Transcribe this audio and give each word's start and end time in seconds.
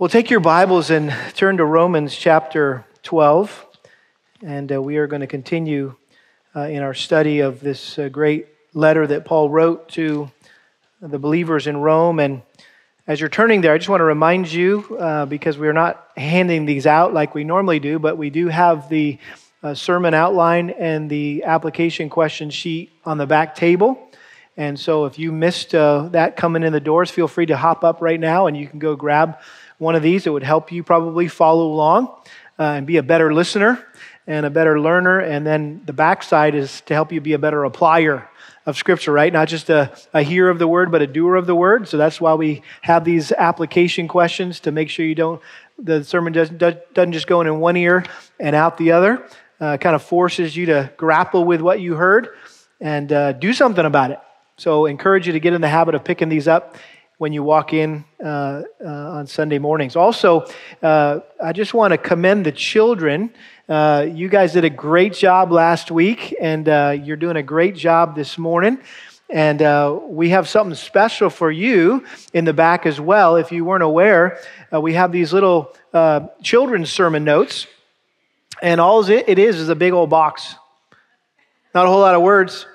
Well, 0.00 0.08
take 0.08 0.30
your 0.30 0.40
Bibles 0.40 0.88
and 0.88 1.14
turn 1.34 1.58
to 1.58 1.64
Romans 1.66 2.16
chapter 2.16 2.86
12, 3.02 3.66
and 4.42 4.72
uh, 4.72 4.80
we 4.80 4.96
are 4.96 5.06
going 5.06 5.20
to 5.20 5.26
continue 5.26 5.94
uh, 6.56 6.60
in 6.60 6.82
our 6.82 6.94
study 6.94 7.40
of 7.40 7.60
this 7.60 7.98
uh, 7.98 8.08
great 8.08 8.46
letter 8.72 9.06
that 9.06 9.26
Paul 9.26 9.50
wrote 9.50 9.90
to 9.90 10.30
the 11.02 11.18
believers 11.18 11.66
in 11.66 11.76
Rome. 11.76 12.18
And 12.18 12.40
as 13.06 13.20
you're 13.20 13.28
turning 13.28 13.60
there, 13.60 13.74
I 13.74 13.76
just 13.76 13.90
want 13.90 14.00
to 14.00 14.04
remind 14.04 14.50
you, 14.50 14.96
uh, 14.98 15.26
because 15.26 15.58
we 15.58 15.68
are 15.68 15.74
not 15.74 16.02
handing 16.16 16.64
these 16.64 16.86
out 16.86 17.12
like 17.12 17.34
we 17.34 17.44
normally 17.44 17.78
do, 17.78 17.98
but 17.98 18.16
we 18.16 18.30
do 18.30 18.48
have 18.48 18.88
the 18.88 19.18
uh, 19.62 19.74
sermon 19.74 20.14
outline 20.14 20.70
and 20.70 21.10
the 21.10 21.44
application 21.44 22.08
question 22.08 22.48
sheet 22.48 22.90
on 23.04 23.18
the 23.18 23.26
back 23.26 23.54
table. 23.54 24.09
And 24.56 24.78
so 24.78 25.06
if 25.06 25.18
you 25.18 25.32
missed 25.32 25.74
uh, 25.74 26.08
that 26.12 26.36
coming 26.36 26.62
in 26.62 26.72
the 26.72 26.80
doors, 26.80 27.10
feel 27.10 27.28
free 27.28 27.46
to 27.46 27.56
hop 27.56 27.84
up 27.84 28.00
right 28.00 28.20
now 28.20 28.46
and 28.46 28.56
you 28.56 28.66
can 28.66 28.78
go 28.78 28.96
grab 28.96 29.38
one 29.78 29.94
of 29.94 30.02
these. 30.02 30.26
It 30.26 30.30
would 30.30 30.42
help 30.42 30.70
you 30.70 30.82
probably 30.82 31.28
follow 31.28 31.66
along 31.66 32.08
uh, 32.58 32.62
and 32.62 32.86
be 32.86 32.98
a 32.98 33.02
better 33.02 33.32
listener 33.32 33.84
and 34.26 34.44
a 34.44 34.50
better 34.50 34.78
learner. 34.78 35.20
And 35.20 35.46
then 35.46 35.82
the 35.86 35.92
backside 35.92 36.54
is 36.54 36.82
to 36.82 36.94
help 36.94 37.12
you 37.12 37.20
be 37.20 37.32
a 37.32 37.38
better 37.38 37.62
applier 37.62 38.26
of 38.66 38.76
Scripture, 38.76 39.12
right? 39.12 39.32
Not 39.32 39.48
just 39.48 39.70
a, 39.70 39.96
a 40.12 40.22
hearer 40.22 40.50
of 40.50 40.58
the 40.58 40.68
word, 40.68 40.92
but 40.92 41.00
a 41.00 41.06
doer 41.06 41.36
of 41.36 41.46
the 41.46 41.54
word. 41.54 41.88
So 41.88 41.96
that's 41.96 42.20
why 42.20 42.34
we 42.34 42.62
have 42.82 43.04
these 43.04 43.32
application 43.32 44.08
questions 44.08 44.60
to 44.60 44.72
make 44.72 44.90
sure 44.90 45.06
you 45.06 45.14
don't, 45.14 45.40
the 45.78 46.04
sermon 46.04 46.32
doesn't, 46.32 46.58
doesn't 46.58 47.12
just 47.12 47.26
go 47.26 47.40
in 47.40 47.60
one 47.60 47.76
ear 47.76 48.04
and 48.38 48.54
out 48.54 48.76
the 48.76 48.92
other. 48.92 49.26
Uh, 49.58 49.76
kind 49.76 49.94
of 49.94 50.02
forces 50.02 50.56
you 50.56 50.66
to 50.66 50.90
grapple 50.96 51.44
with 51.44 51.60
what 51.60 51.80
you 51.80 51.94
heard 51.94 52.28
and 52.80 53.12
uh, 53.12 53.32
do 53.32 53.52
something 53.52 53.84
about 53.84 54.10
it. 54.10 54.18
So, 54.60 54.84
encourage 54.84 55.26
you 55.26 55.32
to 55.32 55.40
get 55.40 55.54
in 55.54 55.62
the 55.62 55.70
habit 55.70 55.94
of 55.94 56.04
picking 56.04 56.28
these 56.28 56.46
up 56.46 56.76
when 57.16 57.32
you 57.32 57.42
walk 57.42 57.72
in 57.72 58.04
uh, 58.22 58.60
uh, 58.84 58.86
on 58.86 59.26
Sunday 59.26 59.58
mornings. 59.58 59.96
Also, 59.96 60.44
uh, 60.82 61.20
I 61.42 61.54
just 61.54 61.72
want 61.72 61.92
to 61.92 61.96
commend 61.96 62.44
the 62.44 62.52
children. 62.52 63.32
Uh, 63.70 64.06
you 64.12 64.28
guys 64.28 64.52
did 64.52 64.66
a 64.66 64.68
great 64.68 65.14
job 65.14 65.50
last 65.50 65.90
week, 65.90 66.36
and 66.38 66.68
uh, 66.68 66.94
you're 67.02 67.16
doing 67.16 67.36
a 67.36 67.42
great 67.42 67.74
job 67.74 68.14
this 68.14 68.36
morning. 68.36 68.78
And 69.30 69.62
uh, 69.62 69.98
we 70.02 70.28
have 70.28 70.46
something 70.46 70.76
special 70.76 71.30
for 71.30 71.50
you 71.50 72.04
in 72.34 72.44
the 72.44 72.52
back 72.52 72.84
as 72.84 73.00
well. 73.00 73.36
If 73.36 73.52
you 73.52 73.64
weren't 73.64 73.82
aware, 73.82 74.42
we 74.78 74.92
have 74.92 75.10
these 75.10 75.32
little 75.32 75.74
children's 76.42 76.92
sermon 76.92 77.24
notes, 77.24 77.66
and 78.60 78.78
all 78.78 79.08
it 79.08 79.38
is 79.38 79.56
is 79.56 79.70
a 79.70 79.74
big 79.74 79.94
old 79.94 80.10
box. 80.10 80.54
Not 81.74 81.86
a 81.86 81.88
whole 81.88 82.00
lot 82.00 82.14
of 82.14 82.20
words. 82.20 82.66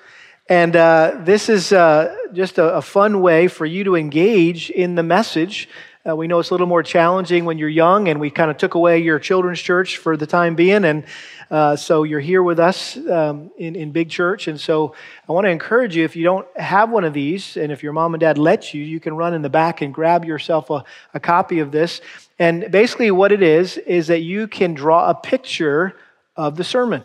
And 0.47 0.75
uh, 0.75 1.21
this 1.21 1.49
is 1.49 1.71
uh, 1.71 2.15
just 2.33 2.59
a, 2.59 2.75
a, 2.75 2.81
fun 2.81 3.21
way 3.21 3.47
for 3.47 3.65
you 3.65 3.83
to 3.85 3.95
engage 3.95 4.69
in 4.69 4.93
the 4.93 5.01
message. 5.01 5.67
Uh, 6.07 6.15
we 6.15 6.27
know 6.27 6.37
it's 6.37 6.51
a 6.51 6.53
little 6.53 6.67
more 6.67 6.83
challenging 6.83 7.45
when 7.45 7.57
you're 7.57 7.67
young, 7.67 8.09
and 8.09 8.19
we 8.19 8.29
kind 8.29 8.51
of 8.51 8.57
took 8.57 8.75
away 8.75 8.99
your 8.99 9.17
children's 9.17 9.59
church 9.59 9.97
for 9.97 10.15
the 10.15 10.27
time 10.27 10.53
being. 10.53 10.85
And 10.85 11.05
uh, 11.49 11.75
so 11.75 12.03
you're 12.03 12.19
here 12.19 12.43
with 12.43 12.59
us 12.59 12.95
um, 12.95 13.49
in, 13.57 13.75
in 13.75 13.91
Big 13.91 14.11
Church. 14.11 14.47
And 14.47 14.61
so 14.61 14.93
I 15.27 15.31
want 15.31 15.45
to 15.45 15.49
encourage 15.49 15.95
you 15.95 16.05
if 16.05 16.15
you 16.15 16.23
don't 16.23 16.45
have 16.59 16.91
one 16.91 17.05
of 17.05 17.13
these, 17.13 17.57
and 17.57 17.71
if 17.71 17.81
your 17.81 17.93
mom 17.93 18.13
and 18.13 18.21
dad 18.21 18.37
let 18.37 18.71
you, 18.71 18.83
you 18.83 18.99
can 18.99 19.15
run 19.15 19.33
in 19.33 19.41
the 19.41 19.49
back 19.49 19.81
and 19.81 19.91
grab 19.91 20.25
yourself 20.25 20.69
a, 20.69 20.83
a 21.15 21.19
copy 21.19 21.57
of 21.57 21.71
this. 21.71 22.01
And 22.37 22.69
basically, 22.69 23.09
what 23.09 23.31
it 23.31 23.41
is, 23.41 23.77
is 23.77 24.07
that 24.07 24.21
you 24.21 24.47
can 24.47 24.75
draw 24.75 25.09
a 25.09 25.15
picture 25.15 25.97
of 26.35 26.55
the 26.55 26.63
sermon. 26.63 27.03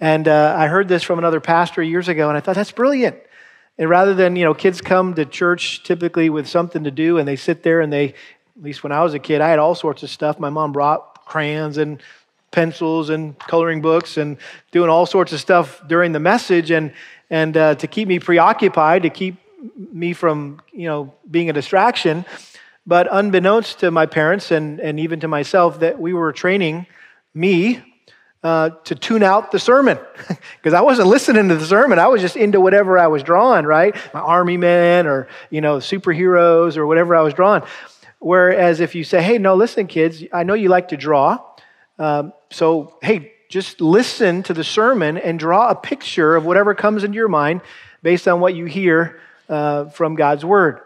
And 0.00 0.26
uh, 0.26 0.56
I 0.58 0.66
heard 0.66 0.88
this 0.88 1.02
from 1.02 1.18
another 1.18 1.40
pastor 1.40 1.82
years 1.82 2.08
ago, 2.08 2.28
and 2.28 2.36
I 2.36 2.40
thought 2.40 2.54
that's 2.54 2.72
brilliant. 2.72 3.16
And 3.78 3.88
rather 3.88 4.14
than, 4.14 4.34
you 4.34 4.44
know, 4.44 4.54
kids 4.54 4.80
come 4.80 5.14
to 5.14 5.24
church 5.24 5.82
typically 5.84 6.30
with 6.30 6.48
something 6.48 6.84
to 6.84 6.90
do 6.90 7.18
and 7.18 7.28
they 7.28 7.36
sit 7.36 7.62
there 7.62 7.80
and 7.80 7.92
they, 7.92 8.08
at 8.08 8.62
least 8.62 8.82
when 8.82 8.92
I 8.92 9.02
was 9.02 9.14
a 9.14 9.18
kid, 9.18 9.40
I 9.40 9.48
had 9.48 9.58
all 9.58 9.74
sorts 9.74 10.02
of 10.02 10.10
stuff. 10.10 10.38
My 10.38 10.50
mom 10.50 10.72
brought 10.72 11.24
crayons 11.24 11.78
and 11.78 12.02
pencils 12.50 13.10
and 13.10 13.38
coloring 13.38 13.80
books 13.80 14.16
and 14.16 14.36
doing 14.70 14.90
all 14.90 15.06
sorts 15.06 15.32
of 15.32 15.40
stuff 15.40 15.80
during 15.86 16.12
the 16.12 16.20
message 16.20 16.70
and, 16.70 16.92
and 17.30 17.56
uh, 17.56 17.74
to 17.76 17.86
keep 17.86 18.08
me 18.08 18.18
preoccupied, 18.18 19.02
to 19.04 19.10
keep 19.10 19.36
me 19.76 20.12
from, 20.12 20.60
you 20.72 20.86
know, 20.86 21.14
being 21.30 21.48
a 21.48 21.52
distraction. 21.52 22.24
But 22.86 23.06
unbeknownst 23.10 23.80
to 23.80 23.90
my 23.90 24.06
parents 24.06 24.50
and, 24.50 24.80
and 24.80 24.98
even 24.98 25.20
to 25.20 25.28
myself, 25.28 25.80
that 25.80 26.00
we 26.00 26.12
were 26.12 26.32
training 26.32 26.86
me 27.32 27.82
uh, 28.42 28.70
to 28.84 28.94
tune 28.94 29.22
out 29.22 29.52
the 29.52 29.58
sermon 29.58 29.98
because 30.56 30.72
I 30.72 30.80
wasn't 30.80 31.08
listening 31.08 31.48
to 31.48 31.56
the 31.56 31.66
sermon. 31.66 31.98
I 31.98 32.08
was 32.08 32.20
just 32.20 32.36
into 32.36 32.60
whatever 32.60 32.98
I 32.98 33.08
was 33.08 33.22
drawing, 33.22 33.66
right? 33.66 33.94
My 34.14 34.20
army 34.20 34.56
men 34.56 35.06
or, 35.06 35.28
you 35.50 35.60
know, 35.60 35.76
superheroes 35.76 36.76
or 36.76 36.86
whatever 36.86 37.14
I 37.14 37.22
was 37.22 37.34
drawing. 37.34 37.62
Whereas 38.18 38.80
if 38.80 38.94
you 38.94 39.04
say, 39.04 39.22
hey, 39.22 39.38
no, 39.38 39.54
listen, 39.54 39.86
kids, 39.86 40.24
I 40.32 40.44
know 40.44 40.54
you 40.54 40.68
like 40.68 40.88
to 40.88 40.96
draw. 40.96 41.38
Um, 41.98 42.32
so, 42.50 42.96
hey, 43.02 43.32
just 43.48 43.80
listen 43.80 44.42
to 44.44 44.54
the 44.54 44.64
sermon 44.64 45.18
and 45.18 45.38
draw 45.38 45.68
a 45.68 45.74
picture 45.74 46.36
of 46.36 46.44
whatever 46.44 46.74
comes 46.74 47.04
into 47.04 47.16
your 47.16 47.28
mind 47.28 47.60
based 48.02 48.26
on 48.28 48.40
what 48.40 48.54
you 48.54 48.64
hear 48.64 49.20
uh, 49.48 49.86
from 49.86 50.14
God's 50.14 50.44
word. 50.44 50.80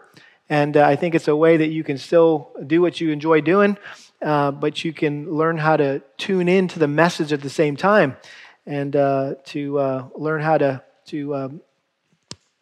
And 0.49 0.75
uh, 0.75 0.85
I 0.85 0.95
think 0.95 1.15
it's 1.15 1.27
a 1.27 1.35
way 1.35 1.57
that 1.57 1.69
you 1.69 1.83
can 1.83 1.97
still 1.97 2.51
do 2.65 2.81
what 2.81 2.99
you 2.99 3.11
enjoy 3.11 3.41
doing 3.41 3.77
uh, 4.25 4.49
but 4.49 4.83
you 4.83 4.91
can 4.91 5.31
learn 5.31 5.55
how 5.55 5.77
to 5.77 6.01
tune 6.17 6.49
in 6.49 6.67
to 6.67 6.79
the 6.79 6.87
message 6.87 7.31
at 7.31 7.41
the 7.41 7.49
same 7.49 7.77
time 7.77 8.17
and 8.65 8.95
uh, 8.95 9.35
to 9.45 9.77
uh, 9.77 10.07
learn 10.15 10.41
how 10.41 10.57
to, 10.57 10.81
to 11.05 11.35
um, 11.35 11.61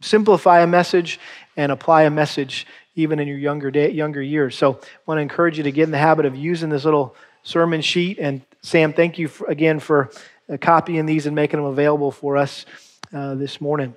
simplify 0.01 0.59
a 0.59 0.67
message 0.67 1.21
and 1.55 1.71
apply 1.71 2.03
a 2.03 2.09
message 2.09 2.67
even 2.95 3.17
in 3.17 3.29
your 3.29 3.37
younger, 3.37 3.71
day, 3.71 3.89
younger 3.89 4.21
years. 4.21 4.57
So 4.57 4.73
I 4.73 4.87
want 5.05 5.19
to 5.19 5.21
encourage 5.21 5.57
you 5.57 5.63
to 5.63 5.71
get 5.71 5.83
in 5.83 5.91
the 5.91 5.97
habit 5.97 6.25
of 6.25 6.35
using 6.35 6.69
this 6.69 6.83
little 6.83 7.15
sermon 7.43 7.81
sheet. 7.81 8.19
And 8.19 8.41
Sam, 8.61 8.91
thank 8.91 9.17
you 9.17 9.29
for, 9.29 9.47
again 9.47 9.79
for 9.79 10.11
uh, 10.51 10.57
copying 10.57 11.05
these 11.05 11.27
and 11.27 11.35
making 11.35 11.61
them 11.61 11.69
available 11.69 12.11
for 12.11 12.35
us 12.35 12.65
uh, 13.13 13.35
this 13.35 13.61
morning. 13.61 13.95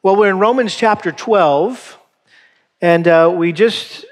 Well, 0.00 0.14
we're 0.14 0.30
in 0.30 0.38
Romans 0.38 0.76
chapter 0.76 1.10
12, 1.10 1.98
and 2.80 3.08
uh, 3.08 3.34
we 3.34 3.52
just 3.52 4.04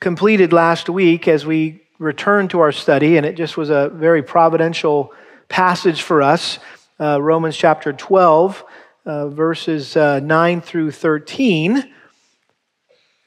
completed 0.00 0.50
last 0.52 0.88
week 0.88 1.28
as 1.28 1.44
we 1.44 1.82
returned 1.98 2.50
to 2.50 2.60
our 2.60 2.72
study, 2.72 3.18
and 3.18 3.26
it 3.26 3.36
just 3.36 3.58
was 3.58 3.68
a 3.68 3.90
very 3.90 4.22
providential 4.22 5.12
passage 5.48 6.00
for 6.00 6.22
us. 6.22 6.58
Uh, 6.98 7.20
Romans 7.20 7.54
chapter 7.54 7.92
12, 7.92 8.64
uh, 9.04 9.28
verses 9.28 9.96
uh, 9.96 10.18
9 10.20 10.60
through 10.62 10.90
13 10.90 11.92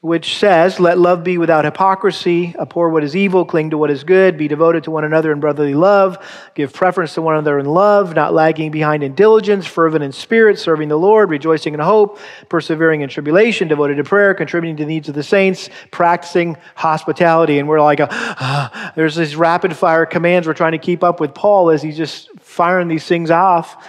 which 0.04 0.36
says, 0.36 0.78
Let 0.78 0.98
love 0.98 1.24
be 1.24 1.38
without 1.38 1.64
hypocrisy, 1.64 2.54
abhor 2.58 2.90
what 2.90 3.02
is 3.02 3.16
evil, 3.16 3.46
cling 3.46 3.70
to 3.70 3.78
what 3.78 3.90
is 3.90 4.04
good, 4.04 4.36
be 4.36 4.48
devoted 4.48 4.84
to 4.84 4.90
one 4.90 5.02
another 5.02 5.32
in 5.32 5.40
brotherly 5.40 5.72
love, 5.72 6.18
give 6.54 6.74
preference 6.74 7.14
to 7.14 7.22
one 7.22 7.34
another 7.34 7.58
in 7.58 7.64
love, 7.64 8.14
not 8.14 8.34
lagging 8.34 8.70
behind 8.70 9.02
in 9.02 9.14
diligence, 9.14 9.66
fervent 9.66 10.04
in 10.04 10.12
spirit, 10.12 10.58
serving 10.58 10.90
the 10.90 10.98
Lord, 10.98 11.30
rejoicing 11.30 11.72
in 11.72 11.80
hope, 11.80 12.18
persevering 12.50 13.00
in 13.00 13.08
tribulation, 13.08 13.66
devoted 13.66 13.94
to 13.94 14.04
prayer, 14.04 14.34
contributing 14.34 14.76
to 14.76 14.82
the 14.82 14.88
needs 14.88 15.08
of 15.08 15.14
the 15.14 15.22
saints, 15.22 15.70
practicing 15.90 16.58
hospitality. 16.74 17.58
And 17.58 17.66
we're 17.66 17.80
like, 17.80 18.00
uh, 18.02 18.90
there's 18.96 19.16
these 19.16 19.36
rapid 19.36 19.74
fire 19.74 20.04
commands 20.04 20.46
we're 20.46 20.52
trying 20.52 20.72
to 20.72 20.78
keep 20.78 21.02
up 21.02 21.18
with 21.18 21.32
Paul 21.32 21.70
as 21.70 21.80
he's 21.80 21.96
just 21.96 22.28
firing 22.40 22.88
these 22.88 23.06
things 23.06 23.30
off. 23.30 23.82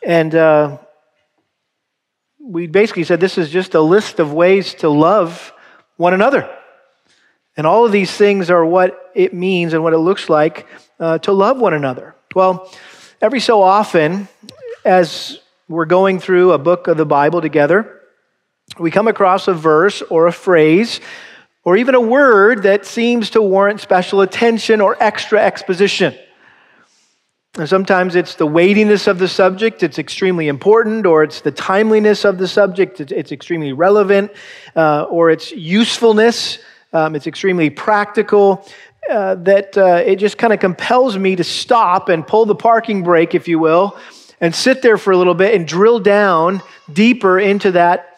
And, 0.00 0.32
uh, 0.32 0.78
we 2.38 2.68
basically 2.68 3.02
said 3.02 3.18
this 3.18 3.36
is 3.36 3.50
just 3.50 3.74
a 3.74 3.80
list 3.80 4.20
of 4.20 4.32
ways 4.32 4.72
to 4.74 4.88
love 4.88 5.52
one 5.96 6.14
another. 6.14 6.48
And 7.56 7.66
all 7.66 7.86
of 7.86 7.92
these 7.92 8.10
things 8.10 8.50
are 8.50 8.64
what 8.64 9.10
it 9.14 9.32
means 9.32 9.72
and 9.72 9.82
what 9.82 9.92
it 9.92 9.98
looks 9.98 10.28
like 10.28 10.66
uh, 11.00 11.18
to 11.18 11.32
love 11.32 11.58
one 11.58 11.74
another. 11.74 12.14
Well, 12.34 12.70
every 13.20 13.40
so 13.40 13.62
often, 13.62 14.28
as 14.84 15.38
we're 15.68 15.86
going 15.86 16.20
through 16.20 16.52
a 16.52 16.58
book 16.58 16.86
of 16.86 16.96
the 16.96 17.06
Bible 17.06 17.40
together, 17.40 18.02
we 18.78 18.90
come 18.90 19.08
across 19.08 19.48
a 19.48 19.54
verse 19.54 20.02
or 20.02 20.26
a 20.26 20.32
phrase 20.32 21.00
or 21.64 21.76
even 21.76 21.94
a 21.94 22.00
word 22.00 22.64
that 22.64 22.84
seems 22.86 23.30
to 23.30 23.42
warrant 23.42 23.80
special 23.80 24.20
attention 24.20 24.80
or 24.80 24.96
extra 25.02 25.42
exposition. 25.42 26.14
Sometimes 27.64 28.16
it's 28.16 28.34
the 28.34 28.46
weightiness 28.46 29.06
of 29.06 29.18
the 29.18 29.28
subject, 29.28 29.82
it's 29.82 29.98
extremely 29.98 30.48
important, 30.48 31.06
or 31.06 31.22
it's 31.22 31.40
the 31.40 31.50
timeliness 31.50 32.26
of 32.26 32.36
the 32.36 32.46
subject, 32.46 33.00
it's, 33.00 33.12
it's 33.12 33.32
extremely 33.32 33.72
relevant, 33.72 34.30
uh, 34.74 35.04
or 35.04 35.30
its 35.30 35.52
usefulness, 35.52 36.58
um, 36.92 37.16
it's 37.16 37.26
extremely 37.26 37.70
practical. 37.70 38.66
Uh, 39.10 39.36
that 39.36 39.78
uh, 39.78 40.02
it 40.04 40.16
just 40.16 40.36
kind 40.36 40.52
of 40.52 40.58
compels 40.58 41.16
me 41.16 41.36
to 41.36 41.44
stop 41.44 42.08
and 42.08 42.26
pull 42.26 42.44
the 42.44 42.56
parking 42.56 43.04
brake, 43.04 43.36
if 43.36 43.46
you 43.46 43.56
will, 43.58 43.96
and 44.40 44.52
sit 44.52 44.82
there 44.82 44.98
for 44.98 45.12
a 45.12 45.16
little 45.16 45.34
bit 45.34 45.54
and 45.54 45.66
drill 45.66 46.00
down 46.00 46.60
deeper 46.92 47.38
into 47.38 47.70
that 47.70 48.15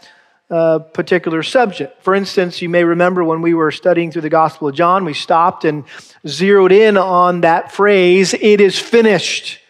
uh, 0.51 0.79
particular 0.79 1.43
subject. 1.43 2.03
For 2.03 2.15
instance, 2.15 2.63
you 2.63 2.69
may 2.69 2.83
remember 2.85 3.23
when 3.23 3.43
we 3.43 3.53
were 3.53 3.71
studying 3.71 4.11
through 4.11 4.23
the 4.23 4.31
Gospel 4.31 4.69
of 4.69 4.75
John, 4.75 5.05
we 5.05 5.13
stopped 5.13 5.65
and 5.65 5.85
zeroed 6.27 6.73
in 6.73 6.97
on 6.97 7.43
that 7.43 7.71
phrase, 7.73 8.35
it 8.35 8.61
is 8.61 8.79
finished, 8.79 9.61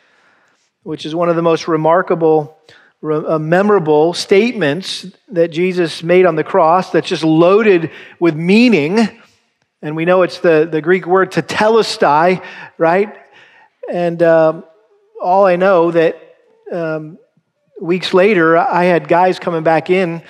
which 0.85 1.05
is 1.05 1.15
one 1.15 1.29
of 1.29 1.37
the 1.37 1.43
most 1.43 1.67
remarkable 1.67 2.57
uh, 3.03 3.39
memorable 3.39 4.13
statements 4.13 5.07
that 5.29 5.49
Jesus 5.49 6.03
made 6.03 6.27
on 6.27 6.37
the 6.37 6.45
cross 6.45 6.91
that's 6.91 7.09
just 7.09 7.25
loaded 7.25 7.91
with 8.19 8.35
meaning. 8.35 9.21
And 9.83 9.95
we 9.95 10.05
know 10.05 10.23
it's 10.23 10.39
the, 10.41 10.69
the 10.71 10.81
Greek 10.81 11.07
word 11.07 11.31
tetelestai, 11.31 12.45
right? 12.77 13.17
And 13.91 14.23
um, 14.23 14.65
all 15.23 15.47
I 15.47 15.57
know 15.57 15.91
that 15.93 16.21
um, 16.73 17.19
weeks 17.81 18.13
later, 18.13 18.57
I 18.57 18.85
had 18.85 19.09
guys 19.09 19.39
coming 19.39 19.63
back 19.63 19.91
in 19.91 20.23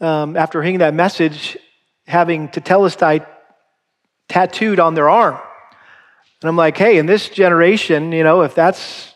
um, 0.00 0.36
after 0.36 0.62
hearing 0.62 0.78
that 0.78 0.94
message, 0.94 1.56
having 2.06 2.48
tetelestai 2.48 3.26
tattooed 4.28 4.80
on 4.80 4.94
their 4.94 5.08
arm. 5.08 5.38
And 6.42 6.48
I'm 6.48 6.56
like, 6.56 6.76
hey, 6.76 6.98
in 6.98 7.06
this 7.06 7.28
generation, 7.28 8.12
you 8.12 8.22
know, 8.22 8.42
if 8.42 8.54
that's 8.54 9.14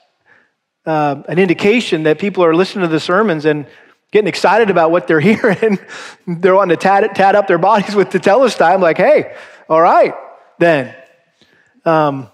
uh, 0.87 1.23
an 1.29 1.38
indication 1.38 2.05
that 2.05 2.19
people 2.19 2.44
are 2.44 2.55
listening 2.55 2.82
to 2.82 2.88
the 2.88 3.00
sermons 3.00 3.44
and 3.44 3.67
getting 4.11 4.29
excited 4.29 4.71
about 4.71 4.91
what 4.91 5.06
they're 5.06 5.21
hearing. 5.31 5.79
they're 6.27 6.55
wanting 6.55 6.77
to 6.77 6.83
tat, 6.83 7.15
tat 7.15 7.35
up 7.35 7.47
their 7.47 7.59
bodies 7.59 7.94
with 7.94 8.09
tetelestai. 8.09 8.75
I'm 8.75 8.81
like, 8.81 8.97
hey, 8.97 9.35
all 9.69 9.81
right, 9.81 10.15
then. 10.59 10.94
Um, 11.85 12.29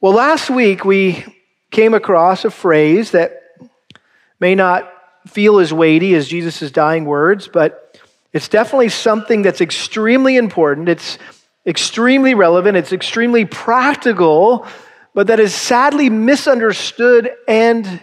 well, 0.00 0.12
last 0.12 0.50
week 0.50 0.84
we 0.84 1.24
came 1.70 1.94
across 1.94 2.44
a 2.44 2.50
phrase 2.50 3.12
that 3.12 3.42
may 4.40 4.54
not 4.54 4.90
feel 5.30 5.58
as 5.58 5.72
weighty 5.72 6.14
as 6.14 6.28
Jesus' 6.28 6.70
dying 6.70 7.04
words, 7.04 7.48
but 7.48 7.98
it's 8.32 8.48
definitely 8.48 8.88
something 8.88 9.42
that's 9.42 9.60
extremely 9.60 10.36
important. 10.36 10.88
It's 10.88 11.18
extremely 11.66 12.34
relevant. 12.34 12.76
It's 12.76 12.92
extremely 12.92 13.44
practical 13.44 14.66
but 15.14 15.26
that 15.26 15.40
is 15.40 15.54
sadly 15.54 16.08
misunderstood 16.08 17.32
and 17.48 18.00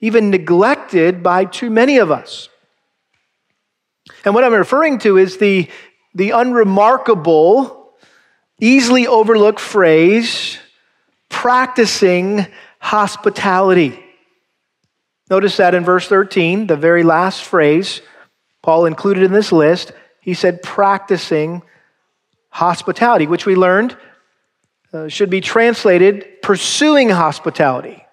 even 0.00 0.30
neglected 0.30 1.22
by 1.22 1.44
too 1.44 1.70
many 1.70 1.98
of 1.98 2.10
us. 2.10 2.48
And 4.24 4.34
what 4.34 4.44
I'm 4.44 4.52
referring 4.52 4.98
to 5.00 5.16
is 5.16 5.38
the, 5.38 5.68
the 6.14 6.30
unremarkable, 6.30 7.92
easily 8.60 9.06
overlooked 9.06 9.60
phrase 9.60 10.58
practicing 11.28 12.46
hospitality. 12.78 14.03
Notice 15.30 15.56
that 15.56 15.74
in 15.74 15.84
verse 15.84 16.06
13, 16.08 16.66
the 16.66 16.76
very 16.76 17.02
last 17.02 17.44
phrase 17.44 18.02
Paul 18.62 18.86
included 18.86 19.24
in 19.24 19.32
this 19.32 19.52
list, 19.52 19.92
he 20.20 20.32
said 20.32 20.62
practicing 20.62 21.62
hospitality, 22.48 23.26
which 23.26 23.44
we 23.44 23.56
learned 23.56 23.96
uh, 24.92 25.08
should 25.08 25.28
be 25.28 25.40
translated 25.40 26.40
pursuing 26.40 27.10
hospitality. 27.10 28.04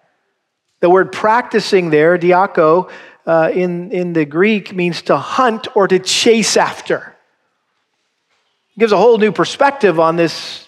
The 0.81 0.89
word 0.89 1.11
practicing 1.11 1.89
there, 1.89 2.17
dioko, 2.17 2.89
uh, 3.25 3.51
in, 3.53 3.91
in 3.91 4.13
the 4.13 4.25
Greek 4.25 4.73
means 4.73 5.03
to 5.03 5.15
hunt 5.15 5.67
or 5.75 5.87
to 5.87 5.99
chase 5.99 6.57
after. 6.57 7.15
It 8.75 8.79
gives 8.79 8.91
a 8.91 8.97
whole 8.97 9.17
new 9.17 9.31
perspective 9.31 9.99
on 9.99 10.15
this 10.15 10.67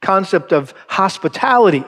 concept 0.00 0.52
of 0.52 0.74
hospitality. 0.88 1.84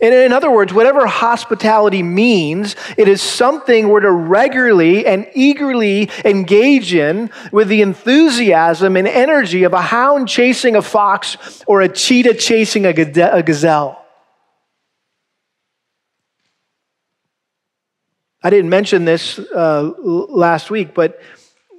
And 0.00 0.12
in 0.12 0.32
other 0.32 0.50
words, 0.50 0.72
whatever 0.72 1.06
hospitality 1.06 2.02
means, 2.02 2.74
it 2.98 3.06
is 3.06 3.22
something 3.22 3.88
we're 3.88 4.00
to 4.00 4.10
regularly 4.10 5.06
and 5.06 5.28
eagerly 5.34 6.10
engage 6.24 6.92
in 6.94 7.30
with 7.52 7.68
the 7.68 7.80
enthusiasm 7.80 8.96
and 8.96 9.06
energy 9.06 9.62
of 9.62 9.72
a 9.72 9.80
hound 9.80 10.28
chasing 10.28 10.74
a 10.74 10.82
fox 10.82 11.62
or 11.66 11.80
a 11.80 11.88
cheetah 11.88 12.34
chasing 12.34 12.86
a 12.86 12.92
gazelle. 12.92 14.04
I 18.42 18.50
didn't 18.50 18.68
mention 18.68 19.04
this 19.04 19.38
uh, 19.38 19.92
last 20.02 20.70
week, 20.70 20.92
but 20.92 21.20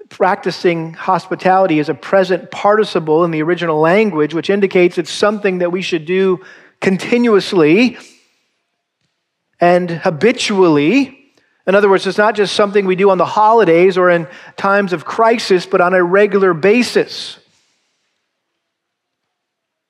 practicing 0.10 0.94
hospitality 0.94 1.80
is 1.80 1.90
a 1.90 1.94
present 1.94 2.50
participle 2.50 3.26
in 3.26 3.32
the 3.32 3.44
original 3.44 3.80
language, 3.80 4.34
which 4.34 4.50
indicates 4.50 4.98
it's 4.98 5.12
something 5.12 5.60
that 5.60 5.72
we 5.72 5.82
should 5.82 6.06
do 6.06 6.40
continuously 6.86 7.98
and 9.60 9.90
habitually. 9.90 11.18
In 11.66 11.74
other 11.74 11.90
words, 11.90 12.06
it's 12.06 12.20
not 12.20 12.36
just 12.36 12.54
something 12.54 12.86
we 12.86 12.96
do 12.96 13.10
on 13.10 13.18
the 13.18 13.26
holidays 13.26 13.98
or 13.98 14.12
in 14.12 14.28
times 14.56 14.94
of 14.94 15.04
crisis, 15.04 15.66
but 15.66 15.82
on 15.82 15.96
a 15.96 16.04
regular 16.04 16.54
basis. 16.54 17.40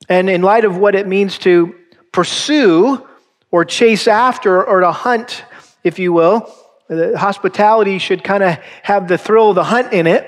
And 0.07 0.29
in 0.29 0.41
light 0.41 0.63
of 0.63 0.77
what 0.77 0.95
it 0.95 1.05
means 1.05 1.37
to 1.39 1.75
pursue 2.13 3.05
or 3.51 3.65
chase 3.65 4.07
after 4.07 4.63
or 4.63 4.79
to 4.79 4.93
hunt, 4.93 5.43
if 5.83 5.99
you 5.99 6.13
will, 6.13 6.49
hospitality 6.89 7.99
should 7.99 8.23
kind 8.23 8.41
of 8.41 8.57
have 8.83 9.09
the 9.09 9.17
thrill 9.17 9.49
of 9.49 9.55
the 9.55 9.65
hunt 9.65 9.91
in 9.91 10.07
it. 10.07 10.25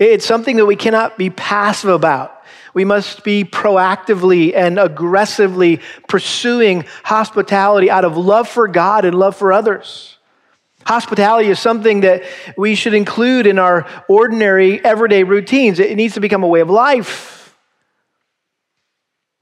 It's 0.00 0.26
something 0.26 0.56
that 0.56 0.66
we 0.66 0.74
cannot 0.74 1.16
be 1.16 1.30
passive 1.30 1.90
about. 1.90 2.35
We 2.76 2.84
must 2.84 3.24
be 3.24 3.42
proactively 3.42 4.54
and 4.54 4.78
aggressively 4.78 5.80
pursuing 6.08 6.84
hospitality 7.04 7.90
out 7.90 8.04
of 8.04 8.18
love 8.18 8.50
for 8.50 8.68
God 8.68 9.06
and 9.06 9.18
love 9.18 9.34
for 9.34 9.50
others. 9.50 10.18
Hospitality 10.84 11.48
is 11.48 11.58
something 11.58 12.02
that 12.02 12.24
we 12.54 12.74
should 12.74 12.92
include 12.92 13.46
in 13.46 13.58
our 13.58 13.86
ordinary, 14.10 14.84
everyday 14.84 15.22
routines. 15.22 15.80
It 15.80 15.96
needs 15.96 16.12
to 16.14 16.20
become 16.20 16.42
a 16.42 16.46
way 16.46 16.60
of 16.60 16.68
life. 16.68 17.56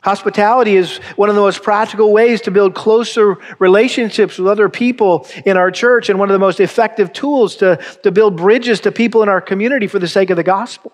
Hospitality 0.03 0.77
is 0.77 0.99
one 1.17 1.29
of 1.29 1.35
the 1.35 1.41
most 1.41 1.65
practical 1.65 2.13
ways 2.13 2.41
to 2.43 2.53
build 2.53 2.77
closer 2.77 3.39
relationships 3.59 4.39
with 4.39 4.47
other 4.47 4.69
people 4.69 5.27
in 5.45 5.57
our 5.57 5.73
church 5.73 6.09
and 6.09 6.21
one 6.21 6.31
of 6.31 6.35
the 6.35 6.39
most 6.39 6.61
effective 6.61 7.13
tools 7.13 7.57
to, 7.57 7.81
to 8.05 8.13
build 8.13 8.37
bridges 8.37 8.79
to 8.83 8.93
people 8.93 9.25
in 9.25 9.29
our 9.29 9.41
community 9.41 9.89
for 9.89 9.99
the 9.99 10.07
sake 10.07 10.31
of 10.31 10.37
the 10.37 10.45
gospel. 10.45 10.93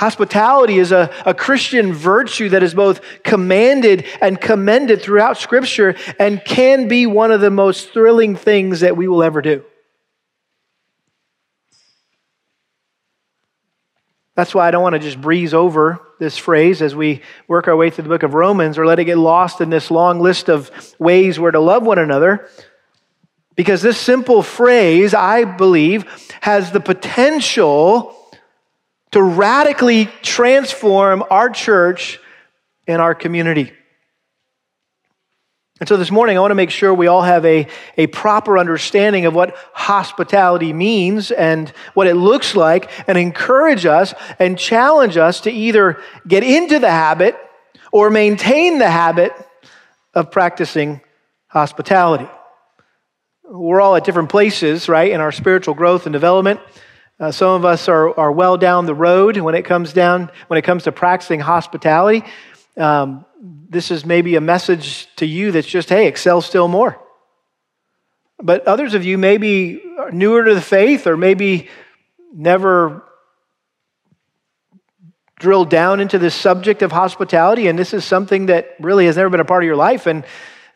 Hospitality 0.00 0.78
is 0.78 0.92
a, 0.92 1.12
a 1.26 1.34
Christian 1.34 1.92
virtue 1.92 2.48
that 2.48 2.62
is 2.62 2.72
both 2.72 3.02
commanded 3.22 4.06
and 4.22 4.40
commended 4.40 5.02
throughout 5.02 5.36
Scripture 5.36 5.94
and 6.18 6.42
can 6.42 6.88
be 6.88 7.04
one 7.04 7.30
of 7.30 7.42
the 7.42 7.50
most 7.50 7.92
thrilling 7.92 8.34
things 8.34 8.80
that 8.80 8.96
we 8.96 9.08
will 9.08 9.22
ever 9.22 9.42
do. 9.42 9.62
That's 14.36 14.54
why 14.54 14.68
I 14.68 14.70
don't 14.70 14.82
want 14.82 14.94
to 14.94 15.00
just 15.00 15.20
breeze 15.20 15.52
over 15.52 16.00
this 16.18 16.38
phrase 16.38 16.80
as 16.80 16.96
we 16.96 17.20
work 17.46 17.68
our 17.68 17.76
way 17.76 17.90
through 17.90 18.04
the 18.04 18.08
book 18.08 18.22
of 18.22 18.32
Romans 18.32 18.78
or 18.78 18.86
let 18.86 19.00
it 19.00 19.04
get 19.04 19.18
lost 19.18 19.60
in 19.60 19.68
this 19.68 19.90
long 19.90 20.18
list 20.18 20.48
of 20.48 20.70
ways 20.98 21.38
we're 21.38 21.50
to 21.50 21.60
love 21.60 21.84
one 21.84 21.98
another. 21.98 22.48
Because 23.54 23.82
this 23.82 24.00
simple 24.00 24.42
phrase, 24.42 25.12
I 25.12 25.44
believe, 25.44 26.06
has 26.40 26.72
the 26.72 26.80
potential 26.80 28.16
to 29.12 29.22
radically 29.22 30.06
transform 30.22 31.24
our 31.30 31.50
church 31.50 32.20
and 32.86 33.02
our 33.02 33.14
community. 33.14 33.72
And 35.80 35.88
so 35.88 35.96
this 35.96 36.10
morning, 36.10 36.36
I 36.36 36.40
want 36.40 36.50
to 36.50 36.56
make 36.56 36.70
sure 36.70 36.92
we 36.92 37.06
all 37.06 37.22
have 37.22 37.44
a, 37.46 37.66
a 37.96 38.06
proper 38.08 38.58
understanding 38.58 39.24
of 39.24 39.34
what 39.34 39.56
hospitality 39.72 40.74
means 40.74 41.30
and 41.30 41.70
what 41.94 42.06
it 42.06 42.16
looks 42.16 42.54
like, 42.54 42.90
and 43.08 43.16
encourage 43.16 43.86
us 43.86 44.12
and 44.38 44.58
challenge 44.58 45.16
us 45.16 45.40
to 45.42 45.50
either 45.50 45.98
get 46.28 46.42
into 46.42 46.78
the 46.78 46.90
habit 46.90 47.34
or 47.92 48.10
maintain 48.10 48.78
the 48.78 48.90
habit 48.90 49.32
of 50.12 50.30
practicing 50.30 51.00
hospitality. 51.46 52.28
We're 53.44 53.80
all 53.80 53.96
at 53.96 54.04
different 54.04 54.28
places, 54.28 54.86
right, 54.86 55.10
in 55.10 55.20
our 55.20 55.32
spiritual 55.32 55.74
growth 55.74 56.04
and 56.04 56.12
development. 56.12 56.60
Uh, 57.20 57.30
some 57.30 57.50
of 57.50 57.66
us 57.66 57.86
are, 57.86 58.18
are 58.18 58.32
well 58.32 58.56
down 58.56 58.86
the 58.86 58.94
road 58.94 59.36
when 59.36 59.54
it 59.54 59.64
comes 59.64 59.92
down 59.92 60.30
when 60.46 60.58
it 60.58 60.62
comes 60.62 60.84
to 60.84 60.92
practicing 60.92 61.38
hospitality. 61.38 62.24
Um, 62.78 63.26
this 63.68 63.90
is 63.90 64.06
maybe 64.06 64.36
a 64.36 64.40
message 64.40 65.06
to 65.16 65.26
you 65.26 65.52
that's 65.52 65.66
just, 65.66 65.90
hey, 65.90 66.06
excel 66.06 66.40
still 66.40 66.66
more. 66.66 66.98
But 68.42 68.66
others 68.66 68.94
of 68.94 69.04
you 69.04 69.18
may 69.18 69.36
be 69.36 69.82
newer 70.12 70.44
to 70.44 70.54
the 70.54 70.62
faith 70.62 71.06
or 71.06 71.16
maybe 71.16 71.68
never 72.32 73.04
drilled 75.38 75.70
down 75.70 76.00
into 76.00 76.18
this 76.18 76.34
subject 76.34 76.82
of 76.82 76.92
hospitality, 76.92 77.66
and 77.66 77.78
this 77.78 77.94
is 77.94 78.04
something 78.04 78.46
that 78.46 78.76
really 78.78 79.06
has 79.06 79.16
never 79.16 79.30
been 79.30 79.40
a 79.40 79.44
part 79.44 79.62
of 79.62 79.66
your 79.66 79.76
life. 79.76 80.06
And 80.06 80.24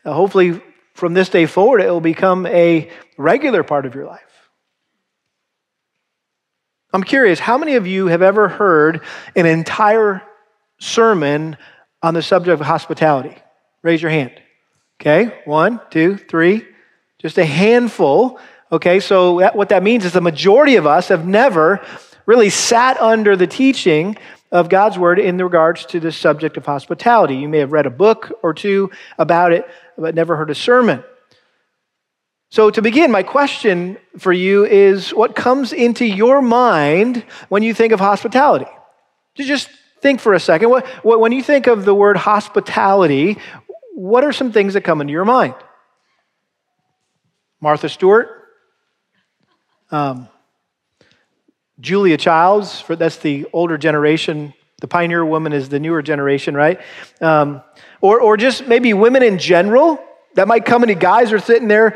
uh, 0.03 0.13
hopefully, 0.13 0.61
from 0.93 1.13
this 1.13 1.29
day 1.29 1.45
forward, 1.45 1.81
it 1.81 1.89
will 1.89 2.01
become 2.01 2.45
a 2.47 2.89
regular 3.17 3.63
part 3.63 3.85
of 3.85 3.95
your 3.95 4.05
life. 4.05 4.24
I'm 6.95 7.03
curious, 7.03 7.39
how 7.39 7.57
many 7.57 7.75
of 7.75 7.85
you 7.85 8.07
have 8.07 8.21
ever 8.21 8.47
heard 8.47 9.01
an 9.35 9.45
entire 9.45 10.23
sermon 10.79 11.57
on 12.01 12.13
the 12.13 12.21
subject 12.21 12.53
of 12.53 12.65
hospitality? 12.65 13.35
Raise 13.83 14.01
your 14.01 14.11
hand. 14.11 14.31
Okay, 15.01 15.41
one, 15.43 15.81
two, 15.89 16.15
three, 16.15 16.65
just 17.19 17.37
a 17.37 17.43
handful. 17.43 18.39
Okay, 18.71 19.01
so 19.01 19.39
that, 19.39 19.57
what 19.57 19.67
that 19.69 19.83
means 19.83 20.05
is 20.05 20.13
the 20.13 20.21
majority 20.21 20.77
of 20.77 20.87
us 20.87 21.09
have 21.09 21.27
never 21.27 21.85
really 22.25 22.49
sat 22.49 22.97
under 23.01 23.35
the 23.35 23.45
teaching 23.45 24.15
of 24.49 24.69
God's 24.69 24.97
word 24.97 25.19
in 25.19 25.37
regards 25.37 25.85
to 25.87 25.99
the 25.99 26.13
subject 26.13 26.55
of 26.55 26.65
hospitality. 26.65 27.35
You 27.35 27.49
may 27.49 27.57
have 27.57 27.73
read 27.73 27.87
a 27.87 27.89
book 27.89 28.31
or 28.41 28.53
two 28.53 28.89
about 29.17 29.51
it, 29.51 29.67
but 29.97 30.15
never 30.15 30.37
heard 30.37 30.49
a 30.49 30.55
sermon. 30.55 31.03
So, 32.49 32.69
to 32.69 32.81
begin, 32.81 33.11
my 33.11 33.23
question 33.23 33.97
for 34.17 34.31
you 34.31 34.65
is 34.65 35.09
what 35.09 35.35
comes 35.35 35.73
into 35.73 36.05
your 36.05 36.41
mind 36.41 37.25
when 37.49 37.63
you 37.63 37.73
think 37.73 37.91
of 37.91 37.99
hospitality? 37.99 38.67
Just 39.35 39.69
think 40.01 40.21
for 40.21 40.33
a 40.33 40.39
second. 40.39 40.69
When 41.03 41.31
you 41.31 41.43
think 41.43 41.67
of 41.67 41.83
the 41.83 41.93
word 41.93 42.15
hospitality, 42.15 43.37
what 43.93 44.23
are 44.23 44.31
some 44.31 44.51
things 44.51 44.75
that 44.75 44.81
come 44.81 45.01
into 45.01 45.11
your 45.11 45.25
mind? 45.25 45.55
Martha 47.59 47.89
Stewart? 47.89 48.29
Um, 49.91 50.27
Julia 51.79 52.17
Childs, 52.17 52.79
for, 52.79 52.95
that's 52.95 53.17
the 53.17 53.47
older 53.51 53.77
generation. 53.77 54.53
The 54.81 54.87
pioneer 54.87 55.25
woman 55.25 55.53
is 55.53 55.69
the 55.69 55.79
newer 55.79 56.01
generation, 56.01 56.55
right? 56.55 56.79
Um, 57.21 57.61
or, 58.01 58.19
or 58.21 58.37
just 58.37 58.67
maybe 58.67 58.93
women 58.93 59.23
in 59.23 59.39
general 59.39 60.03
that 60.35 60.47
might 60.47 60.65
come 60.65 60.83
into 60.83 60.95
guys 60.95 61.33
are 61.33 61.39
sitting 61.39 61.67
there. 61.67 61.95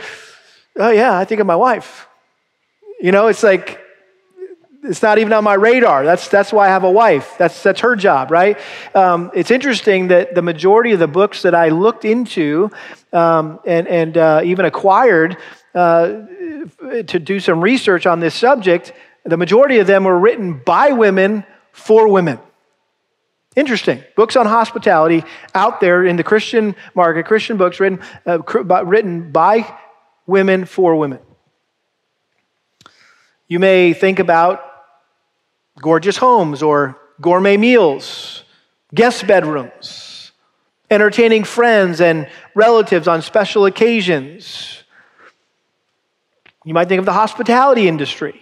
Oh, 0.78 0.92
yeah, 0.92 1.18
I 1.18 1.26
think 1.26 1.42
of 1.42 1.48
my 1.48 1.56
wife. 1.56 2.08
You 3.02 3.12
know, 3.12 3.28
it's 3.28 3.44
like, 3.44 3.80
it's 4.84 5.02
not 5.02 5.18
even 5.18 5.34
on 5.34 5.44
my 5.44 5.56
radar. 5.56 6.06
That's, 6.06 6.30
that's 6.30 6.54
why 6.54 6.68
I 6.68 6.70
have 6.70 6.84
a 6.84 6.92
wife. 6.92 7.36
That's, 7.38 7.62
that's 7.62 7.82
her 7.82 7.96
job, 7.96 8.32
right? 8.32 8.58
Um, 8.96 9.32
it's 9.34 9.52
interesting 9.52 10.08
that 10.08 10.36
the 10.36 10.42
majority 10.42 10.94
of 10.94 11.00
the 11.00 11.08
books 11.08 11.42
that 11.42 11.54
I 11.54 11.70
looked 11.70 12.06
into 12.06 12.72
um, 13.12 13.60
and, 13.66 13.88
and 13.88 14.18
uh, 14.18 14.42
even 14.44 14.66
acquired 14.66 15.38
uh, 15.76 16.24
to 17.08 17.20
do 17.20 17.40
some 17.40 17.62
research 17.62 18.06
on 18.06 18.20
this 18.22 18.36
subject, 18.36 18.94
the 19.26 19.38
majority 19.38 19.80
of 19.80 19.88
them 19.88 20.06
were 20.06 20.18
written 20.18 20.62
by 20.66 20.92
women 20.92 21.44
for 21.72 22.08
women. 22.08 22.40
Interesting. 23.56 24.04
Books 24.16 24.36
on 24.36 24.46
hospitality 24.46 25.24
out 25.54 25.82
there 25.82 26.06
in 26.06 26.16
the 26.16 26.24
Christian 26.24 26.76
market, 26.96 27.26
Christian 27.26 27.58
books 27.58 27.80
written, 27.80 28.00
uh, 28.26 28.40
written 28.86 29.32
by 29.32 29.78
women 30.30 30.66
for 30.66 30.96
women. 30.96 31.20
You 33.48 33.60
may 33.60 33.94
think 33.94 34.20
about 34.20 34.64
gorgeous 35.82 36.18
homes 36.18 36.62
or 36.62 37.00
gourmet 37.20 37.58
meals, 37.58 38.44
guest 38.94 39.26
bedrooms, 39.26 40.32
entertaining 40.92 41.44
friends 41.44 42.00
and 42.00 42.30
relatives 42.54 43.08
on 43.08 43.22
special 43.22 43.66
occasions. 43.66 44.84
You 46.64 46.74
might 46.74 46.88
think 46.88 47.00
of 47.00 47.06
the 47.06 47.14
hospitality 47.14 47.88
industry, 47.88 48.40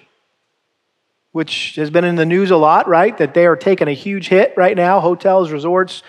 which 1.32 1.76
has 1.76 1.90
been 1.90 2.04
in 2.04 2.16
the 2.16 2.26
news 2.26 2.52
a 2.52 2.58
lot, 2.58 2.88
right? 2.88 3.18
That 3.18 3.34
they 3.34 3.46
are 3.46 3.56
taking 3.56 3.88
a 3.88 3.94
huge 3.94 4.28
hit 4.28 4.54
right 4.58 4.76
now 4.76 5.00
hotels, 5.00 5.52
resorts, 5.52 6.04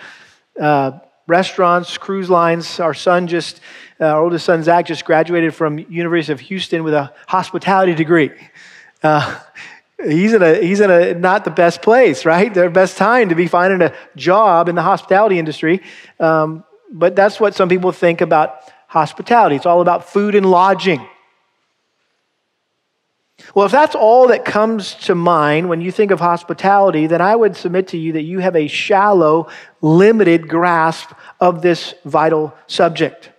uh, 0.59 0.99
restaurants, 1.29 1.97
cruise 1.97 2.29
lines. 2.29 2.79
Our 2.79 2.93
son 2.93 3.27
just, 3.27 3.61
uh, 4.01 4.05
our 4.05 4.21
oldest 4.21 4.45
son 4.45 4.63
Zach, 4.63 4.85
just 4.85 5.05
graduated 5.05 5.53
from 5.55 5.77
University 5.77 6.33
of 6.33 6.39
Houston 6.41 6.83
with 6.83 6.93
a 6.93 7.13
hospitality 7.27 7.93
degree. 7.95 8.31
Uh, 9.03 9.39
he's 10.03 10.33
in 10.33 10.41
a 10.41 10.55
he's 10.55 10.79
in 10.79 10.91
a 10.91 11.13
not 11.13 11.45
the 11.45 11.51
best 11.51 11.81
place, 11.81 12.25
right? 12.25 12.53
The 12.53 12.69
best 12.69 12.97
time 12.97 13.29
to 13.29 13.35
be 13.35 13.47
finding 13.47 13.81
a 13.81 13.93
job 14.15 14.67
in 14.67 14.75
the 14.75 14.81
hospitality 14.81 15.39
industry. 15.39 15.81
Um, 16.19 16.63
but 16.91 17.15
that's 17.15 17.39
what 17.39 17.53
some 17.55 17.69
people 17.69 17.91
think 17.91 18.21
about 18.21 18.61
hospitality. 18.87 19.55
It's 19.55 19.65
all 19.65 19.81
about 19.81 20.09
food 20.09 20.35
and 20.35 20.45
lodging. 20.45 21.07
Well, 23.55 23.65
if 23.65 23.71
that's 23.71 23.95
all 23.95 24.27
that 24.27 24.45
comes 24.45 24.93
to 25.05 25.15
mind 25.15 25.69
when 25.69 25.81
you 25.81 25.91
think 25.91 26.11
of 26.11 26.19
hospitality, 26.19 27.07
then 27.07 27.21
I 27.21 27.35
would 27.35 27.55
submit 27.55 27.87
to 27.89 27.97
you 27.97 28.13
that 28.13 28.23
you 28.23 28.39
have 28.39 28.55
a 28.55 28.67
shallow, 28.67 29.47
limited 29.81 30.47
grasp 30.47 31.11
of 31.39 31.61
this 31.61 31.95
vital 32.05 32.53
subject. 32.67 33.31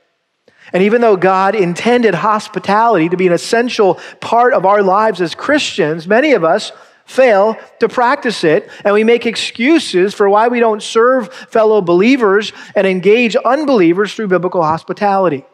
And 0.73 0.83
even 0.83 1.01
though 1.01 1.17
God 1.17 1.55
intended 1.55 2.15
hospitality 2.15 3.09
to 3.09 3.17
be 3.17 3.27
an 3.27 3.33
essential 3.33 4.01
part 4.21 4.53
of 4.53 4.67
our 4.67 4.83
lives 4.83 5.21
as 5.21 5.35
Christians, 5.35 6.07
many 6.07 6.33
of 6.33 6.45
us 6.45 6.73
fail 7.05 7.57
to 7.81 7.89
practice 7.89 8.45
it, 8.45 8.71
and 8.85 8.95
we 8.95 9.03
make 9.03 9.27
excuses 9.27 10.15
for 10.15 10.29
why 10.29 10.47
we 10.47 10.61
don't 10.61 10.83
serve 10.83 11.33
fellow 11.33 11.81
believers 11.81 12.53
and 12.77 12.87
engage 12.87 13.35
unbelievers 13.37 14.15
through 14.15 14.29
biblical 14.29 14.63
hospitality. 14.63 15.45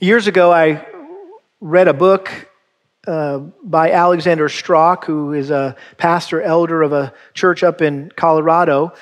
Years 0.00 0.26
ago, 0.26 0.50
I 0.50 0.86
read 1.60 1.88
a 1.88 1.94
book 1.94 2.48
uh, 3.06 3.38
by 3.62 3.92
Alexander 3.92 4.48
Strauch, 4.48 5.04
who 5.04 5.32
is 5.32 5.50
a 5.50 5.76
pastor 5.96 6.42
elder 6.42 6.82
of 6.82 6.92
a 6.92 7.14
church 7.34 7.62
up 7.62 7.80
in 7.80 8.10
Colorado. 8.14 8.92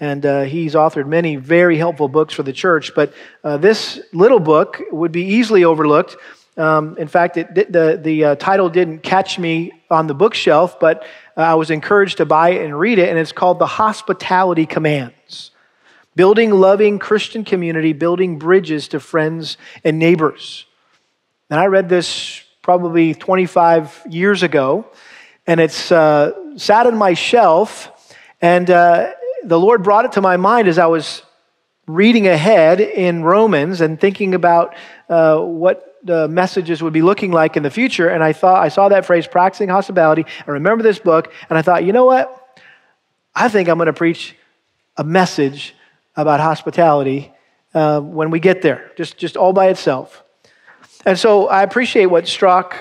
And 0.00 0.26
uh, 0.26 0.42
he's 0.42 0.74
authored 0.74 1.06
many 1.06 1.36
very 1.36 1.76
helpful 1.76 2.08
books 2.08 2.34
for 2.34 2.42
the 2.42 2.52
church. 2.52 2.92
But 2.94 3.14
uh, 3.44 3.56
this 3.56 4.00
little 4.12 4.40
book 4.40 4.82
would 4.90 5.12
be 5.12 5.24
easily 5.24 5.64
overlooked. 5.64 6.16
Um, 6.56 6.98
in 6.98 7.08
fact, 7.08 7.36
it, 7.36 7.54
the, 7.54 7.98
the 8.02 8.24
uh, 8.24 8.34
title 8.34 8.68
didn't 8.68 8.98
catch 8.98 9.38
me 9.38 9.72
on 9.90 10.06
the 10.06 10.14
bookshelf, 10.14 10.78
but 10.80 11.04
uh, 11.36 11.40
I 11.42 11.54
was 11.54 11.70
encouraged 11.70 12.18
to 12.18 12.26
buy 12.26 12.50
it 12.50 12.64
and 12.64 12.78
read 12.78 12.98
it. 12.98 13.08
And 13.08 13.18
it's 13.18 13.32
called 13.32 13.58
The 13.58 13.66
Hospitality 13.66 14.66
Commands 14.66 15.52
Building 16.14 16.50
Loving 16.50 16.98
Christian 16.98 17.42
Community, 17.42 17.94
Building 17.94 18.38
Bridges 18.38 18.88
to 18.88 19.00
Friends 19.00 19.56
and 19.82 19.98
Neighbors. 19.98 20.66
And 21.52 21.60
I 21.60 21.66
read 21.66 21.90
this 21.90 22.42
probably 22.62 23.12
25 23.12 24.06
years 24.08 24.42
ago, 24.42 24.86
and 25.46 25.60
it's 25.60 25.92
uh, 25.92 26.56
sat 26.56 26.86
on 26.86 26.96
my 26.96 27.12
shelf. 27.12 28.16
And 28.40 28.70
uh, 28.70 29.12
the 29.44 29.60
Lord 29.60 29.82
brought 29.82 30.06
it 30.06 30.12
to 30.12 30.22
my 30.22 30.38
mind 30.38 30.66
as 30.66 30.78
I 30.78 30.86
was 30.86 31.22
reading 31.86 32.26
ahead 32.26 32.80
in 32.80 33.22
Romans 33.22 33.82
and 33.82 34.00
thinking 34.00 34.34
about 34.34 34.74
uh, 35.10 35.40
what 35.40 35.98
the 36.02 36.26
messages 36.26 36.82
would 36.82 36.94
be 36.94 37.02
looking 37.02 37.32
like 37.32 37.54
in 37.58 37.62
the 37.62 37.70
future. 37.70 38.08
And 38.08 38.24
I 38.24 38.32
thought 38.32 38.64
I 38.64 38.68
saw 38.68 38.88
that 38.88 39.04
phrase, 39.04 39.26
practicing 39.26 39.68
hospitality. 39.68 40.24
I 40.46 40.52
remember 40.52 40.82
this 40.82 41.00
book, 41.00 41.30
and 41.50 41.58
I 41.58 41.60
thought, 41.60 41.84
you 41.84 41.92
know 41.92 42.06
what? 42.06 42.62
I 43.34 43.50
think 43.50 43.68
I'm 43.68 43.76
going 43.76 43.88
to 43.88 43.92
preach 43.92 44.34
a 44.96 45.04
message 45.04 45.74
about 46.16 46.40
hospitality 46.40 47.30
uh, 47.74 48.00
when 48.00 48.30
we 48.30 48.40
get 48.40 48.62
there, 48.62 48.90
just, 48.96 49.18
just 49.18 49.36
all 49.36 49.52
by 49.52 49.68
itself. 49.68 50.24
And 51.04 51.18
so 51.18 51.48
I 51.48 51.62
appreciate 51.62 52.06
what 52.06 52.28
Strauch 52.28 52.74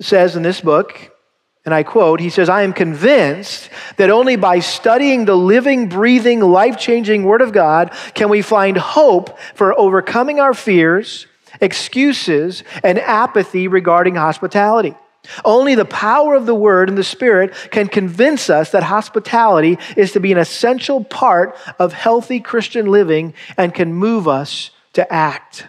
says 0.00 0.36
in 0.36 0.42
this 0.42 0.60
book 0.60 1.10
and 1.64 1.74
I 1.74 1.82
quote, 1.82 2.20
he 2.20 2.30
says, 2.30 2.48
I 2.48 2.62
am 2.62 2.72
convinced 2.72 3.68
that 3.96 4.08
only 4.08 4.36
by 4.36 4.60
studying 4.60 5.26
the 5.26 5.36
living, 5.36 5.88
breathing, 5.88 6.40
life 6.40 6.78
changing 6.78 7.24
Word 7.24 7.42
of 7.42 7.52
God 7.52 7.92
can 8.14 8.30
we 8.30 8.40
find 8.40 8.78
hope 8.78 9.38
for 9.54 9.78
overcoming 9.78 10.40
our 10.40 10.54
fears, 10.54 11.26
excuses, 11.60 12.64
and 12.82 12.98
apathy 12.98 13.68
regarding 13.68 14.14
hospitality. 14.14 14.94
Only 15.44 15.74
the 15.74 15.84
power 15.84 16.34
of 16.34 16.46
the 16.46 16.54
Word 16.54 16.88
and 16.88 16.96
the 16.96 17.04
Spirit 17.04 17.52
can 17.70 17.88
convince 17.88 18.48
us 18.48 18.70
that 18.70 18.82
hospitality 18.82 19.78
is 19.98 20.12
to 20.12 20.20
be 20.20 20.32
an 20.32 20.38
essential 20.38 21.04
part 21.04 21.58
of 21.78 21.92
healthy 21.92 22.40
Christian 22.40 22.86
living 22.86 23.34
and 23.58 23.74
can 23.74 23.92
move 23.92 24.26
us 24.26 24.70
to 24.94 25.12
act. 25.12 25.66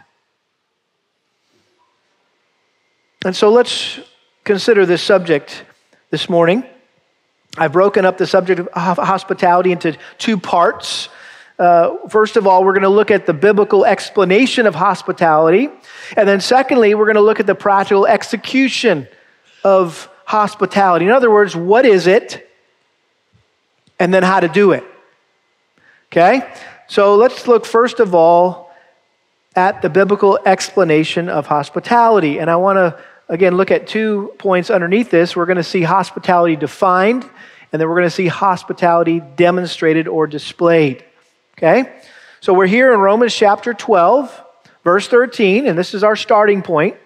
And 3.24 3.36
so 3.36 3.51
let's 3.51 4.00
consider 4.44 4.88
this 4.88 5.04
subject 5.04 5.63
this 6.10 6.28
morning. 6.28 6.66
I've 7.56 7.72
broken 7.72 8.04
up 8.04 8.18
the 8.18 8.25
subject 8.25 8.60
of 8.62 8.98
hospitality 8.98 9.72
into 9.72 9.96
two 10.18 10.40
parts. 10.40 11.08
Uh, 11.60 12.08
first 12.08 12.36
of 12.36 12.48
all, 12.48 12.63
we're 12.63 12.74
going 12.74 12.82
to 12.82 12.90
look 12.90 13.12
at 13.12 13.28
the 13.28 13.34
biblical 13.34 13.86
explanation 13.86 14.66
of 14.66 14.74
hospitality. 14.74 15.70
And 16.18 16.28
then, 16.28 16.42
secondly, 16.42 16.96
we're 16.96 17.06
going 17.06 17.16
to 17.16 17.22
look 17.22 17.40
at 17.40 17.46
the 17.46 17.54
practical 17.54 18.08
execution 18.08 19.08
of 19.63 20.10
hospitality. 20.25 21.06
In 21.06 21.12
other 21.12 21.30
words, 21.30 21.56
what 21.56 21.86
is 21.86 22.08
it? 22.08 22.50
And 24.00 24.12
then 24.12 24.24
how 24.24 24.40
to 24.40 24.48
do 24.48 24.72
it. 24.72 24.84
Okay? 26.08 26.51
So 26.88 27.16
let's 27.16 27.48
look 27.48 27.68
first 27.68 28.00
of 28.00 28.16
all 28.16 28.72
at 29.56 29.82
the 29.82 29.90
biblical 29.90 30.40
explanation 30.46 31.30
of 31.30 31.46
hospitality. 31.46 32.40
And 32.40 32.50
I 32.50 32.56
want 32.56 32.78
to 32.78 33.00
again, 33.32 33.56
look 33.56 33.72
at 33.72 33.88
two 33.88 34.34
points 34.38 34.70
underneath 34.70 35.10
this. 35.10 35.36
We're 35.36 35.48
going 35.48 35.58
to 35.58 35.64
see 35.64 35.82
hospitality 35.82 36.58
defined, 36.58 37.24
and 37.72 37.82
then 37.82 37.88
we're 37.88 37.96
going 37.96 38.10
to 38.10 38.16
see 38.16 38.28
hospitality 38.28 39.22
demonstrated 39.38 40.08
or 40.08 40.28
displayed. 40.28 41.04
Okay? 41.58 41.92
So 42.42 42.54
we're 42.54 42.68
here 42.68 42.94
in 42.94 43.00
Romans 43.00 43.34
chapter 43.34 43.74
12, 43.74 44.44
verse 44.84 45.08
13, 45.08 45.66
and 45.66 45.80
this 45.80 45.94
is 45.94 46.04
our 46.04 46.18
starting 46.18 46.62
point. 46.62 46.98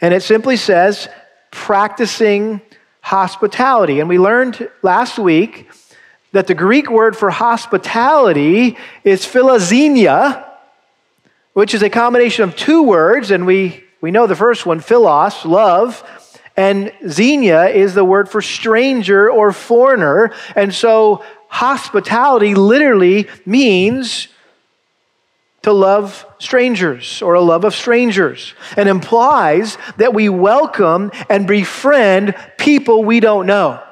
And 0.00 0.12
it 0.12 0.22
simply 0.22 0.56
says, 0.56 1.08
practicing 1.50 2.60
hospitality. 3.00 4.00
And 4.00 4.08
we 4.08 4.18
learned 4.18 4.68
last 4.82 5.18
week 5.18 5.70
that 6.32 6.48
the 6.48 6.54
Greek 6.54 6.90
word 6.90 7.16
for 7.16 7.30
hospitality 7.30 8.76
is 9.04 9.24
philoxenia, 9.24 10.44
which 11.54 11.72
is 11.72 11.82
a 11.82 11.88
combination 11.88 12.44
of 12.44 12.56
two 12.56 12.82
words, 12.82 13.30
and 13.30 13.46
we 13.46 13.83
we 14.04 14.10
know 14.10 14.26
the 14.26 14.36
first 14.36 14.66
one, 14.66 14.80
philos, 14.80 15.46
love, 15.46 16.04
and 16.58 16.92
xenia 17.08 17.68
is 17.68 17.94
the 17.94 18.04
word 18.04 18.28
for 18.28 18.42
stranger 18.42 19.30
or 19.30 19.50
foreigner. 19.50 20.30
And 20.54 20.74
so 20.74 21.24
hospitality 21.48 22.54
literally 22.54 23.28
means 23.46 24.28
to 25.62 25.72
love 25.72 26.26
strangers 26.38 27.22
or 27.22 27.32
a 27.32 27.40
love 27.40 27.64
of 27.64 27.74
strangers 27.74 28.52
and 28.76 28.90
implies 28.90 29.78
that 29.96 30.12
we 30.12 30.28
welcome 30.28 31.10
and 31.30 31.48
befriend 31.48 32.34
people 32.58 33.04
we 33.04 33.20
don't 33.20 33.46
know. 33.46 33.82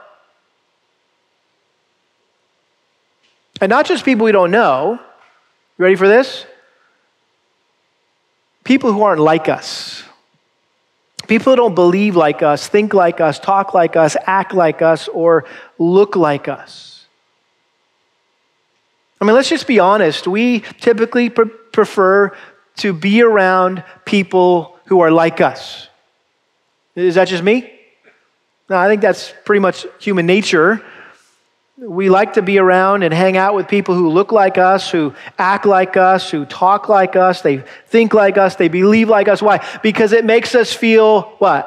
And 3.62 3.70
not 3.70 3.86
just 3.86 4.04
people 4.04 4.26
we 4.26 4.32
don't 4.32 4.50
know. 4.50 5.00
Ready 5.78 5.94
for 5.94 6.06
this? 6.06 6.44
People 8.64 8.92
who 8.92 9.02
aren't 9.02 9.20
like 9.20 9.48
us. 9.48 10.01
People 11.28 11.52
who 11.52 11.56
don't 11.56 11.74
believe 11.74 12.16
like 12.16 12.42
us, 12.42 12.68
think 12.68 12.94
like 12.94 13.20
us, 13.20 13.38
talk 13.38 13.74
like 13.74 13.96
us, 13.96 14.16
act 14.26 14.54
like 14.54 14.82
us, 14.82 15.08
or 15.08 15.44
look 15.78 16.16
like 16.16 16.48
us. 16.48 17.06
I 19.20 19.24
mean, 19.24 19.34
let's 19.34 19.48
just 19.48 19.66
be 19.66 19.78
honest. 19.78 20.26
We 20.26 20.60
typically 20.80 21.30
pre- 21.30 21.44
prefer 21.72 22.36
to 22.78 22.92
be 22.92 23.22
around 23.22 23.84
people 24.04 24.76
who 24.86 25.00
are 25.00 25.10
like 25.10 25.40
us. 25.40 25.88
Is 26.96 27.14
that 27.14 27.28
just 27.28 27.44
me? 27.44 27.72
No, 28.68 28.76
I 28.76 28.88
think 28.88 29.00
that's 29.00 29.32
pretty 29.44 29.60
much 29.60 29.86
human 30.00 30.26
nature. 30.26 30.82
We 31.84 32.10
like 32.10 32.34
to 32.34 32.42
be 32.42 32.58
around 32.58 33.02
and 33.02 33.12
hang 33.12 33.36
out 33.36 33.54
with 33.54 33.66
people 33.66 33.96
who 33.96 34.08
look 34.08 34.30
like 34.30 34.56
us, 34.56 34.88
who 34.88 35.14
act 35.36 35.66
like 35.66 35.96
us, 35.96 36.30
who 36.30 36.44
talk 36.44 36.88
like 36.88 37.16
us, 37.16 37.42
they 37.42 37.64
think 37.88 38.14
like 38.14 38.38
us, 38.38 38.54
they 38.54 38.68
believe 38.68 39.08
like 39.08 39.26
us. 39.26 39.42
Why? 39.42 39.66
Because 39.82 40.12
it 40.12 40.24
makes 40.24 40.54
us 40.54 40.72
feel 40.72 41.22
what? 41.38 41.66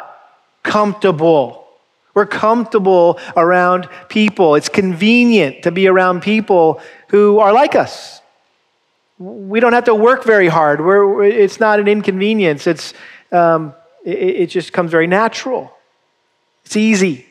Comfortable. 0.63 1.67
We're 2.13 2.25
comfortable 2.25 3.19
around 3.35 3.89
people. 4.07 4.55
It's 4.55 4.69
convenient 4.69 5.63
to 5.63 5.71
be 5.71 5.87
around 5.87 6.21
people 6.21 6.79
who 7.09 7.39
are 7.39 7.51
like 7.51 7.75
us. 7.75 8.21
We 9.19 9.59
don't 9.59 9.73
have 9.73 9.85
to 9.85 9.95
work 9.95 10.23
very 10.23 10.47
hard. 10.47 10.79
We're, 10.79 11.23
it's 11.25 11.59
not 11.59 11.81
an 11.81 11.89
inconvenience. 11.89 12.67
It's, 12.67 12.93
um, 13.33 13.73
it, 14.05 14.17
it 14.17 14.47
just 14.47 14.71
comes 14.71 14.91
very 14.91 15.07
natural. 15.07 15.73
It's 16.63 16.77
easy. 16.77 17.25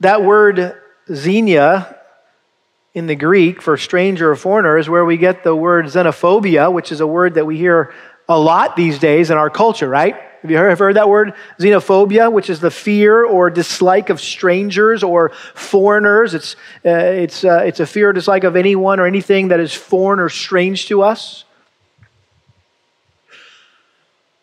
That 0.00 0.22
word 0.22 0.76
xenia 1.12 1.96
in 2.94 3.06
the 3.06 3.16
Greek 3.16 3.62
for 3.62 3.76
stranger 3.76 4.30
or 4.30 4.36
foreigner 4.36 4.78
is 4.78 4.88
where 4.88 5.04
we 5.04 5.16
get 5.16 5.44
the 5.44 5.54
word 5.54 5.86
xenophobia, 5.86 6.72
which 6.72 6.92
is 6.92 7.00
a 7.00 7.06
word 7.06 7.34
that 7.34 7.46
we 7.46 7.56
hear 7.56 7.92
a 8.28 8.38
lot 8.38 8.76
these 8.76 8.98
days 8.98 9.30
in 9.30 9.36
our 9.36 9.50
culture, 9.50 9.88
right? 9.88 10.14
Have 10.42 10.50
you 10.50 10.56
heard, 10.56 10.78
heard 10.78 10.96
that 10.96 11.08
word? 11.08 11.34
Xenophobia, 11.58 12.32
which 12.32 12.48
is 12.48 12.60
the 12.60 12.70
fear 12.70 13.24
or 13.24 13.50
dislike 13.50 14.08
of 14.08 14.20
strangers 14.20 15.02
or 15.02 15.30
foreigners. 15.54 16.34
It's, 16.34 16.54
uh, 16.84 16.90
it's, 16.90 17.44
uh, 17.44 17.62
it's 17.64 17.80
a 17.80 17.86
fear 17.86 18.10
or 18.10 18.12
dislike 18.12 18.44
of 18.44 18.54
anyone 18.54 19.00
or 19.00 19.06
anything 19.06 19.48
that 19.48 19.58
is 19.58 19.74
foreign 19.74 20.20
or 20.20 20.28
strange 20.28 20.86
to 20.88 21.02
us. 21.02 21.44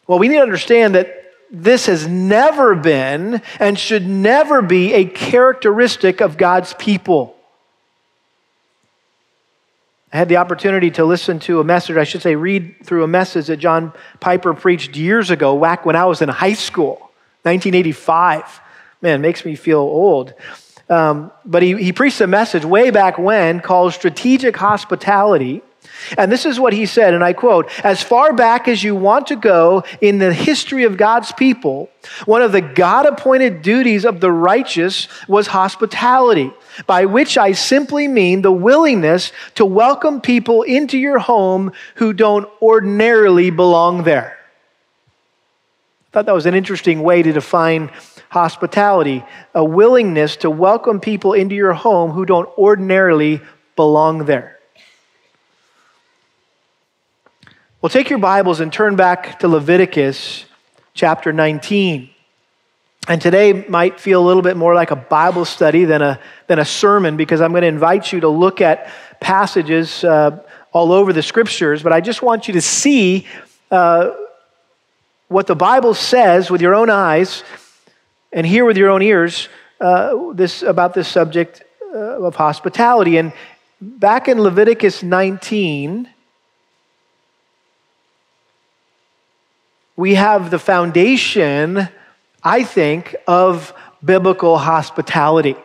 Well, 0.06 0.20
we 0.20 0.28
need 0.28 0.36
to 0.36 0.42
understand 0.42 0.96
that 0.96 1.25
this 1.52 1.86
has 1.86 2.08
never 2.08 2.76
been 2.76 3.42
and 3.60 3.78
should 3.78 4.08
never 4.08 4.62
be 4.62 4.94
a 4.94 5.06
characteristic 5.06 6.22
of 6.22 6.38
God's 6.38 6.74
people. 6.74 7.36
I 10.12 10.18
had 10.18 10.30
the 10.30 10.38
opportunity 10.38 10.92
to 10.92 11.04
listen 11.04 11.40
to 11.42 11.60
a 11.60 11.64
message, 11.64 11.98
I 11.98 12.06
should 12.06 12.22
say, 12.22 12.36
read 12.36 12.76
through 12.86 13.04
a 13.04 13.08
message 13.08 13.48
that 13.48 13.58
John 13.58 13.92
Piper 14.22 14.54
preached 14.54 14.96
years 14.96 15.30
ago, 15.30 15.60
back 15.60 15.86
when 15.86 15.96
I 15.96 16.06
was 16.06 16.22
in 16.22 16.30
high 16.30 16.54
school, 16.54 17.12
1985. 17.44 18.62
Man, 19.02 19.22
makes 19.22 19.44
me 19.44 19.56
feel 19.56 19.80
old. 19.80 20.34
Um, 20.90 21.32
but 21.44 21.64
he, 21.64 21.76
he 21.76 21.92
preached 21.92 22.22
a 22.22 22.28
message 22.28 22.64
way 22.64 22.92
back 22.92 23.18
when 23.18 23.60
called 23.60 23.94
Strategic 23.94 24.56
Hospitality 24.56 25.62
and 26.18 26.32
this 26.32 26.46
is 26.46 26.60
what 26.60 26.74
he 26.74 26.86
said, 26.86 27.14
and 27.14 27.24
I 27.24 27.34
quote 27.34 27.70
As 27.84 28.02
far 28.02 28.34
back 28.34 28.68
as 28.68 28.84
you 28.84 28.96
want 28.96 29.28
to 29.28 29.36
go 29.36 29.84
in 30.02 30.18
the 30.18 30.34
history 30.34 30.84
of 30.84 30.98
God's 30.98 31.32
people, 31.32 31.90
one 32.26 32.42
of 32.42 32.52
the 32.52 32.62
God 32.62 33.06
appointed 33.06 33.62
duties 33.62 34.06
of 34.06 34.20
the 34.20 34.32
righteous 34.32 35.08
was 35.28 35.48
hospitality, 35.48 36.52
by 36.88 37.06
which 37.06 37.38
I 37.38 37.54
simply 37.54 38.08
mean 38.08 38.42
the 38.42 38.52
willingness 38.52 39.32
to 39.56 39.66
welcome 39.66 40.22
people 40.22 40.64
into 40.64 40.98
your 40.98 41.20
home 41.20 41.72
who 41.96 42.14
don't 42.14 42.48
ordinarily 42.62 43.50
belong 43.50 44.04
there. 44.04 44.38
I 46.10 46.12
thought 46.12 46.26
that 46.28 46.36
was 46.36 46.46
an 46.46 46.56
interesting 46.56 47.02
way 47.04 47.24
to 47.24 47.34
define 47.34 47.92
hospitality 48.30 49.24
a 49.54 49.64
willingness 49.64 50.36
to 50.38 50.50
welcome 50.50 51.00
people 51.00 51.34
into 51.34 51.56
your 51.56 51.74
home 51.74 52.12
who 52.12 52.26
don't 52.26 52.50
ordinarily 52.58 53.42
belong 53.76 54.26
there. 54.26 54.55
Well, 57.86 57.92
take 57.92 58.10
your 58.10 58.18
Bibles 58.18 58.62
and 58.62 58.74
turn 58.74 58.96
back 58.96 59.38
to 59.42 59.48
Leviticus 59.48 60.46
chapter 60.96 61.32
19. 61.32 62.10
And 63.08 63.22
today 63.22 63.64
might 63.70 64.00
feel 64.00 64.20
a 64.20 64.26
little 64.26 64.42
bit 64.42 64.58
more 64.58 64.74
like 64.74 64.90
a 64.90 64.96
Bible 64.96 65.46
study 65.46 65.86
than 65.86 66.02
a, 66.02 66.20
than 66.48 66.58
a 66.58 66.66
sermon 66.66 67.16
because 67.16 67.42
I'm 67.42 67.52
going 67.52 67.62
to 67.62 67.68
invite 67.68 68.12
you 68.12 68.22
to 68.22 68.28
look 68.28 68.60
at 68.60 68.90
passages 69.20 70.04
uh, 70.04 70.44
all 70.72 70.92
over 70.92 71.14
the 71.14 71.22
scriptures, 71.22 71.84
but 71.84 71.94
I 71.94 72.02
just 72.02 72.24
want 72.24 72.48
you 72.48 72.56
to 72.56 72.62
see 72.62 73.28
uh, 73.70 74.16
what 75.28 75.46
the 75.46 75.56
Bible 75.56 75.94
says 75.94 76.50
with 76.50 76.62
your 76.64 76.74
own 76.74 76.90
eyes 76.90 77.44
and 78.34 78.48
hear 78.48 78.66
with 78.66 78.78
your 78.78 78.90
own 78.90 79.04
ears 79.04 79.48
uh, 79.80 80.34
this, 80.34 80.64
about 80.64 80.96
this 80.96 81.08
subject 81.08 81.62
uh, 81.94 82.24
of 82.24 82.36
hospitality. 82.36 83.18
And 83.18 83.32
back 83.80 84.28
in 84.28 84.42
Leviticus 84.42 85.04
19, 85.04 86.10
we 89.96 90.16
have 90.16 90.52
the 90.52 90.60
foundation, 90.60 91.88
I 92.44 92.64
think, 92.64 93.16
of 93.28 93.74
biblical 94.04 94.58
hospitality 94.58 95.56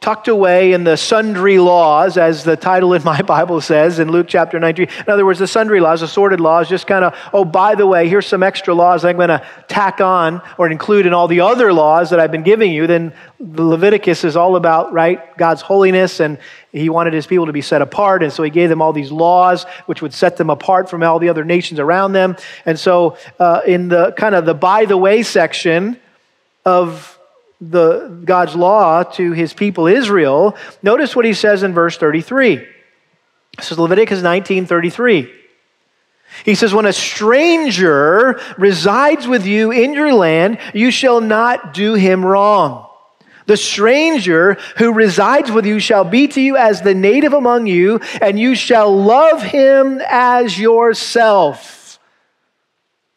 tucked 0.00 0.28
away 0.28 0.72
in 0.72 0.82
the 0.82 0.96
sundry 0.96 1.58
laws, 1.58 2.16
as 2.16 2.42
the 2.42 2.56
title 2.56 2.94
in 2.94 3.04
my 3.04 3.20
Bible 3.36 3.60
says 3.60 3.98
in 3.98 4.10
Luke 4.10 4.26
chapter 4.28 4.58
19. 4.58 4.88
In 4.88 5.08
other 5.12 5.26
words, 5.26 5.38
the 5.38 5.46
sundry 5.46 5.78
laws, 5.78 6.00
the 6.00 6.08
sorted 6.08 6.40
laws, 6.40 6.70
just 6.70 6.86
kind 6.86 7.04
of, 7.04 7.14
oh, 7.34 7.44
by 7.44 7.74
the 7.74 7.86
way, 7.86 8.08
here's 8.08 8.26
some 8.26 8.42
extra 8.42 8.72
laws 8.72 9.04
I'm 9.04 9.16
going 9.16 9.28
to 9.28 9.46
tack 9.68 10.00
on 10.00 10.40
or 10.56 10.70
include 10.70 11.04
in 11.04 11.12
all 11.12 11.28
the 11.28 11.40
other 11.40 11.70
laws 11.70 12.10
that 12.10 12.18
I've 12.18 12.32
been 12.32 12.42
giving 12.42 12.72
you. 12.72 12.86
Then 12.86 13.12
Leviticus 13.38 14.24
is 14.24 14.36
all 14.36 14.56
about, 14.56 14.94
right, 14.94 15.36
God's 15.36 15.60
holiness, 15.60 16.18
and 16.18 16.38
he 16.72 16.88
wanted 16.88 17.12
his 17.12 17.26
people 17.26 17.44
to 17.46 17.52
be 17.52 17.62
set 17.62 17.82
apart. 17.82 18.22
And 18.22 18.32
so 18.32 18.42
he 18.42 18.50
gave 18.50 18.70
them 18.70 18.80
all 18.80 18.94
these 18.94 19.12
laws, 19.12 19.64
which 19.84 20.00
would 20.00 20.14
set 20.14 20.38
them 20.38 20.48
apart 20.48 20.88
from 20.88 21.02
all 21.02 21.18
the 21.18 21.28
other 21.28 21.44
nations 21.44 21.78
around 21.78 22.12
them. 22.12 22.36
And 22.64 22.78
so, 22.78 23.18
uh, 23.38 23.60
in 23.66 23.88
the 23.88 24.12
kind 24.12 24.34
of 24.34 24.46
the 24.46 24.54
by 24.54 24.86
the 24.86 24.96
way 24.96 25.22
section 25.22 25.98
of 26.64 27.19
the, 27.60 28.22
God's 28.24 28.54
law 28.54 29.02
to 29.02 29.32
his 29.32 29.52
people 29.52 29.86
Israel, 29.86 30.56
notice 30.82 31.14
what 31.14 31.24
he 31.24 31.34
says 31.34 31.62
in 31.62 31.74
verse 31.74 31.96
33. 31.98 32.66
This 33.56 33.72
is 33.72 33.78
Leviticus 33.78 34.22
19 34.22 34.66
33. 34.66 35.34
He 36.44 36.54
says, 36.54 36.72
When 36.72 36.86
a 36.86 36.92
stranger 36.92 38.40
resides 38.56 39.26
with 39.26 39.46
you 39.46 39.72
in 39.72 39.92
your 39.92 40.14
land, 40.14 40.58
you 40.72 40.90
shall 40.90 41.20
not 41.20 41.74
do 41.74 41.94
him 41.94 42.24
wrong. 42.24 42.86
The 43.46 43.56
stranger 43.56 44.56
who 44.78 44.92
resides 44.92 45.50
with 45.50 45.66
you 45.66 45.80
shall 45.80 46.04
be 46.04 46.28
to 46.28 46.40
you 46.40 46.56
as 46.56 46.82
the 46.82 46.94
native 46.94 47.32
among 47.32 47.66
you, 47.66 48.00
and 48.20 48.38
you 48.38 48.54
shall 48.54 48.96
love 48.96 49.42
him 49.42 50.00
as 50.08 50.58
yourself. 50.58 51.98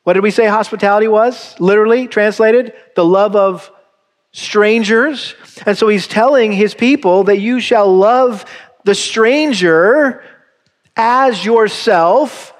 What 0.03 0.13
did 0.13 0.23
we 0.23 0.31
say 0.31 0.47
hospitality 0.47 1.07
was? 1.07 1.55
Literally 1.59 2.07
translated, 2.07 2.73
the 2.95 3.05
love 3.05 3.35
of 3.35 3.71
strangers. 4.33 5.35
And 5.65 5.77
so 5.77 5.87
he's 5.87 6.07
telling 6.07 6.51
his 6.51 6.73
people 6.73 7.25
that 7.25 7.39
you 7.39 7.61
shall 7.61 7.95
love 7.95 8.45
the 8.83 8.95
stranger 8.95 10.23
as 10.97 11.45
yourself. 11.45 12.53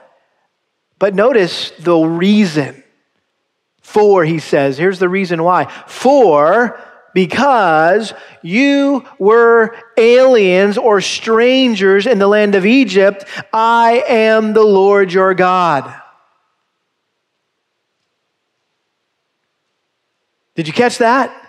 But 0.98 1.14
notice 1.14 1.72
the 1.72 1.98
reason. 1.98 2.82
For, 3.82 4.24
he 4.24 4.40
says, 4.40 4.78
here's 4.78 5.00
the 5.00 5.10
reason 5.10 5.44
why. 5.44 5.66
For, 5.88 6.80
because 7.14 8.14
you 8.42 9.06
were 9.20 9.76
aliens 9.98 10.78
or 10.78 11.02
strangers 11.02 12.08
in 12.08 12.18
the 12.18 12.28
land 12.28 12.56
of 12.56 12.66
Egypt, 12.66 13.26
I 13.52 14.04
am 14.08 14.54
the 14.54 14.64
Lord 14.64 15.12
your 15.12 15.34
God. 15.34 15.94
Did 20.56 20.68
you 20.68 20.74
catch 20.74 21.00
that? 21.00 21.43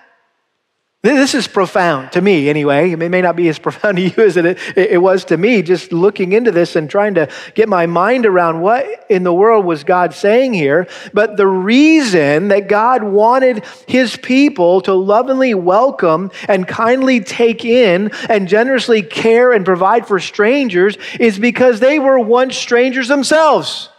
This 1.04 1.34
is 1.34 1.46
profound 1.46 2.12
to 2.12 2.22
me, 2.22 2.48
anyway. 2.48 2.92
It 2.92 2.96
may 2.96 3.20
not 3.20 3.36
be 3.36 3.46
as 3.50 3.58
profound 3.58 3.96
to 3.98 4.02
you 4.02 4.24
as 4.24 4.38
it, 4.38 4.58
it 4.74 5.02
was 5.02 5.26
to 5.26 5.36
me, 5.36 5.60
just 5.60 5.92
looking 5.92 6.32
into 6.32 6.50
this 6.50 6.76
and 6.76 6.88
trying 6.88 7.16
to 7.16 7.28
get 7.54 7.68
my 7.68 7.84
mind 7.84 8.24
around 8.24 8.62
what 8.62 9.04
in 9.10 9.22
the 9.22 9.34
world 9.34 9.66
was 9.66 9.84
God 9.84 10.14
saying 10.14 10.54
here. 10.54 10.88
But 11.12 11.36
the 11.36 11.46
reason 11.46 12.48
that 12.48 12.68
God 12.68 13.02
wanted 13.02 13.66
his 13.86 14.16
people 14.16 14.80
to 14.80 14.94
lovingly 14.94 15.52
welcome 15.52 16.30
and 16.48 16.66
kindly 16.66 17.20
take 17.20 17.66
in 17.66 18.10
and 18.30 18.48
generously 18.48 19.02
care 19.02 19.52
and 19.52 19.62
provide 19.62 20.06
for 20.06 20.18
strangers 20.18 20.96
is 21.20 21.38
because 21.38 21.80
they 21.80 21.98
were 21.98 22.18
once 22.18 22.56
strangers 22.56 23.08
themselves. 23.08 23.90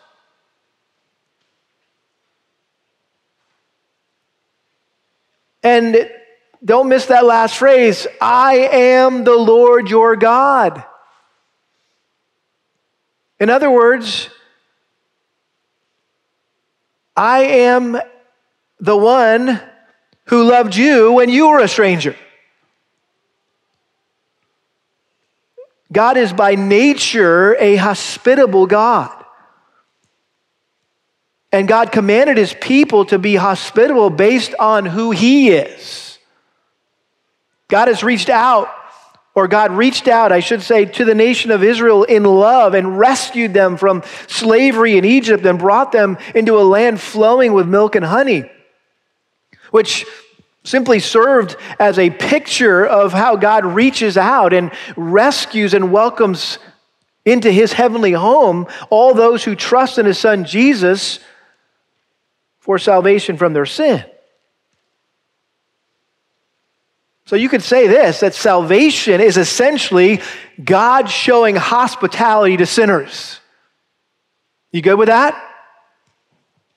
And 5.62 6.10
don't 6.66 6.90
miss 6.90 7.06
that 7.06 7.24
last 7.24 7.58
phrase 7.58 8.08
I 8.20 8.56
am 8.72 9.24
the 9.24 9.36
Lord 9.36 9.90
your 9.90 10.16
God. 10.16 10.84
In 13.40 13.50
other 13.50 13.70
words, 13.70 14.30
I 17.16 17.44
am 17.44 18.00
the 18.80 18.98
one 18.98 19.62
who 20.26 20.50
loved 20.50 20.76
you 20.76 21.12
when 21.12 21.30
you 21.30 21.50
were 21.50 21.60
a 21.60 21.68
stranger. 21.68 22.16
God 25.92 26.18
is 26.18 26.34
by 26.34 26.56
nature 26.56 27.56
a 27.58 27.76
hospitable 27.76 28.66
God. 28.66 29.24
And 31.52 31.68
God 31.68 31.92
commanded 31.92 32.38
his 32.38 32.54
people 32.54 33.06
to 33.06 33.20
be 33.20 33.36
hospitable 33.36 34.10
based 34.10 34.54
on 34.60 34.86
who 34.86 35.12
he 35.12 35.52
is. 35.52 36.05
God 37.76 37.90
has 37.90 38.06
reached 38.06 38.30
out, 38.30 38.74
or 39.34 39.50
God 39.50 39.74
reached 39.74 40.08
out, 40.08 40.32
I 40.32 40.40
should 40.40 40.62
say, 40.62 40.86
to 40.86 41.04
the 41.04 41.14
nation 41.14 41.52
of 41.52 41.62
Israel 41.62 42.06
in 42.06 42.24
love 42.24 42.74
and 42.74 42.98
rescued 42.98 43.54
them 43.54 43.76
from 43.76 44.02
slavery 44.28 44.98
in 44.98 45.04
Egypt 45.04 45.46
and 45.46 45.60
brought 45.60 45.92
them 45.92 46.18
into 46.34 46.58
a 46.58 46.64
land 46.64 47.02
flowing 47.02 47.52
with 47.52 47.68
milk 47.68 47.98
and 47.98 48.06
honey, 48.06 48.50
which 49.72 50.06
simply 50.64 51.02
served 51.02 51.58
as 51.78 52.00
a 52.00 52.12
picture 52.12 52.86
of 52.86 53.12
how 53.12 53.36
God 53.36 53.66
reaches 53.66 54.16
out 54.16 54.54
and 54.54 54.72
rescues 54.96 55.74
and 55.74 55.92
welcomes 55.92 56.60
into 57.26 57.52
his 57.52 57.74
heavenly 57.74 58.14
home 58.14 58.68
all 58.90 59.14
those 59.14 59.44
who 59.44 59.54
trust 59.54 59.98
in 59.98 60.06
his 60.06 60.18
son 60.18 60.46
Jesus 60.46 61.20
for 62.60 62.80
salvation 62.80 63.36
from 63.36 63.52
their 63.52 63.66
sin. 63.66 64.06
So 67.26 67.36
you 67.36 67.50
could 67.50 67.64
say 67.64 67.88
this 67.88 68.20
that 68.20 68.36
salvation 68.36 69.20
is 69.20 69.38
essentially 69.38 70.22
God 70.64 71.10
showing 71.10 71.56
hospitality 71.56 72.58
to 72.58 72.66
sinners. 72.66 73.40
You 74.72 74.82
good 74.82 75.00
with 75.00 75.08
that? 75.08 75.42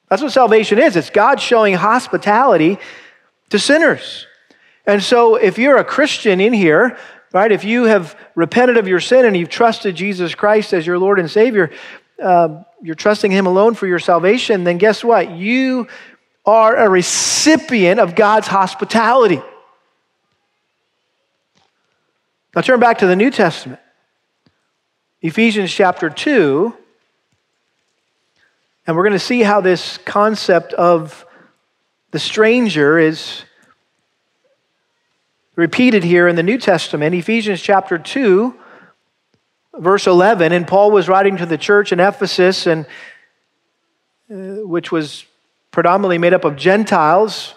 That's 0.09 0.23
what 0.23 0.33
salvation 0.33 0.79
is. 0.79 0.97
It's 0.97 1.11
God 1.11 1.41
showing 1.41 1.75
hospitality 1.75 2.79
to 3.51 3.59
sinners. 3.59 4.27
And 4.87 5.03
so 5.03 5.35
if 5.35 5.59
you're 5.59 5.77
a 5.77 5.85
Christian 5.85 6.41
in 6.41 6.55
here, 6.55 6.97
right, 7.33 7.53
if 7.53 7.65
you 7.65 7.85
have 7.85 8.19
repented 8.35 8.79
of 8.79 8.89
your 8.89 9.01
sin 9.01 9.27
and 9.27 9.37
you've 9.37 9.51
trusted 9.51 9.97
Jesus 9.97 10.35
Christ 10.35 10.73
as 10.73 10.87
your 10.87 10.99
Lord 10.99 11.19
and 11.19 11.31
Savior, 11.31 11.71
uh, 12.23 12.63
you're 12.81 12.95
trusting 12.95 13.31
Him 13.31 13.47
alone 13.47 13.75
for 13.75 13.87
your 13.87 13.99
salvation, 13.99 14.65
then 14.65 14.79
guess 14.79 15.05
what? 15.05 15.31
You 15.33 15.89
are 16.47 16.75
a 16.75 16.89
recipient 16.89 18.01
of 18.01 18.15
God's 18.15 18.47
hospitality. 18.47 19.43
Now 22.57 22.63
turn 22.63 22.81
back 22.81 22.99
to 22.99 23.07
the 23.07 23.15
New 23.15 23.31
Testament. 23.31 23.81
Ephesians 25.21 25.71
chapter 25.71 26.09
2. 26.09 26.75
And 28.87 28.97
we're 28.97 29.03
going 29.03 29.13
to 29.13 29.19
see 29.19 29.43
how 29.43 29.61
this 29.61 29.99
concept 29.99 30.73
of 30.73 31.27
the 32.11 32.19
stranger 32.19 32.99
is 32.99 33.43
repeated 35.57 36.05
here 36.05 36.27
in 36.27 36.37
the 36.37 36.43
New 36.43 36.57
Testament. 36.57 37.15
Ephesians 37.15 37.61
chapter 37.61 37.99
2, 37.99 38.55
verse 39.75 40.07
11. 40.07 40.53
And 40.53 40.67
Paul 40.67 40.91
was 40.91 41.07
writing 41.07 41.37
to 41.37 41.47
the 41.47 41.59
church 41.59 41.93
in 41.93 42.01
Ephesus, 42.01 42.67
and, 42.67 42.87
uh, 44.31 44.67
which 44.67 44.91
was 44.91 45.27
predominantly 45.71 46.17
made 46.17 46.33
up 46.33 46.47
of 46.47 46.57
Gentiles. 46.57 47.55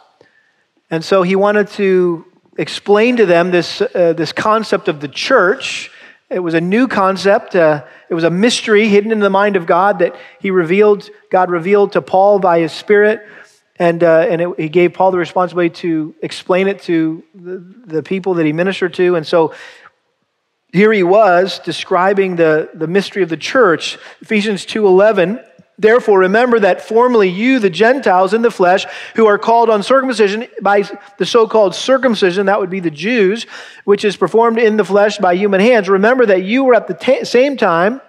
And 0.89 1.01
so 1.05 1.23
he 1.23 1.37
wanted 1.37 1.69
to 1.69 2.25
explained 2.57 3.17
to 3.17 3.25
them 3.25 3.51
this, 3.51 3.81
uh, 3.81 4.13
this 4.13 4.31
concept 4.31 4.87
of 4.87 4.99
the 4.99 5.07
church. 5.07 5.91
It 6.29 6.39
was 6.39 6.53
a 6.53 6.61
new 6.61 6.87
concept. 6.87 7.55
Uh, 7.55 7.83
it 8.09 8.13
was 8.13 8.23
a 8.23 8.29
mystery 8.29 8.87
hidden 8.87 9.11
in 9.11 9.19
the 9.19 9.29
mind 9.29 9.55
of 9.55 9.65
God 9.65 9.99
that 9.99 10.15
he 10.39 10.51
revealed, 10.51 11.09
God 11.29 11.49
revealed 11.49 11.93
to 11.93 12.01
Paul 12.01 12.39
by 12.39 12.59
his 12.59 12.71
Spirit. 12.71 13.25
And, 13.77 14.03
uh, 14.03 14.27
and 14.29 14.41
it, 14.41 14.49
he 14.59 14.69
gave 14.69 14.93
Paul 14.93 15.11
the 15.11 15.17
responsibility 15.17 15.73
to 15.81 16.13
explain 16.21 16.67
it 16.67 16.83
to 16.83 17.23
the, 17.33 17.57
the 17.85 18.03
people 18.03 18.35
that 18.35 18.45
he 18.45 18.53
ministered 18.53 18.93
to. 18.95 19.15
And 19.15 19.25
so 19.25 19.53
here 20.71 20.93
he 20.93 21.03
was 21.03 21.59
describing 21.59 22.35
the, 22.35 22.69
the 22.73 22.87
mystery 22.87 23.23
of 23.23 23.29
the 23.29 23.37
church. 23.37 23.97
Ephesians 24.21 24.65
2.11 24.65 25.45
Therefore, 25.81 26.19
remember 26.19 26.59
that 26.59 26.83
formerly 26.83 27.27
you, 27.27 27.57
the 27.57 27.71
Gentiles 27.71 28.35
in 28.35 28.43
the 28.43 28.51
flesh, 28.51 28.85
who 29.15 29.25
are 29.25 29.39
called 29.39 29.67
uncircumcision 29.67 30.45
by 30.61 30.87
the 31.17 31.25
so 31.25 31.47
called 31.47 31.73
circumcision, 31.73 32.45
that 32.45 32.59
would 32.59 32.69
be 32.69 32.79
the 32.79 32.91
Jews, 32.91 33.47
which 33.83 34.05
is 34.05 34.15
performed 34.15 34.59
in 34.59 34.77
the 34.77 34.85
flesh 34.85 35.17
by 35.17 35.33
human 35.33 35.59
hands, 35.59 35.89
remember 35.89 36.27
that 36.27 36.43
you 36.43 36.63
were 36.63 36.75
at 36.75 36.87
the 36.87 36.93
t- 36.93 37.25
same 37.25 37.57
time, 37.57 37.99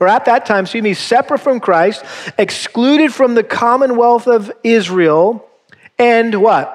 or 0.00 0.08
at 0.08 0.24
that 0.24 0.46
time, 0.46 0.64
excuse 0.64 0.82
me, 0.82 0.94
separate 0.94 1.40
from 1.40 1.60
Christ, 1.60 2.02
excluded 2.38 3.12
from 3.12 3.34
the 3.34 3.44
commonwealth 3.44 4.26
of 4.26 4.50
Israel, 4.64 5.46
and 5.98 6.40
what? 6.40 6.74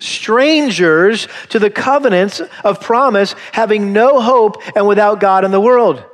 Strangers 0.00 1.28
to 1.50 1.60
the 1.60 1.70
covenants 1.70 2.42
of 2.64 2.80
promise, 2.80 3.36
having 3.52 3.92
no 3.92 4.20
hope 4.20 4.60
and 4.76 4.88
without 4.88 5.20
God 5.20 5.44
in 5.44 5.52
the 5.52 5.60
world. 5.60 6.04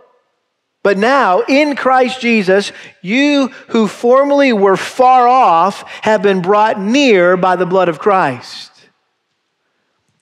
But 0.83 0.99
now, 0.99 1.43
in 1.43 1.77
Christ 1.77 2.21
Jesus, 2.21 2.73
you 3.03 3.49
who 3.69 3.87
formerly 3.87 4.53
were 4.53 4.77
far 4.77 5.29
off 5.29 5.89
have 6.03 6.23
been 6.23 6.43
brought 6.43 6.81
near 6.81 7.37
by 7.37 7.55
the 7.55 7.67
blood 7.67 7.89
of 7.89 8.01
Christ. 8.01 8.71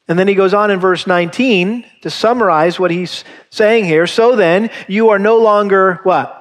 And 0.07 0.19
then 0.19 0.29
he 0.29 0.35
goes 0.35 0.53
on 0.53 0.71
in 0.71 0.81
verse 0.81 1.07
19 1.07 1.87
to 2.03 2.11
summarize 2.11 2.79
what 2.79 2.91
he's 2.91 3.25
saying 3.49 3.85
here. 3.87 4.07
So 4.07 4.37
then, 4.37 4.69
you 4.87 5.11
are 5.11 5.19
no 5.19 5.39
longer 5.39 6.01
what? 6.03 6.37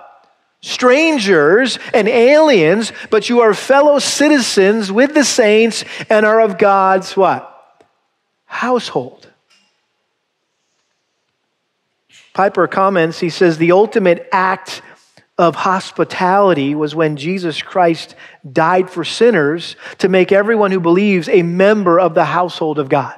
Strangers 0.61 1.79
and 1.93 2.09
aliens, 2.09 2.91
but 3.09 3.29
you 3.29 3.39
are 3.41 3.53
fellow 3.53 3.99
citizens 3.99 4.91
with 4.91 5.13
the 5.13 5.23
saints 5.23 5.85
and 6.09 6.25
are 6.25 6.41
of 6.41 6.57
God's 6.57 7.15
what? 7.15 7.45
Household. 8.45 9.28
Piper 12.33 12.67
comments, 12.67 13.19
he 13.19 13.29
says, 13.29 13.57
the 13.57 13.71
ultimate 13.71 14.27
act 14.31 14.81
of 15.37 15.55
hospitality 15.55 16.75
was 16.75 16.93
when 16.93 17.15
Jesus 17.15 17.61
Christ 17.61 18.15
died 18.51 18.89
for 18.89 19.05
sinners 19.05 19.75
to 19.99 20.09
make 20.09 20.31
everyone 20.31 20.71
who 20.71 20.79
believes 20.79 21.29
a 21.29 21.43
member 21.43 21.99
of 21.99 22.13
the 22.13 22.25
household 22.25 22.77
of 22.77 22.89
God. 22.89 23.17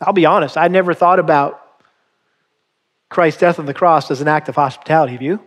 I'll 0.00 0.12
be 0.12 0.26
honest, 0.26 0.56
I 0.56 0.68
never 0.68 0.94
thought 0.94 1.18
about 1.18 1.60
Christ's 3.08 3.40
death 3.40 3.58
on 3.58 3.66
the 3.66 3.74
cross 3.74 4.10
as 4.10 4.20
an 4.20 4.28
act 4.28 4.48
of 4.48 4.54
hospitality. 4.54 5.12
Have 5.12 5.22
you? 5.22 5.40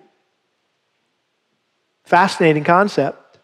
Fascinating 2.03 2.63
concept. 2.63 3.39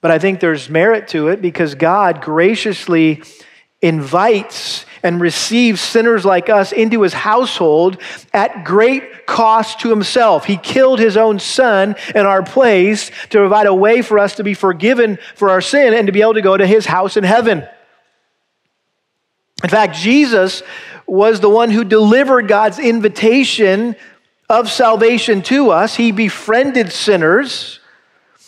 But 0.00 0.10
I 0.10 0.18
think 0.18 0.40
there's 0.40 0.68
merit 0.68 1.08
to 1.08 1.28
it 1.28 1.42
because 1.42 1.74
God 1.74 2.20
graciously 2.20 3.22
invites 3.82 4.85
and 5.02 5.20
receives 5.20 5.80
sinners 5.80 6.24
like 6.24 6.48
us 6.48 6.72
into 6.72 7.02
his 7.02 7.12
household 7.12 7.98
at 8.32 8.64
great 8.64 9.26
cost 9.26 9.80
to 9.80 9.90
himself. 9.90 10.44
He 10.44 10.56
killed 10.56 10.98
his 10.98 11.16
own 11.16 11.38
son 11.38 11.96
in 12.14 12.26
our 12.26 12.42
place 12.42 13.10
to 13.30 13.38
provide 13.38 13.66
a 13.66 13.74
way 13.74 14.02
for 14.02 14.18
us 14.18 14.36
to 14.36 14.44
be 14.44 14.54
forgiven 14.54 15.18
for 15.34 15.50
our 15.50 15.60
sin 15.60 15.94
and 15.94 16.06
to 16.06 16.12
be 16.12 16.22
able 16.22 16.34
to 16.34 16.42
go 16.42 16.56
to 16.56 16.66
his 16.66 16.86
house 16.86 17.16
in 17.16 17.24
heaven. 17.24 17.66
In 19.62 19.70
fact, 19.70 19.96
Jesus 19.96 20.62
was 21.06 21.40
the 21.40 21.50
one 21.50 21.70
who 21.70 21.84
delivered 21.84 22.48
God's 22.48 22.78
invitation 22.78 23.96
of 24.48 24.70
salvation 24.70 25.42
to 25.42 25.70
us. 25.70 25.96
He 25.96 26.12
befriended 26.12 26.92
sinners 26.92 27.80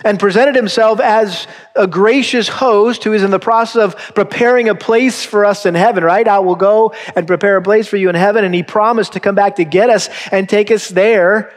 and 0.04 0.18
presented 0.18 0.54
himself 0.54 1.00
as 1.00 1.46
a 1.74 1.86
gracious 1.86 2.48
host 2.48 3.02
who 3.04 3.12
is 3.12 3.22
in 3.22 3.30
the 3.30 3.38
process 3.38 3.82
of 3.82 3.96
preparing 4.14 4.68
a 4.68 4.74
place 4.74 5.24
for 5.24 5.44
us 5.44 5.66
in 5.66 5.74
heaven, 5.74 6.04
right? 6.04 6.26
I 6.26 6.38
will 6.38 6.54
go 6.54 6.94
and 7.16 7.26
prepare 7.26 7.56
a 7.56 7.62
place 7.62 7.88
for 7.88 7.96
you 7.96 8.08
in 8.08 8.14
heaven. 8.14 8.44
And 8.44 8.54
he 8.54 8.62
promised 8.62 9.14
to 9.14 9.20
come 9.20 9.34
back 9.34 9.56
to 9.56 9.64
get 9.64 9.90
us 9.90 10.08
and 10.30 10.48
take 10.48 10.70
us 10.70 10.88
there 10.88 11.52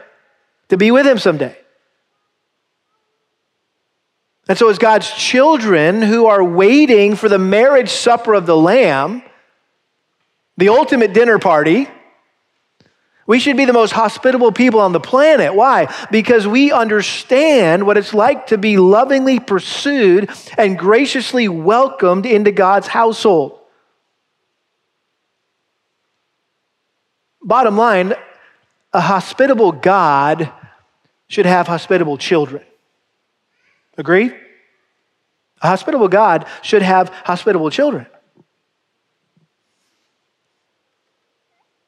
to 0.68 0.76
be 0.76 0.90
with 0.90 1.06
him 1.06 1.18
someday. 1.18 1.56
And 4.48 4.58
so, 4.58 4.68
as 4.68 4.78
God's 4.78 5.10
children 5.12 6.02
who 6.02 6.26
are 6.26 6.42
waiting 6.42 7.14
for 7.14 7.28
the 7.28 7.38
marriage 7.38 7.90
supper 7.90 8.34
of 8.34 8.44
the 8.44 8.56
Lamb, 8.56 9.22
the 10.56 10.68
ultimate 10.70 11.12
dinner 11.12 11.38
party, 11.38 11.88
we 13.32 13.38
should 13.38 13.56
be 13.56 13.64
the 13.64 13.72
most 13.72 13.92
hospitable 13.92 14.52
people 14.52 14.78
on 14.78 14.92
the 14.92 15.00
planet. 15.00 15.54
Why? 15.54 15.90
Because 16.10 16.46
we 16.46 16.70
understand 16.70 17.86
what 17.86 17.96
it's 17.96 18.12
like 18.12 18.48
to 18.48 18.58
be 18.58 18.76
lovingly 18.76 19.40
pursued 19.40 20.28
and 20.58 20.78
graciously 20.78 21.48
welcomed 21.48 22.26
into 22.26 22.52
God's 22.52 22.88
household. 22.88 23.58
Bottom 27.42 27.74
line, 27.78 28.12
a 28.92 29.00
hospitable 29.00 29.72
God 29.72 30.52
should 31.26 31.46
have 31.46 31.66
hospitable 31.66 32.18
children. 32.18 32.62
Agree? 33.96 34.30
A 35.62 35.68
hospitable 35.68 36.08
God 36.08 36.44
should 36.60 36.82
have 36.82 37.08
hospitable 37.24 37.70
children. 37.70 38.06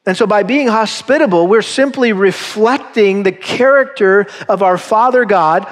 And 0.06 0.16
so, 0.16 0.26
by 0.26 0.42
being 0.42 0.68
hospitable, 0.68 1.46
we're 1.46 1.62
simply 1.62 2.12
reflecting 2.12 3.22
the 3.22 3.32
character 3.32 4.26
of 4.48 4.62
our 4.62 4.76
Father 4.76 5.24
God. 5.24 5.66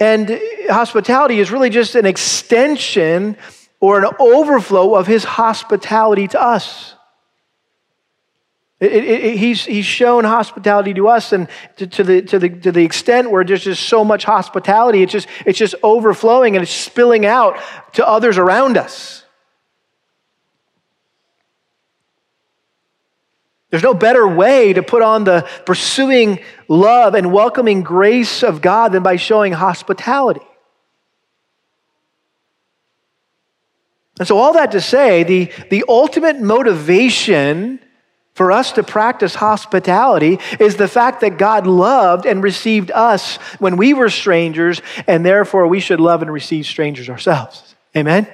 And 0.00 0.40
hospitality 0.68 1.38
is 1.38 1.52
really 1.52 1.70
just 1.70 1.94
an 1.94 2.06
extension 2.06 3.36
or 3.78 4.04
an 4.04 4.12
overflow 4.18 4.96
of 4.96 5.06
His 5.06 5.22
hospitality 5.22 6.26
to 6.28 6.42
us. 6.42 6.94
It, 8.80 8.92
it, 8.92 9.04
it, 9.04 9.36
he's, 9.36 9.64
he's 9.64 9.84
shown 9.84 10.24
hospitality 10.24 10.92
to 10.94 11.06
us, 11.06 11.32
and 11.32 11.46
to, 11.76 11.86
to, 11.86 12.02
the, 12.02 12.22
to, 12.22 12.38
the, 12.40 12.48
to 12.48 12.72
the 12.72 12.84
extent 12.84 13.30
where 13.30 13.44
there's 13.44 13.62
just 13.62 13.84
so 13.84 14.04
much 14.04 14.24
hospitality, 14.24 15.04
it's 15.04 15.12
just, 15.12 15.28
it's 15.46 15.56
just 15.56 15.76
overflowing 15.84 16.56
and 16.56 16.64
it's 16.64 16.72
spilling 16.72 17.24
out 17.24 17.60
to 17.92 18.04
others 18.04 18.38
around 18.38 18.76
us. 18.76 19.21
There's 23.72 23.82
no 23.82 23.94
better 23.94 24.28
way 24.28 24.74
to 24.74 24.82
put 24.82 25.00
on 25.00 25.24
the 25.24 25.48
pursuing 25.64 26.40
love 26.68 27.14
and 27.14 27.32
welcoming 27.32 27.82
grace 27.82 28.42
of 28.42 28.60
God 28.60 28.92
than 28.92 29.02
by 29.02 29.16
showing 29.16 29.54
hospitality. 29.54 30.46
And 34.18 34.28
so, 34.28 34.36
all 34.36 34.52
that 34.52 34.72
to 34.72 34.80
say, 34.82 35.24
the, 35.24 35.50
the 35.70 35.86
ultimate 35.88 36.38
motivation 36.38 37.80
for 38.34 38.52
us 38.52 38.72
to 38.72 38.82
practice 38.82 39.34
hospitality 39.34 40.38
is 40.60 40.76
the 40.76 40.86
fact 40.86 41.22
that 41.22 41.38
God 41.38 41.66
loved 41.66 42.26
and 42.26 42.42
received 42.42 42.90
us 42.90 43.36
when 43.58 43.78
we 43.78 43.94
were 43.94 44.10
strangers, 44.10 44.82
and 45.06 45.24
therefore 45.24 45.66
we 45.66 45.80
should 45.80 45.98
love 45.98 46.20
and 46.20 46.30
receive 46.30 46.66
strangers 46.66 47.08
ourselves. 47.08 47.74
Amen? 47.96 48.28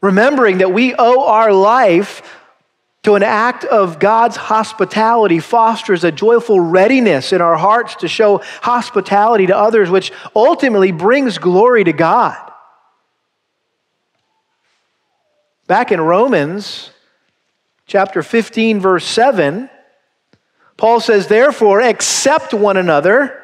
Remembering 0.00 0.58
that 0.58 0.72
we 0.72 0.92
owe 0.98 1.28
our 1.28 1.52
life 1.52 2.39
to 3.02 3.14
an 3.14 3.22
act 3.22 3.64
of 3.64 3.98
God's 3.98 4.36
hospitality 4.36 5.38
fosters 5.38 6.04
a 6.04 6.12
joyful 6.12 6.60
readiness 6.60 7.32
in 7.32 7.40
our 7.40 7.56
hearts 7.56 7.96
to 7.96 8.08
show 8.08 8.42
hospitality 8.60 9.46
to 9.46 9.56
others, 9.56 9.88
which 9.88 10.12
ultimately 10.36 10.92
brings 10.92 11.38
glory 11.38 11.84
to 11.84 11.92
God. 11.92 12.36
Back 15.66 15.92
in 15.92 16.00
Romans, 16.00 16.90
chapter 17.86 18.22
15, 18.22 18.80
verse 18.80 19.06
7, 19.06 19.70
Paul 20.76 21.00
says, 21.00 21.26
Therefore, 21.26 21.80
accept 21.80 22.52
one 22.52 22.76
another. 22.76 23.39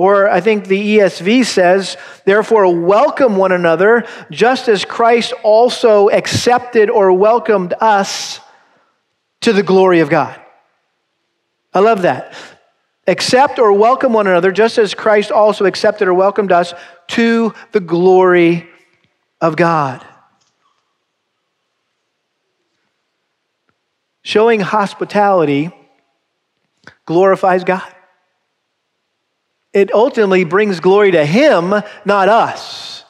Or 0.00 0.30
I 0.30 0.40
think 0.40 0.66
the 0.66 0.96
ESV 0.96 1.44
says, 1.44 1.98
Therefore, 2.24 2.74
welcome 2.74 3.36
one 3.36 3.52
another, 3.52 4.06
just 4.30 4.66
as 4.66 4.86
Christ 4.86 5.34
also 5.42 6.08
accepted 6.08 6.88
or 6.88 7.12
welcomed 7.12 7.74
us 7.82 8.40
to 9.42 9.52
the 9.52 9.62
glory 9.62 10.00
of 10.00 10.08
God. 10.08 10.40
I 11.74 11.80
love 11.80 12.00
that. 12.00 12.32
Accept 13.06 13.58
or 13.58 13.74
welcome 13.74 14.14
one 14.14 14.26
another, 14.26 14.52
just 14.52 14.78
as 14.78 14.94
Christ 14.94 15.30
also 15.30 15.66
accepted 15.66 16.08
or 16.08 16.14
welcomed 16.14 16.50
us 16.50 16.72
to 17.08 17.52
the 17.72 17.80
glory 17.80 18.70
of 19.38 19.54
God. 19.54 20.02
Showing 24.22 24.60
hospitality 24.60 25.70
glorifies 27.04 27.64
God. 27.64 27.94
It 29.72 29.92
ultimately 29.94 30.44
brings 30.44 30.80
glory 30.80 31.12
to 31.12 31.24
Him, 31.24 31.70
not 32.04 32.28
us. 32.28 33.04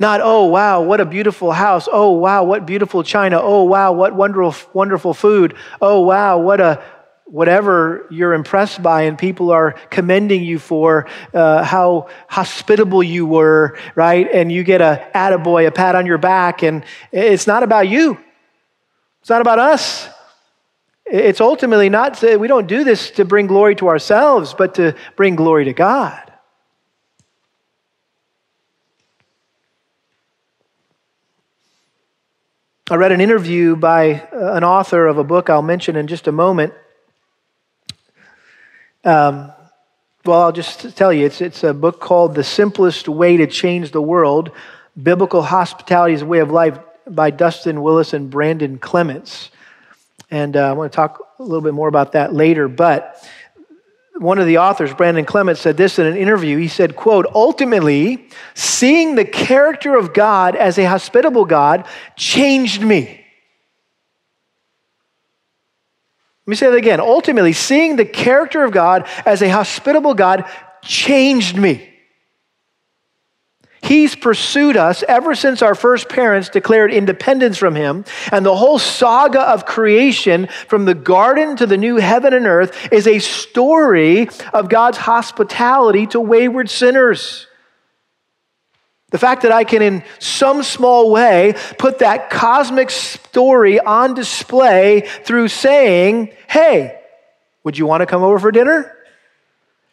Not, 0.00 0.20
oh, 0.22 0.44
wow, 0.44 0.82
what 0.82 1.00
a 1.00 1.04
beautiful 1.04 1.50
house. 1.50 1.88
Oh, 1.90 2.12
wow, 2.12 2.44
what 2.44 2.66
beautiful 2.66 3.02
china. 3.02 3.40
Oh, 3.42 3.64
wow, 3.64 3.92
what 3.92 4.14
wonderful, 4.14 4.70
wonderful 4.72 5.12
food. 5.12 5.56
Oh, 5.80 6.02
wow, 6.02 6.38
what 6.38 6.60
a, 6.60 6.80
whatever 7.24 8.06
you're 8.08 8.32
impressed 8.32 8.80
by 8.80 9.02
and 9.02 9.18
people 9.18 9.50
are 9.50 9.72
commending 9.90 10.44
you 10.44 10.60
for 10.60 11.08
uh, 11.34 11.64
how 11.64 12.08
hospitable 12.28 13.02
you 13.02 13.26
were, 13.26 13.76
right? 13.96 14.28
And 14.32 14.52
you 14.52 14.62
get 14.62 14.80
a 14.80 15.04
attaboy, 15.14 15.66
a 15.66 15.72
pat 15.72 15.96
on 15.96 16.06
your 16.06 16.18
back, 16.18 16.62
and 16.62 16.84
it's 17.10 17.48
not 17.48 17.64
about 17.64 17.88
you. 17.88 18.18
It's 19.20 19.30
not 19.30 19.40
about 19.40 19.58
us. 19.58 20.08
It's 21.10 21.40
ultimately 21.40 21.88
not, 21.88 22.22
we 22.22 22.48
don't 22.48 22.66
do 22.66 22.84
this 22.84 23.10
to 23.12 23.24
bring 23.24 23.46
glory 23.46 23.74
to 23.76 23.88
ourselves, 23.88 24.54
but 24.54 24.74
to 24.74 24.94
bring 25.16 25.36
glory 25.36 25.64
to 25.64 25.72
God. 25.72 26.32
I 32.90 32.94
read 32.96 33.12
an 33.12 33.20
interview 33.20 33.76
by 33.76 34.22
uh, 34.32 34.54
an 34.54 34.64
author 34.64 35.06
of 35.06 35.18
a 35.18 35.24
book 35.24 35.50
I'll 35.50 35.60
mention 35.60 35.94
in 35.96 36.06
just 36.06 36.26
a 36.26 36.32
moment. 36.32 36.72
Um, 39.04 39.52
well, 40.24 40.42
I'll 40.42 40.52
just 40.52 40.96
tell 40.96 41.12
you, 41.12 41.26
it's, 41.26 41.40
it's 41.40 41.64
a 41.64 41.74
book 41.74 42.00
called 42.00 42.34
The 42.34 42.44
Simplest 42.44 43.08
Way 43.08 43.36
to 43.36 43.46
Change 43.46 43.92
the 43.92 44.02
World 44.02 44.52
Biblical 45.00 45.42
Hospitality 45.42 46.14
is 46.14 46.22
a 46.22 46.26
Way 46.26 46.40
of 46.40 46.50
Life 46.50 46.78
by 47.06 47.30
Dustin 47.30 47.82
Willis 47.82 48.12
and 48.12 48.30
Brandon 48.30 48.78
Clements. 48.78 49.50
And 50.30 50.56
uh, 50.56 50.70
I 50.70 50.72
want 50.72 50.92
to 50.92 50.96
talk 50.96 51.26
a 51.38 51.42
little 51.42 51.62
bit 51.62 51.74
more 51.74 51.88
about 51.88 52.12
that 52.12 52.34
later. 52.34 52.68
But 52.68 53.26
one 54.18 54.38
of 54.38 54.46
the 54.46 54.58
authors, 54.58 54.92
Brandon 54.92 55.24
Clements, 55.24 55.60
said 55.60 55.76
this 55.76 55.98
in 55.98 56.06
an 56.06 56.16
interview. 56.16 56.58
He 56.58 56.68
said, 56.68 56.96
quote, 56.96 57.26
ultimately, 57.34 58.28
seeing 58.54 59.14
the 59.14 59.24
character 59.24 59.96
of 59.96 60.12
God 60.12 60.56
as 60.56 60.78
a 60.78 60.84
hospitable 60.84 61.44
God 61.44 61.86
changed 62.16 62.82
me. 62.82 63.24
Let 66.46 66.50
me 66.50 66.56
say 66.56 66.70
that 66.70 66.76
again. 66.76 67.00
Ultimately, 67.00 67.52
seeing 67.52 67.96
the 67.96 68.06
character 68.06 68.64
of 68.64 68.72
God 68.72 69.06
as 69.26 69.42
a 69.42 69.48
hospitable 69.48 70.14
God 70.14 70.44
changed 70.82 71.56
me. 71.56 71.87
He's 73.88 74.14
pursued 74.14 74.76
us 74.76 75.02
ever 75.08 75.34
since 75.34 75.62
our 75.62 75.74
first 75.74 76.10
parents 76.10 76.50
declared 76.50 76.92
independence 76.92 77.56
from 77.56 77.74
Him. 77.74 78.04
And 78.30 78.44
the 78.44 78.54
whole 78.54 78.78
saga 78.78 79.40
of 79.40 79.64
creation, 79.64 80.48
from 80.68 80.84
the 80.84 80.94
garden 80.94 81.56
to 81.56 81.66
the 81.66 81.78
new 81.78 81.96
heaven 81.96 82.34
and 82.34 82.46
earth, 82.46 82.92
is 82.92 83.06
a 83.06 83.18
story 83.18 84.28
of 84.52 84.68
God's 84.68 84.98
hospitality 84.98 86.06
to 86.08 86.20
wayward 86.20 86.68
sinners. 86.68 87.46
The 89.10 89.18
fact 89.18 89.40
that 89.42 89.52
I 89.52 89.64
can, 89.64 89.80
in 89.80 90.04
some 90.18 90.62
small 90.62 91.10
way, 91.10 91.54
put 91.78 92.00
that 92.00 92.28
cosmic 92.28 92.90
story 92.90 93.80
on 93.80 94.12
display 94.12 95.08
through 95.24 95.48
saying, 95.48 96.34
Hey, 96.46 97.00
would 97.64 97.78
you 97.78 97.86
want 97.86 98.02
to 98.02 98.06
come 98.06 98.22
over 98.22 98.38
for 98.38 98.52
dinner? 98.52 98.94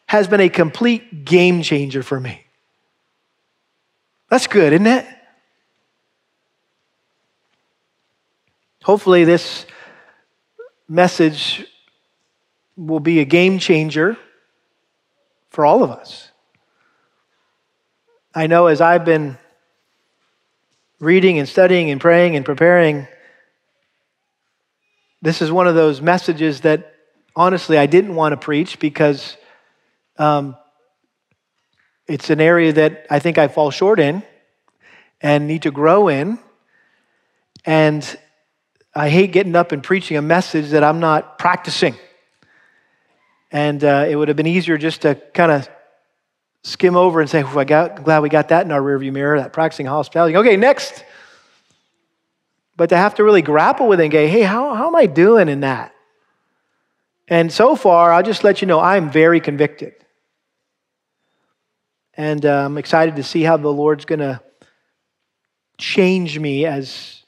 has 0.07 0.27
been 0.27 0.39
a 0.39 0.49
complete 0.49 1.25
game 1.25 1.61
changer 1.61 2.03
for 2.03 2.19
me. 2.19 2.44
That's 4.29 4.47
good, 4.47 4.73
isn't 4.73 4.87
it? 4.87 5.05
Hopefully, 8.83 9.23
this 9.23 9.65
message 10.87 11.65
will 12.77 12.99
be 12.99 13.19
a 13.19 13.25
game 13.25 13.57
changer 13.59 14.17
for 15.49 15.65
all 15.65 15.83
of 15.83 15.89
us. 15.89 16.29
I 18.33 18.47
know 18.47 18.67
as 18.67 18.81
I've 18.81 19.05
been 19.05 19.37
reading 20.99 21.39
and 21.39 21.47
studying 21.47 21.89
and 21.89 22.01
praying 22.01 22.35
and 22.35 22.45
preparing, 22.45 23.07
this 25.21 25.41
is 25.41 25.51
one 25.51 25.67
of 25.67 25.75
those 25.75 26.01
messages 26.01 26.61
that 26.61 26.93
honestly 27.35 27.77
I 27.77 27.85
didn't 27.85 28.15
want 28.15 28.33
to 28.33 28.37
preach 28.37 28.79
because 28.79 29.37
um, 30.17 30.57
it's 32.07 32.29
an 32.29 32.39
area 32.39 32.73
that 32.73 33.07
I 33.09 33.19
think 33.19 33.37
I 33.37 33.47
fall 33.47 33.71
short 33.71 33.99
in 33.99 34.23
and 35.21 35.47
need 35.47 35.63
to 35.63 35.71
grow 35.71 36.07
in. 36.07 36.39
And 37.65 38.19
I 38.93 39.09
hate 39.09 39.31
getting 39.31 39.55
up 39.55 39.71
and 39.71 39.81
preaching 39.81 40.17
a 40.17 40.21
message 40.21 40.69
that 40.69 40.83
I'm 40.83 40.99
not 40.99 41.39
practicing. 41.39 41.95
And 43.51 43.83
uh, 43.83 44.05
it 44.07 44.15
would 44.15 44.27
have 44.27 44.37
been 44.37 44.47
easier 44.47 44.77
just 44.77 45.01
to 45.01 45.15
kind 45.15 45.51
of 45.51 45.67
skim 46.63 46.95
over 46.95 47.21
and 47.21 47.29
say, 47.29 47.41
I 47.41 47.63
got, 47.63 48.03
glad 48.03 48.19
we 48.19 48.29
got 48.29 48.49
that 48.49 48.65
in 48.65 48.71
our 48.71 48.81
rearview 48.81 49.11
mirror, 49.11 49.39
that 49.39 49.53
practicing 49.53 49.85
hospitality. 49.85 50.35
Okay, 50.37 50.57
next. 50.57 51.03
But 52.77 52.89
to 52.89 52.97
have 52.97 53.15
to 53.15 53.23
really 53.23 53.41
grapple 53.41 53.87
with 53.87 53.99
it 53.99 54.03
and 54.03 54.11
go, 54.11 54.27
hey, 54.27 54.41
how, 54.41 54.73
how 54.75 54.87
am 54.87 54.95
I 54.95 55.05
doing 55.05 55.47
in 55.47 55.61
that? 55.61 55.93
And 57.27 57.51
so 57.51 57.75
far, 57.75 58.13
I'll 58.13 58.23
just 58.23 58.43
let 58.43 58.61
you 58.61 58.67
know 58.67 58.79
I'm 58.79 59.09
very 59.09 59.39
convicted. 59.39 59.93
And 62.17 62.45
uh, 62.45 62.65
I'm 62.65 62.77
excited 62.77 63.17
to 63.17 63.23
see 63.23 63.43
how 63.43 63.57
the 63.57 63.71
Lord's 63.71 64.05
going 64.05 64.19
to 64.19 64.41
change 65.77 66.39
me 66.39 66.65
as 66.65 67.23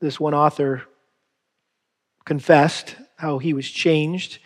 this 0.00 0.20
one 0.20 0.34
author 0.34 0.82
confessed 2.24 2.96
how 3.16 3.38
he 3.38 3.54
was 3.54 3.68
changed. 3.70 4.38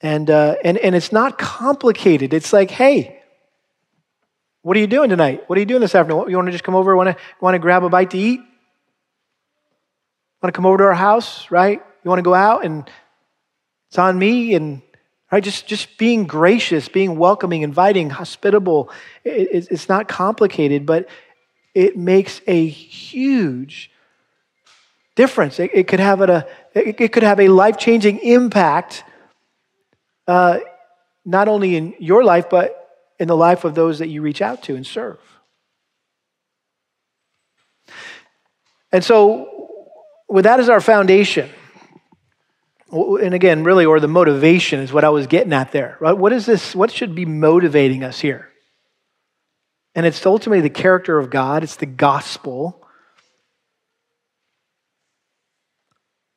And, 0.00 0.30
uh, 0.30 0.56
and, 0.62 0.78
and 0.78 0.94
it's 0.94 1.10
not 1.10 1.38
complicated. 1.38 2.32
It's 2.32 2.52
like, 2.52 2.70
hey, 2.70 3.22
what 4.62 4.76
are 4.76 4.80
you 4.80 4.86
doing 4.86 5.10
tonight? 5.10 5.44
What 5.48 5.56
are 5.56 5.60
you 5.60 5.66
doing 5.66 5.80
this 5.80 5.94
afternoon? 5.94 6.30
You 6.30 6.36
want 6.36 6.46
to 6.46 6.52
just 6.52 6.64
come 6.64 6.76
over? 6.76 6.94
Want 6.94 7.08
to, 7.08 7.16
want 7.40 7.54
to 7.54 7.58
grab 7.58 7.82
a 7.82 7.88
bite 7.88 8.10
to 8.10 8.18
eat? 8.18 8.40
Want 10.42 10.52
to 10.54 10.56
come 10.56 10.66
over 10.66 10.78
to 10.78 10.84
our 10.84 10.94
house, 10.94 11.50
right? 11.50 11.82
You 12.04 12.08
want 12.08 12.18
to 12.18 12.24
go 12.24 12.34
out 12.34 12.64
and 12.64 12.88
it's 13.88 13.98
on 13.98 14.18
me 14.18 14.54
and 14.54 14.82
right? 15.36 15.44
Just 15.44 15.66
just 15.66 15.98
being 15.98 16.26
gracious 16.26 16.88
being 16.88 17.18
welcoming 17.18 17.60
inviting 17.60 18.08
hospitable 18.08 18.90
it, 19.22 19.68
it's 19.70 19.88
not 19.88 20.08
complicated 20.08 20.86
but 20.86 21.08
it 21.74 21.94
makes 21.94 22.40
a 22.46 22.66
huge 22.66 23.90
difference. 25.14 25.60
It, 25.60 25.70
it 25.74 25.88
could 25.88 26.00
have 26.00 26.22
a 26.22 26.46
it, 26.74 27.12
could 27.12 27.22
have 27.22 27.38
a 27.38 27.48
life-changing 27.48 28.18
impact 28.20 29.04
uh, 30.26 30.60
not 31.26 31.48
only 31.48 31.76
in 31.76 31.94
your 31.98 32.24
life 32.24 32.48
but 32.48 32.70
in 33.18 33.28
the 33.28 33.36
life 33.36 33.64
of 33.64 33.74
those 33.74 33.98
that 33.98 34.08
you 34.08 34.22
reach 34.22 34.40
out 34.40 34.62
to 34.62 34.74
and 34.74 34.86
serve. 34.86 35.18
And 38.90 39.04
so 39.04 39.68
with 40.28 40.44
that 40.44 40.60
as 40.60 40.70
our 40.70 40.80
foundation 40.80 41.50
and 42.90 43.34
again, 43.34 43.64
really, 43.64 43.84
or 43.84 43.98
the 44.00 44.08
motivation 44.08 44.80
is 44.80 44.92
what 44.92 45.04
I 45.04 45.08
was 45.08 45.26
getting 45.26 45.52
at 45.52 45.72
there. 45.72 45.96
Right? 46.00 46.16
What 46.16 46.32
is 46.32 46.46
this? 46.46 46.74
What 46.74 46.90
should 46.90 47.14
be 47.14 47.24
motivating 47.24 48.04
us 48.04 48.20
here? 48.20 48.48
And 49.94 50.04
it's 50.06 50.24
ultimately 50.26 50.60
the 50.60 50.70
character 50.70 51.18
of 51.18 51.30
God, 51.30 51.62
it's 51.62 51.76
the 51.76 51.86
gospel. 51.86 52.82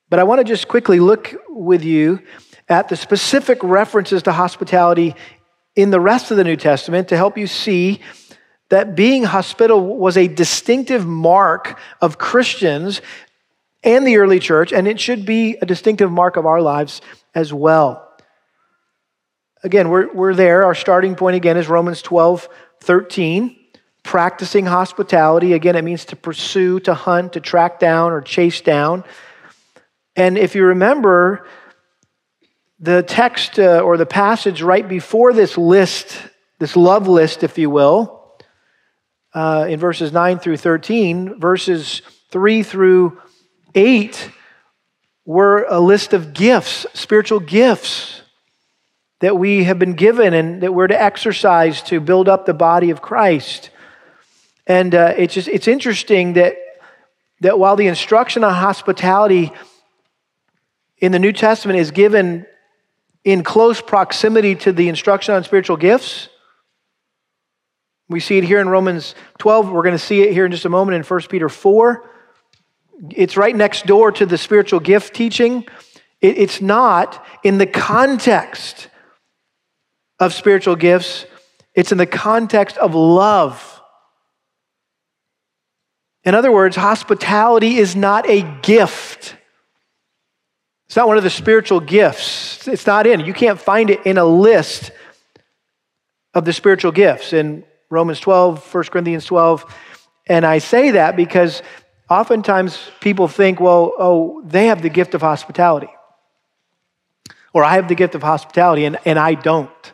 But 0.10 0.20
I 0.20 0.24
want 0.24 0.40
to 0.40 0.46
just 0.46 0.68
quickly 0.68 1.00
look 1.00 1.36
with 1.50 1.84
you 1.84 2.22
at 2.68 2.90
the 2.90 2.96
specific 2.96 3.60
references 3.62 4.24
to 4.24 4.32
hospitality 4.32 5.16
in 5.76 5.92
the 5.92 6.00
rest 6.00 6.32
of 6.32 6.38
the 6.38 6.44
New 6.44 6.56
Testament 6.56 7.10
to 7.10 7.18
help 7.18 7.38
you 7.38 7.48
see 7.48 8.00
that 8.70 8.96
being 8.96 9.24
hospitable 9.24 9.98
was 9.98 10.18
a 10.18 10.28
distinctive 10.28 11.06
mark 11.06 11.80
of 12.02 12.18
Christians 12.18 13.02
and 13.84 14.06
the 14.06 14.18
early 14.18 14.40
church, 14.40 14.74
and 14.74 14.88
it 14.88 15.00
should 15.00 15.26
be 15.26 15.58
a 15.62 15.66
distinctive 15.66 16.12
mark 16.12 16.38
of 16.38 16.46
our 16.46 16.62
lives 16.62 17.02
as 17.34 17.54
well. 17.54 18.06
Again, 19.64 19.90
we're, 19.90 20.14
we're 20.14 20.34
there. 20.34 20.64
Our 20.64 20.76
starting 20.76 21.16
point 21.16 21.36
again 21.36 21.58
is 21.58 21.68
Romans 21.68 22.02
12, 22.02 22.48
13. 22.82 23.56
Practicing 24.04 24.66
hospitality. 24.66 25.54
Again, 25.54 25.76
it 25.76 25.84
means 25.84 26.06
to 26.06 26.16
pursue, 26.16 26.80
to 26.82 26.94
hunt, 26.94 27.34
to 27.34 27.42
track 27.42 27.80
down, 27.80 28.12
or 28.12 28.22
chase 28.22 28.62
down. 28.62 29.04
And 30.16 30.38
if 30.38 30.56
you 30.56 30.66
remember, 30.66 31.46
the 32.80 33.04
text 33.04 33.60
uh, 33.60 33.82
or 33.82 33.98
the 33.98 34.06
passage 34.06 34.62
right 34.62 34.88
before 34.88 35.34
this 35.34 35.58
list, 35.58 36.18
this 36.60 36.76
love 36.76 37.08
list, 37.08 37.44
if 37.44 37.58
you 37.58 37.70
will, 37.70 38.38
uh, 39.34 39.68
in 39.70 39.80
verses 39.80 40.14
9 40.14 40.40
through 40.40 40.58
13, 40.58 41.40
verses 41.40 42.02
3 42.32 42.64
through 42.64 43.22
Eight 43.80 44.30
were 45.24 45.66
a 45.70 45.80
list 45.80 46.12
of 46.12 46.34
gifts, 46.34 46.86
spiritual 46.94 47.40
gifts 47.40 48.24
that 49.22 49.38
we 49.38 49.64
have 49.64 49.80
been 49.80 49.94
given 49.94 50.34
and 50.34 50.64
that 50.64 50.74
we're 50.74 50.88
to 50.88 51.02
exercise 51.02 51.82
to 51.84 52.02
build 52.02 52.28
up 52.28 52.46
the 52.46 52.54
body 52.54 52.90
of 52.90 53.02
Christ. 53.02 53.70
And 54.68 54.94
uh, 54.94 55.14
it's 55.16 55.34
just 55.34 55.48
it's 55.48 55.70
interesting 55.70 56.34
that 56.34 56.58
that 57.40 57.58
while 57.58 57.78
the 57.78 57.88
instruction 57.88 58.44
on 58.44 58.54
hospitality 58.54 59.54
in 60.98 61.14
the 61.14 61.20
New 61.20 61.32
Testament 61.32 61.80
is 61.80 61.92
given 61.92 62.46
in 63.24 63.44
close 63.44 63.80
proximity 63.80 64.56
to 64.56 64.74
the 64.74 64.90
instruction 64.90 65.36
on 65.36 65.46
spiritual 65.46 65.78
gifts, 65.78 66.28
we 68.10 68.20
see 68.20 68.38
it 68.38 68.44
here 68.44 68.60
in 68.60 68.68
Romans 68.68 69.16
12. 69.38 69.72
We're 69.72 69.84
going 69.84 69.96
to 69.96 70.00
see 70.00 70.20
it 70.20 70.34
here 70.34 70.46
in 70.46 70.52
just 70.52 70.66
a 70.66 70.70
moment 70.70 70.96
in 70.98 71.04
1 71.04 71.22
Peter 71.30 71.48
4 71.48 72.10
it's 73.12 73.38
right 73.38 73.56
next 73.56 73.86
door 73.86 74.12
to 74.12 74.26
the 74.26 74.38
spiritual 74.38 74.80
gift 74.80 75.14
teaching. 75.14 75.66
it's 76.22 76.60
not 76.60 77.26
in 77.44 77.58
the 77.58 77.68
context 77.68 78.90
of 80.20 80.34
spiritual 80.34 80.76
gifts, 80.76 81.26
it's 81.74 81.94
in 81.94 81.98
the 81.98 82.06
context 82.06 82.78
of 82.78 82.94
love. 82.94 83.82
In 86.26 86.36
other 86.36 86.52
words, 86.52 86.76
hospitality 86.76 87.78
is 87.78 87.96
not 87.96 88.30
a 88.30 88.42
gift. 88.62 89.36
It's 90.88 90.96
not 90.96 91.08
one 91.08 91.18
of 91.18 91.24
the 91.24 91.30
spiritual 91.30 91.80
gifts. 91.80 92.68
It's 92.68 92.86
not 92.86 93.08
in. 93.08 93.22
You 93.22 93.34
can't 93.34 93.60
find 93.60 93.90
it 93.90 94.06
in 94.06 94.18
a 94.18 94.26
list 94.26 94.92
of 96.34 96.46
the 96.46 96.54
spiritual 96.54 96.92
gifts 96.92 97.32
in 97.32 97.64
Romans 97.90 98.20
12, 98.20 98.74
1 98.74 98.84
Corinthians 98.86 99.26
12. 99.26 99.74
And 100.28 100.46
I 100.46 100.58
say 100.58 100.92
that 100.92 101.16
because 101.16 101.62
Oftentimes 102.10 102.90
people 103.00 103.28
think, 103.28 103.60
well, 103.60 103.94
oh, 104.00 104.42
they 104.46 104.68
have 104.68 104.82
the 104.82 104.90
gift 104.90 105.14
of 105.14 105.22
hospitality. 105.22 105.90
Or 107.54 107.64
I 107.64 107.76
have 107.76 107.88
the 107.88 107.96
gift 107.96 108.16
of 108.16 108.24
hospitality 108.24 108.86
and, 108.86 108.98
and 109.06 109.20
I 109.20 109.36
don't. 109.36 109.94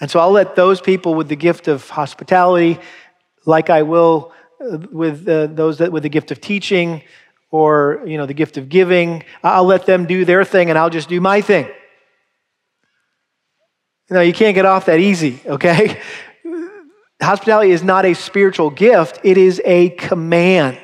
And 0.00 0.10
so 0.10 0.20
I'll 0.20 0.30
let 0.30 0.56
those 0.56 0.80
people 0.80 1.14
with 1.14 1.28
the 1.28 1.36
gift 1.36 1.68
of 1.68 1.88
hospitality, 1.88 2.78
like 3.44 3.70
I 3.70 3.82
will 3.82 4.32
uh, 4.60 4.78
with 4.90 5.28
uh, 5.28 5.46
those 5.46 5.78
that 5.78 5.92
with 5.92 6.02
the 6.02 6.08
gift 6.08 6.30
of 6.30 6.40
teaching 6.40 7.02
or 7.50 8.02
you 8.06 8.18
know 8.18 8.26
the 8.26 8.34
gift 8.34 8.56
of 8.56 8.68
giving, 8.68 9.24
I'll 9.42 9.64
let 9.64 9.86
them 9.86 10.06
do 10.06 10.24
their 10.24 10.44
thing 10.44 10.68
and 10.68 10.78
I'll 10.78 10.90
just 10.90 11.08
do 11.08 11.20
my 11.20 11.40
thing. 11.40 11.68
Know, 14.08 14.20
you 14.20 14.32
can't 14.32 14.54
get 14.54 14.64
off 14.64 14.86
that 14.86 15.00
easy, 15.00 15.40
okay? 15.46 16.00
Hospitality 17.20 17.72
is 17.72 17.82
not 17.82 18.04
a 18.04 18.14
spiritual 18.14 18.70
gift, 18.70 19.18
it 19.24 19.36
is 19.36 19.60
a 19.64 19.90
command. 19.90 20.78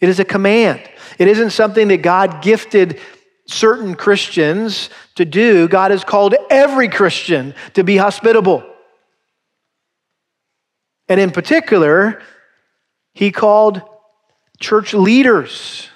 It 0.00 0.08
is 0.08 0.18
a 0.18 0.24
command. 0.24 0.82
It 1.18 1.28
isn't 1.28 1.50
something 1.50 1.88
that 1.88 1.98
God 1.98 2.42
gifted 2.42 3.00
certain 3.46 3.94
Christians 3.94 4.90
to 5.16 5.24
do. 5.24 5.68
God 5.68 5.90
has 5.90 6.04
called 6.04 6.34
every 6.48 6.88
Christian 6.88 7.54
to 7.74 7.84
be 7.84 7.96
hospitable. 7.96 8.64
And 11.08 11.20
in 11.20 11.30
particular, 11.30 12.22
he 13.12 13.32
called 13.32 13.82
church 14.60 14.94
leaders 14.94 15.88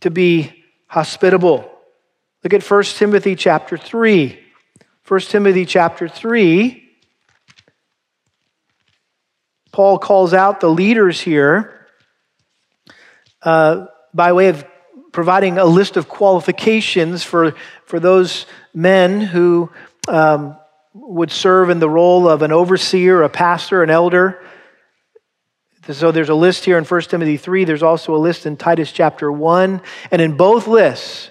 to 0.00 0.10
be 0.10 0.64
hospitable. 0.86 1.70
Look 2.42 2.54
at 2.54 2.68
1 2.68 2.82
Timothy 2.84 3.36
chapter 3.36 3.76
3. 3.76 4.38
1 5.06 5.20
Timothy 5.20 5.64
chapter 5.64 6.08
3. 6.08 6.84
Paul 9.72 9.98
calls 9.98 10.34
out 10.34 10.60
the 10.60 10.68
leaders 10.68 11.20
here 11.20 11.77
uh, 13.42 13.86
by 14.14 14.32
way 14.32 14.48
of 14.48 14.64
providing 15.12 15.58
a 15.58 15.64
list 15.64 15.96
of 15.96 16.08
qualifications 16.08 17.24
for, 17.24 17.54
for 17.84 17.98
those 17.98 18.46
men 18.74 19.20
who 19.20 19.70
um, 20.06 20.56
would 20.94 21.30
serve 21.30 21.70
in 21.70 21.78
the 21.78 21.88
role 21.88 22.28
of 22.28 22.42
an 22.42 22.52
overseer, 22.52 23.22
a 23.22 23.28
pastor, 23.28 23.82
an 23.82 23.90
elder. 23.90 24.42
So 25.90 26.12
there's 26.12 26.28
a 26.28 26.34
list 26.34 26.64
here 26.64 26.76
in 26.76 26.84
1 26.84 27.00
Timothy 27.02 27.38
3. 27.38 27.64
There's 27.64 27.82
also 27.82 28.14
a 28.14 28.18
list 28.18 28.44
in 28.44 28.56
Titus 28.56 28.92
chapter 28.92 29.32
1. 29.32 29.80
And 30.10 30.20
in 30.20 30.36
both 30.36 30.66
lists, 30.66 31.30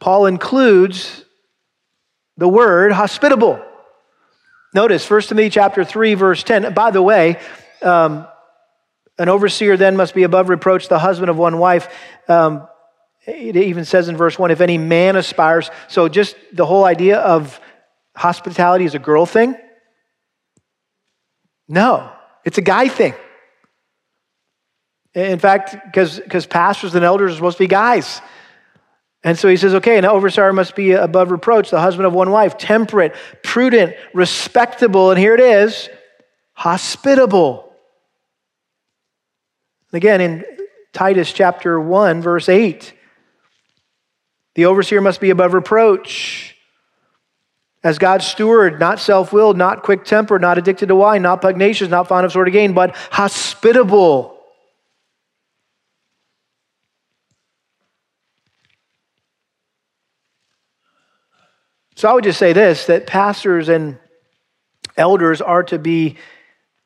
Paul 0.00 0.26
includes 0.26 1.24
the 2.36 2.48
word 2.48 2.92
hospitable. 2.92 3.62
Notice 4.72 5.08
1 5.08 5.22
Timothy 5.22 5.50
chapter 5.50 5.84
3, 5.84 6.14
verse 6.14 6.42
10. 6.42 6.72
By 6.72 6.90
the 6.90 7.02
way, 7.02 7.38
um, 7.82 8.26
an 9.18 9.28
overseer 9.28 9.76
then 9.76 9.96
must 9.96 10.14
be 10.14 10.24
above 10.24 10.48
reproach, 10.48 10.88
the 10.88 10.98
husband 10.98 11.30
of 11.30 11.36
one 11.36 11.58
wife. 11.58 11.88
Um, 12.28 12.66
it 13.26 13.56
even 13.56 13.84
says 13.84 14.08
in 14.08 14.16
verse 14.16 14.38
1 14.38 14.50
if 14.50 14.60
any 14.60 14.78
man 14.78 15.16
aspires. 15.16 15.70
So, 15.88 16.08
just 16.08 16.36
the 16.52 16.66
whole 16.66 16.84
idea 16.84 17.18
of 17.18 17.60
hospitality 18.16 18.84
is 18.84 18.94
a 18.94 18.98
girl 18.98 19.26
thing? 19.26 19.56
No, 21.68 22.12
it's 22.44 22.58
a 22.58 22.62
guy 22.62 22.88
thing. 22.88 23.14
In 25.14 25.38
fact, 25.38 25.76
because 25.84 26.46
pastors 26.46 26.94
and 26.94 27.04
elders 27.04 27.32
are 27.32 27.36
supposed 27.36 27.56
to 27.58 27.64
be 27.64 27.68
guys. 27.68 28.20
And 29.22 29.38
so 29.38 29.48
he 29.48 29.56
says, 29.56 29.74
okay, 29.76 29.96
an 29.96 30.04
overseer 30.04 30.52
must 30.52 30.76
be 30.76 30.92
above 30.92 31.30
reproach, 31.30 31.70
the 31.70 31.80
husband 31.80 32.06
of 32.06 32.12
one 32.12 32.30
wife, 32.30 32.58
temperate, 32.58 33.14
prudent, 33.42 33.94
respectable, 34.12 35.10
and 35.10 35.18
here 35.18 35.34
it 35.34 35.40
is, 35.40 35.88
hospitable. 36.52 37.63
Again, 39.94 40.20
in 40.20 40.44
Titus 40.92 41.32
chapter 41.32 41.80
1, 41.80 42.20
verse 42.20 42.48
8, 42.48 42.92
the 44.54 44.66
overseer 44.66 45.00
must 45.00 45.20
be 45.20 45.30
above 45.30 45.54
reproach. 45.54 46.56
As 47.82 47.98
God's 47.98 48.26
steward, 48.26 48.80
not 48.80 48.98
self 49.00 49.32
willed, 49.32 49.56
not 49.56 49.82
quick 49.82 50.04
tempered, 50.04 50.40
not 50.40 50.58
addicted 50.58 50.86
to 50.88 50.96
wine, 50.96 51.22
not 51.22 51.40
pugnacious, 51.40 51.88
not 51.88 52.08
fond 52.08 52.26
of 52.26 52.32
sort 52.32 52.48
of 52.48 52.52
gain, 52.52 52.74
but 52.74 52.94
hospitable 53.10 54.34
So 61.96 62.10
I 62.10 62.12
would 62.12 62.24
just 62.24 62.38
say 62.38 62.52
this 62.52 62.86
that 62.86 63.06
pastors 63.06 63.68
and 63.68 63.98
elders 64.96 65.40
are 65.40 65.62
to 65.64 65.78
be 65.78 66.16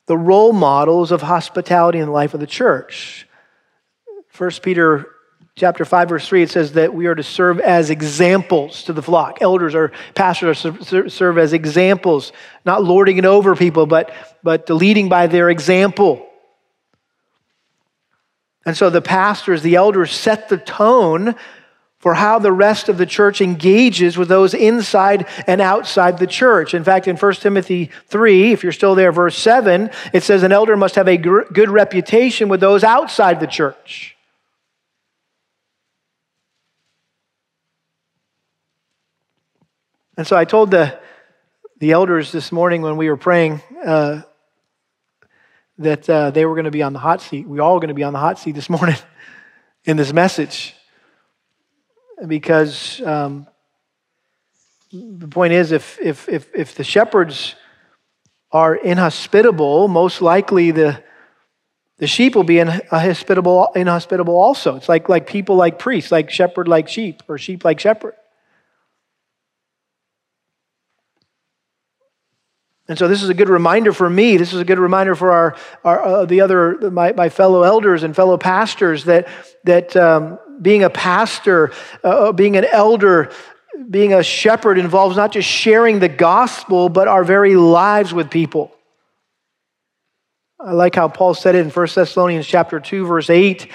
the 0.09 0.17
role 0.17 0.53
models 0.53 1.11
of 1.11 1.21
hospitality 1.21 1.99
in 1.99 2.07
the 2.07 2.11
life 2.11 2.33
of 2.33 2.39
the 2.39 2.47
church. 2.47 3.27
1 4.35 4.49
Peter 4.63 5.05
chapter 5.55 5.85
5 5.85 6.09
verse 6.09 6.27
3 6.27 6.41
it 6.41 6.49
says 6.49 6.71
that 6.73 6.95
we 6.95 7.05
are 7.05 7.13
to 7.13 7.21
serve 7.21 7.59
as 7.59 7.91
examples 7.91 8.81
to 8.83 8.93
the 8.93 9.03
flock 9.03 9.37
elders 9.41 9.75
or 9.75 9.91
pastors 10.15 10.65
are 10.65 11.09
serve 11.09 11.37
as 11.37 11.53
examples 11.53 12.31
not 12.65 12.81
lording 12.81 13.17
it 13.17 13.25
over 13.25 13.57
people 13.57 13.85
but 13.85 14.11
but 14.41 14.69
leading 14.69 15.09
by 15.09 15.27
their 15.27 15.49
example 15.49 16.25
and 18.65 18.77
so 18.77 18.89
the 18.89 19.01
pastors 19.01 19.61
the 19.61 19.75
elders 19.75 20.11
set 20.11 20.47
the 20.47 20.57
tone 20.57 21.35
for 21.99 22.13
how 22.13 22.39
the 22.39 22.51
rest 22.51 22.87
of 22.87 22.97
the 22.97 23.05
church 23.05 23.41
engages 23.41 24.17
with 24.17 24.29
those 24.29 24.53
inside 24.53 25.27
and 25.47 25.59
outside 25.59 26.17
the 26.17 26.27
church. 26.27 26.73
In 26.73 26.83
fact, 26.83 27.09
in 27.09 27.17
1 27.17 27.33
Timothy 27.35 27.91
3, 28.07 28.53
if 28.53 28.63
you're 28.63 28.71
still 28.71 28.95
there, 28.95 29.11
verse 29.11 29.37
7, 29.37 29.89
it 30.13 30.23
says 30.23 30.43
an 30.43 30.53
elder 30.53 30.77
must 30.77 30.95
have 30.95 31.09
a 31.09 31.17
good 31.17 31.69
reputation 31.69 32.47
with 32.47 32.61
those 32.61 32.85
outside 32.85 33.41
the 33.41 33.47
church. 33.47 34.15
And 40.15 40.25
so 40.25 40.37
I 40.37 40.45
told 40.45 40.71
the, 40.71 40.97
the 41.79 41.91
elders 41.91 42.31
this 42.31 42.51
morning 42.51 42.81
when 42.81 42.95
we 42.95 43.09
were 43.09 43.17
praying 43.17 43.61
uh, 43.85 44.21
that 45.77 46.09
uh, 46.09 46.31
they 46.31 46.45
were 46.45 46.55
going 46.55 46.65
to 46.65 46.71
be 46.71 46.83
on 46.83 46.93
the 46.93 46.99
hot 46.99 47.21
seat. 47.21 47.47
We 47.47 47.59
all 47.59 47.79
going 47.79 47.89
to 47.89 47.93
be 47.93 48.03
on 48.03 48.13
the 48.13 48.19
hot 48.19 48.39
seat 48.39 48.53
this 48.55 48.69
morning 48.69 48.97
in 49.85 49.97
this 49.97 50.13
message 50.13 50.75
because 52.27 53.01
um, 53.01 53.47
the 54.91 55.27
point 55.27 55.53
is 55.53 55.71
if, 55.71 55.99
if, 56.01 56.27
if, 56.27 56.53
if 56.53 56.75
the 56.75 56.83
shepherds 56.83 57.55
are 58.51 58.75
inhospitable, 58.75 59.87
most 59.87 60.21
likely 60.21 60.71
the, 60.71 61.03
the 61.97 62.07
sheep 62.07 62.35
will 62.35 62.43
be 62.43 62.55
inhospitable, 62.55 63.71
inhospitable 63.75 64.33
also. 64.33 64.75
It's 64.75 64.89
like, 64.89 65.09
like 65.09 65.27
people 65.27 65.55
like 65.55 65.77
priests, 65.79 66.11
like 66.11 66.29
shepherd 66.31 66.67
like 66.67 66.87
sheep, 66.87 67.21
or 67.27 67.37
sheep 67.37 67.63
like 67.63 67.79
shepherd. 67.79 68.15
And 72.89 72.97
so 72.97 73.07
this 73.07 73.21
is 73.21 73.29
a 73.29 73.35
good 73.35 73.49
reminder 73.49 73.93
for 73.93 74.09
me. 74.09 74.35
This 74.35 74.51
is 74.51 74.59
a 74.59 74.65
good 74.65 74.79
reminder 74.79 75.13
for 75.13 75.31
our, 75.31 75.55
our 75.83 76.03
uh, 76.03 76.25
the 76.25 76.41
other 76.41 76.89
my, 76.89 77.13
my 77.13 77.29
fellow 77.29 77.61
elders 77.61 78.01
and 78.01 78.15
fellow 78.15 78.37
pastors 78.37 79.05
that 79.05 79.27
that 79.63 79.95
um, 79.95 80.39
being 80.59 80.83
a 80.83 80.89
pastor, 80.89 81.71
uh, 82.03 82.07
uh, 82.07 82.31
being 82.31 82.57
an 82.57 82.65
elder, 82.65 83.31
being 83.89 84.13
a 84.13 84.23
shepherd 84.23 84.79
involves 84.79 85.15
not 85.15 85.31
just 85.31 85.47
sharing 85.47 85.99
the 85.99 86.09
gospel, 86.09 86.89
but 86.89 87.07
our 87.07 87.23
very 87.23 87.55
lives 87.55 88.11
with 88.11 88.31
people. 88.31 88.75
I 90.59 90.73
like 90.73 90.95
how 90.95 91.07
Paul 91.07 91.35
said 91.35 91.55
it 91.55 91.59
in 91.59 91.69
1 91.69 91.87
Thessalonians 91.95 92.45
chapter 92.45 92.79
2, 92.79 93.05
verse 93.05 93.29
8. 93.29 93.67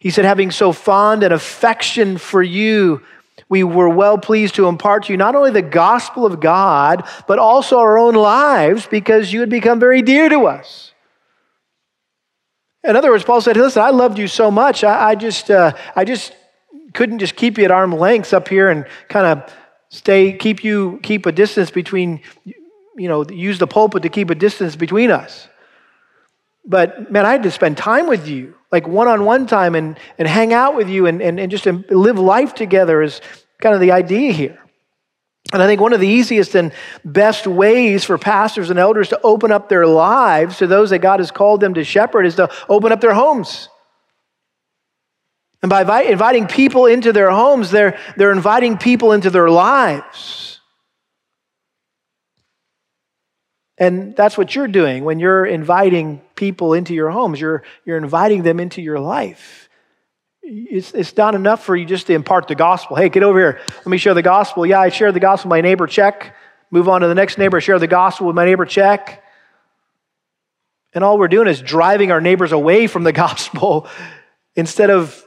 He 0.00 0.10
said, 0.10 0.26
having 0.26 0.50
so 0.50 0.72
fond 0.72 1.22
an 1.22 1.32
affection 1.32 2.18
for 2.18 2.42
you, 2.42 3.00
we 3.48 3.62
were 3.62 3.88
well 3.88 4.18
pleased 4.18 4.54
to 4.56 4.66
impart 4.66 5.04
to 5.04 5.12
you 5.12 5.16
not 5.16 5.34
only 5.34 5.50
the 5.50 5.62
gospel 5.62 6.26
of 6.26 6.40
God, 6.40 7.08
but 7.26 7.38
also 7.38 7.78
our 7.78 7.98
own 7.98 8.14
lives 8.14 8.86
because 8.86 9.32
you 9.32 9.40
had 9.40 9.50
become 9.50 9.78
very 9.78 10.02
dear 10.02 10.28
to 10.28 10.46
us. 10.46 10.92
In 12.82 12.96
other 12.96 13.10
words, 13.10 13.24
Paul 13.24 13.40
said, 13.40 13.56
listen, 13.56 13.82
I 13.82 13.90
loved 13.90 14.18
you 14.18 14.28
so 14.28 14.50
much. 14.50 14.84
I, 14.84 15.10
I 15.10 15.14
just, 15.16 15.50
uh, 15.50 15.72
I 15.94 16.04
just 16.04 16.32
couldn't 16.94 17.18
just 17.18 17.36
keep 17.36 17.58
you 17.58 17.64
at 17.64 17.70
arm's 17.70 17.94
length 17.94 18.32
up 18.32 18.48
here 18.48 18.70
and 18.70 18.86
kind 19.08 19.26
of 19.26 19.52
stay, 19.90 20.32
keep 20.32 20.64
you, 20.64 21.00
keep 21.02 21.26
a 21.26 21.32
distance 21.32 21.70
between, 21.70 22.20
you 22.44 23.08
know, 23.08 23.24
use 23.24 23.58
the 23.58 23.66
pulpit 23.66 24.02
to 24.04 24.08
keep 24.08 24.30
a 24.30 24.34
distance 24.34 24.76
between 24.76 25.10
us. 25.10 25.48
But 26.66 27.12
man, 27.12 27.24
I 27.24 27.32
had 27.32 27.44
to 27.44 27.50
spend 27.50 27.76
time 27.76 28.08
with 28.08 28.26
you, 28.28 28.54
like 28.72 28.88
one 28.88 29.06
on 29.06 29.24
one 29.24 29.46
time, 29.46 29.74
and, 29.74 29.98
and 30.18 30.26
hang 30.26 30.52
out 30.52 30.74
with 30.74 30.88
you 30.88 31.06
and, 31.06 31.22
and, 31.22 31.38
and 31.38 31.50
just 31.50 31.66
live 31.66 32.18
life 32.18 32.54
together 32.54 33.02
is 33.02 33.20
kind 33.60 33.74
of 33.74 33.80
the 33.80 33.92
idea 33.92 34.32
here. 34.32 34.58
And 35.52 35.62
I 35.62 35.66
think 35.66 35.80
one 35.80 35.92
of 35.92 36.00
the 36.00 36.08
easiest 36.08 36.56
and 36.56 36.72
best 37.04 37.46
ways 37.46 38.04
for 38.04 38.18
pastors 38.18 38.68
and 38.68 38.80
elders 38.80 39.10
to 39.10 39.20
open 39.22 39.52
up 39.52 39.68
their 39.68 39.86
lives 39.86 40.58
to 40.58 40.66
those 40.66 40.90
that 40.90 40.98
God 40.98 41.20
has 41.20 41.30
called 41.30 41.60
them 41.60 41.74
to 41.74 41.84
shepherd 41.84 42.26
is 42.26 42.34
to 42.36 42.50
open 42.68 42.90
up 42.90 43.00
their 43.00 43.14
homes. 43.14 43.68
And 45.62 45.70
by 45.70 46.02
inviting 46.02 46.46
people 46.46 46.86
into 46.86 47.12
their 47.12 47.30
homes, 47.30 47.70
they're, 47.70 47.98
they're 48.16 48.32
inviting 48.32 48.76
people 48.76 49.12
into 49.12 49.30
their 49.30 49.48
lives. 49.48 50.55
And 53.78 54.16
that's 54.16 54.38
what 54.38 54.54
you're 54.54 54.68
doing 54.68 55.04
when 55.04 55.18
you're 55.18 55.44
inviting 55.44 56.22
people 56.34 56.72
into 56.72 56.94
your 56.94 57.10
homes. 57.10 57.40
You're, 57.40 57.62
you're 57.84 57.98
inviting 57.98 58.42
them 58.42 58.58
into 58.58 58.80
your 58.80 58.98
life. 58.98 59.68
It's, 60.42 60.94
it's 60.94 61.16
not 61.16 61.34
enough 61.34 61.64
for 61.64 61.76
you 61.76 61.84
just 61.84 62.06
to 62.06 62.14
impart 62.14 62.48
the 62.48 62.54
gospel. 62.54 62.96
Hey, 62.96 63.08
get 63.08 63.22
over 63.22 63.38
here. 63.38 63.60
Let 63.68 63.86
me 63.86 63.98
share 63.98 64.14
the 64.14 64.22
gospel. 64.22 64.64
Yeah, 64.64 64.80
I 64.80 64.88
share 64.88 65.12
the 65.12 65.20
gospel 65.20 65.48
with 65.50 65.56
my 65.56 65.60
neighbor, 65.60 65.86
check. 65.86 66.34
Move 66.70 66.88
on 66.88 67.02
to 67.02 67.08
the 67.08 67.14
next 67.14 67.36
neighbor, 67.36 67.60
share 67.60 67.78
the 67.78 67.86
gospel 67.86 68.26
with 68.26 68.36
my 68.36 68.44
neighbor, 68.44 68.64
check. 68.64 69.22
And 70.94 71.04
all 71.04 71.18
we're 71.18 71.28
doing 71.28 71.46
is 71.46 71.60
driving 71.60 72.10
our 72.10 72.20
neighbors 72.20 72.52
away 72.52 72.86
from 72.86 73.04
the 73.04 73.12
gospel 73.24 73.88
instead 74.54 74.88
of 74.88 75.22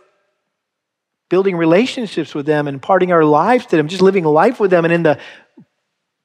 building 1.29 1.55
relationships 1.55 2.33
with 2.33 2.45
them 2.45 2.67
and 2.67 2.73
imparting 2.75 3.11
our 3.11 3.23
lives 3.23 3.67
to 3.67 3.77
them, 3.77 3.87
just 3.87 4.01
living 4.01 4.23
life 4.23 4.59
with 4.59 4.71
them. 4.71 4.83
And 4.83 4.93
in 4.93 5.03
the 5.03 5.19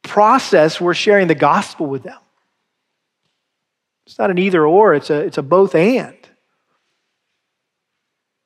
process, 0.05 0.81
we're 0.81 0.95
sharing 0.95 1.27
the 1.27 1.35
gospel 1.35 1.87
with 1.87 2.05
them. 2.05 2.19
It's 4.07 4.19
not 4.19 4.31
an 4.31 4.39
either 4.39 4.65
or, 4.65 4.95
it's 4.95 5.11
a, 5.11 5.21
it's 5.21 5.39
a 5.39 5.43
both 5.43 5.75
and. 5.75 6.17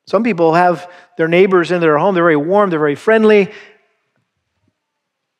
Some 0.06 0.24
people 0.24 0.54
have 0.54 0.90
their 1.18 1.28
neighbors 1.28 1.70
in 1.70 1.80
their 1.80 1.98
home, 1.98 2.14
they're 2.14 2.24
very 2.24 2.36
warm, 2.36 2.70
they're 2.70 2.78
very 2.78 2.94
friendly, 2.94 3.52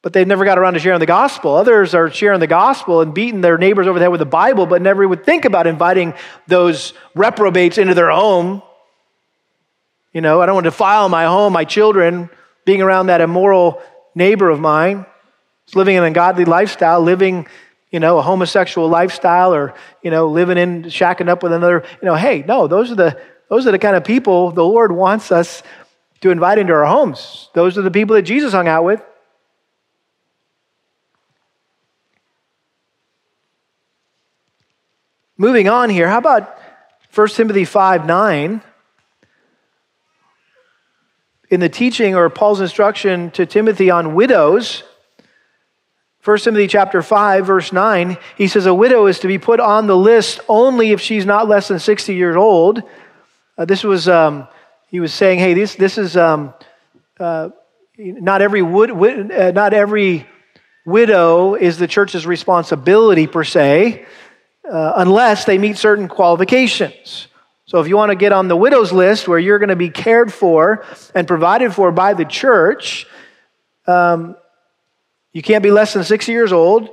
but 0.03 0.13
they've 0.13 0.27
never 0.27 0.45
got 0.45 0.59
around 0.59 0.75
to 0.75 0.81
sharing 0.81 1.01
the 1.01 1.07
gospel. 1.07 1.55
Others 1.55 1.95
are 1.95 2.11
sharing 2.11 2.41
the 2.41 2.47
gospel 2.47 3.01
and 3.01 3.15
beating 3.15 3.41
their 3.41 3.59
neighbors 3.59 3.87
over 3.87 3.99
the 3.99 4.05
head 4.05 4.11
with 4.11 4.21
the 4.21 4.27
Bible, 4.27 4.67
but 4.67 4.83
never 4.83 5.07
would 5.07 5.25
think 5.25 5.45
about 5.45 5.67
inviting 5.67 6.15
those 6.47 6.93
reprobates 7.15 7.79
into 7.79 7.95
their 7.95 8.11
home. 8.11 8.63
You 10.13 10.21
know, 10.21 10.41
I 10.41 10.47
don't 10.47 10.55
want 10.55 10.65
to 10.65 10.71
defile 10.71 11.09
my 11.09 11.25
home, 11.25 11.53
my 11.53 11.65
children, 11.65 12.29
being 12.65 12.83
around 12.83 13.07
that 13.07 13.21
immoral 13.21 13.83
neighbor 14.15 14.51
of 14.51 14.61
mine. 14.61 15.07
Living 15.75 15.97
an 15.97 16.05
ungodly 16.05 16.45
lifestyle, 16.45 17.01
living, 17.01 17.47
you 17.91 18.01
know, 18.01 18.19
a 18.19 18.23
homosexual 18.23 18.89
lifestyle, 18.89 19.55
or, 19.55 19.75
you 20.03 20.11
know, 20.11 20.29
living 20.29 20.59
in, 20.59 20.85
shacking 20.85 21.29
up 21.29 21.43
with 21.43 21.53
another. 21.53 21.85
You 22.01 22.07
know, 22.07 22.15
hey, 22.15 22.45
no, 22.47 22.67
those 22.67 22.91
are 22.91 22.95
the 22.95 23.21
those 23.49 23.67
are 23.67 23.73
the 23.73 23.79
kind 23.79 23.97
of 23.97 24.05
people 24.05 24.51
the 24.51 24.65
Lord 24.65 24.93
wants 24.93 25.33
us 25.33 25.63
to 26.21 26.31
invite 26.31 26.59
into 26.59 26.73
our 26.73 26.87
homes. 26.87 27.49
Those 27.55 27.79
are 27.79 27.83
the 27.83 27.91
people 27.91 28.17
that 28.17 28.23
Jesus 28.23 28.53
hung 28.53 28.69
out 28.69 28.85
with. 28.85 29.03
Moving 35.41 35.69
on 35.69 35.89
here, 35.89 36.09
how 36.09 36.19
about 36.19 36.59
1 37.15 37.29
Timothy 37.29 37.65
5 37.65 38.07
9? 38.07 38.63
In 41.51 41.61
the 41.61 41.69
teaching 41.69 42.15
or 42.15 42.29
Paul's 42.29 42.61
instruction 42.61 43.31
to 43.31 43.47
Timothy 43.47 43.89
on 43.89 44.15
widows, 44.15 44.83
1 46.29 46.39
Timothy 46.39 46.67
chapter 46.67 47.01
5 47.01 47.47
verse 47.47 47.73
9, 47.73 48.19
he 48.37 48.49
says 48.49 48.67
a 48.67 48.75
widow 48.75 49.07
is 49.07 49.21
to 49.21 49.27
be 49.27 49.39
put 49.39 49.61
on 49.61 49.87
the 49.87 49.97
list 49.97 50.41
only 50.49 50.91
if 50.91 51.01
she's 51.01 51.25
not 51.25 51.49
less 51.49 51.69
than 51.69 51.79
60 51.79 52.15
years 52.15 52.37
old 52.37 52.83
uh, 53.59 53.65
this 53.65 53.83
was, 53.83 54.09
um, 54.09 54.47
he 54.87 55.01
was 55.01 55.13
saying, 55.13 55.41
hey, 55.41 55.53
this, 55.53 55.75
this 55.75 55.99
is 55.99 56.17
um, 56.17 56.55
uh, 57.19 57.49
not 57.99 58.41
every 58.41 58.63
wood, 58.63 58.91
uh, 59.33 59.51
not 59.51 59.75
every 59.75 60.27
widow 60.87 61.55
is 61.57 61.77
the 61.77 61.89
church's 61.89 62.25
responsibility 62.25 63.27
per 63.27 63.43
se, 63.43 64.07
uh, 64.71 64.93
unless 64.97 65.45
they 65.45 65.59
meet 65.59 65.77
certain 65.77 66.07
qualifications. 66.07 67.27
So 67.67 67.81
if 67.81 67.89
you 67.89 67.97
want 67.97 68.11
to 68.11 68.17
get 68.17 68.33
on 68.33 68.47
the 68.47 68.57
widow's 68.57 68.93
list 68.93 69.27
where 69.27 69.41
you're 69.41 69.59
going 69.59 69.71
to 69.71 69.77
be 69.77 69.91
cared 69.91 70.33
for 70.33 70.85
and 71.15 71.27
provided 71.27 71.75
for 71.75 71.91
by 71.91 72.15
the 72.15 72.25
church, 72.25 73.07
um, 73.89 74.37
you 75.39 75.43
can't 75.43 75.63
be 75.63 75.71
less 75.71 75.95
than 75.95 76.03
60 76.03 76.33
years 76.33 76.53
old, 76.53 76.91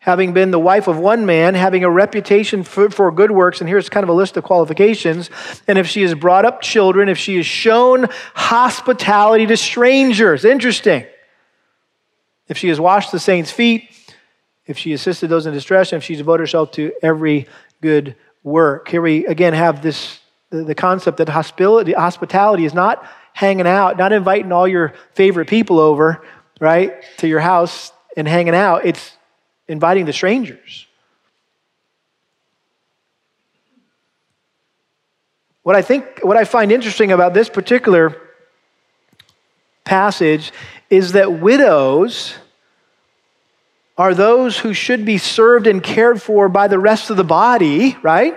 having 0.00 0.34
been 0.34 0.50
the 0.50 0.58
wife 0.58 0.86
of 0.86 0.98
one 0.98 1.24
man, 1.24 1.54
having 1.54 1.82
a 1.82 1.88
reputation 1.88 2.62
for, 2.62 2.90
for, 2.90 3.10
good 3.10 3.30
works, 3.30 3.62
and 3.62 3.70
here's 3.70 3.88
kind 3.88 4.04
of 4.04 4.10
a 4.10 4.12
list 4.12 4.36
of 4.36 4.44
qualifications. 4.44 5.30
And 5.66 5.78
if 5.78 5.86
she 5.86 6.02
has 6.02 6.14
brought 6.14 6.44
up 6.44 6.60
children, 6.60 7.08
if 7.08 7.16
she 7.16 7.38
has 7.38 7.46
shown 7.46 8.06
hospitality 8.34 9.46
to 9.46 9.56
strangers, 9.56 10.44
interesting. 10.44 11.06
If 12.48 12.58
she 12.58 12.68
has 12.68 12.78
washed 12.78 13.12
the 13.12 13.18
saints' 13.18 13.50
feet, 13.50 13.88
if 14.66 14.76
she 14.76 14.92
assisted 14.92 15.28
those 15.28 15.46
in 15.46 15.54
distress, 15.54 15.94
and 15.94 16.02
if 16.02 16.04
she's 16.04 16.18
devoted 16.18 16.42
herself 16.42 16.72
to 16.72 16.92
every 17.02 17.48
good 17.80 18.14
work. 18.42 18.88
Here 18.88 19.00
we 19.00 19.24
again 19.24 19.54
have 19.54 19.80
this 19.80 20.20
the, 20.50 20.74
concept 20.74 21.16
that 21.16 21.30
hospitality, 21.30 21.94
hospitality 21.94 22.66
is 22.66 22.74
not 22.74 23.02
hanging 23.32 23.66
out, 23.66 23.96
not 23.96 24.12
inviting 24.12 24.52
all 24.52 24.68
your 24.68 24.92
favorite 25.14 25.48
people 25.48 25.80
over, 25.80 26.22
right, 26.60 27.02
to 27.16 27.26
your 27.26 27.40
house 27.40 27.92
and 28.16 28.28
hanging 28.28 28.54
out. 28.54 28.84
It's 28.84 29.16
inviting 29.66 30.04
the 30.04 30.12
strangers. 30.12 30.86
What 35.62 35.76
I 35.76 35.82
think, 35.82 36.20
what 36.22 36.36
I 36.36 36.44
find 36.44 36.70
interesting 36.70 37.12
about 37.12 37.34
this 37.34 37.48
particular 37.48 38.16
passage 39.84 40.52
is 40.88 41.12
that 41.12 41.40
widows 41.40 42.34
are 43.98 44.14
those 44.14 44.58
who 44.58 44.72
should 44.72 45.04
be 45.04 45.18
served 45.18 45.66
and 45.66 45.82
cared 45.82 46.22
for 46.22 46.48
by 46.48 46.68
the 46.68 46.78
rest 46.78 47.10
of 47.10 47.16
the 47.16 47.24
body, 47.24 47.96
right? 48.02 48.34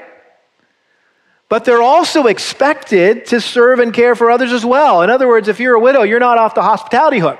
But 1.47 1.63
they're 1.63 1.81
also 1.81 2.25
expected 2.25 3.27
to 3.27 3.39
serve 3.39 3.79
and 3.79 3.93
care 3.93 4.15
for 4.15 4.29
others 4.29 4.51
as 4.51 4.65
well. 4.65 5.03
In 5.03 5.09
other 5.09 5.27
words, 5.27 5.47
if 5.47 5.59
you're 5.59 5.75
a 5.75 5.79
widow, 5.79 6.03
you're 6.03 6.19
not 6.19 6.37
off 6.37 6.53
the 6.53 6.61
hospitality 6.61 7.19
hook. 7.19 7.39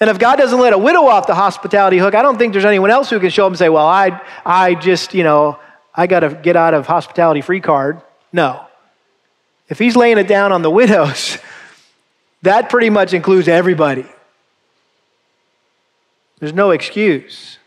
And 0.00 0.08
if 0.08 0.18
God 0.18 0.36
doesn't 0.36 0.60
let 0.60 0.72
a 0.72 0.78
widow 0.78 1.06
off 1.06 1.26
the 1.26 1.34
hospitality 1.34 1.98
hook, 1.98 2.14
I 2.14 2.22
don't 2.22 2.38
think 2.38 2.52
there's 2.52 2.64
anyone 2.64 2.90
else 2.90 3.10
who 3.10 3.18
can 3.18 3.30
show 3.30 3.46
up 3.46 3.50
and 3.50 3.58
say, 3.58 3.68
well, 3.68 3.86
I, 3.86 4.20
I 4.46 4.74
just, 4.74 5.12
you 5.12 5.24
know, 5.24 5.58
I 5.94 6.06
got 6.06 6.20
to 6.20 6.30
get 6.30 6.54
out 6.54 6.74
of 6.74 6.86
hospitality 6.86 7.40
free 7.40 7.60
card. 7.60 8.00
No. 8.32 8.64
If 9.68 9.78
he's 9.78 9.96
laying 9.96 10.18
it 10.18 10.28
down 10.28 10.52
on 10.52 10.62
the 10.62 10.70
widows, 10.70 11.38
that 12.42 12.70
pretty 12.70 12.90
much 12.90 13.12
includes 13.12 13.48
everybody. 13.48 14.06
There's 16.38 16.54
no 16.54 16.70
excuse. 16.70 17.58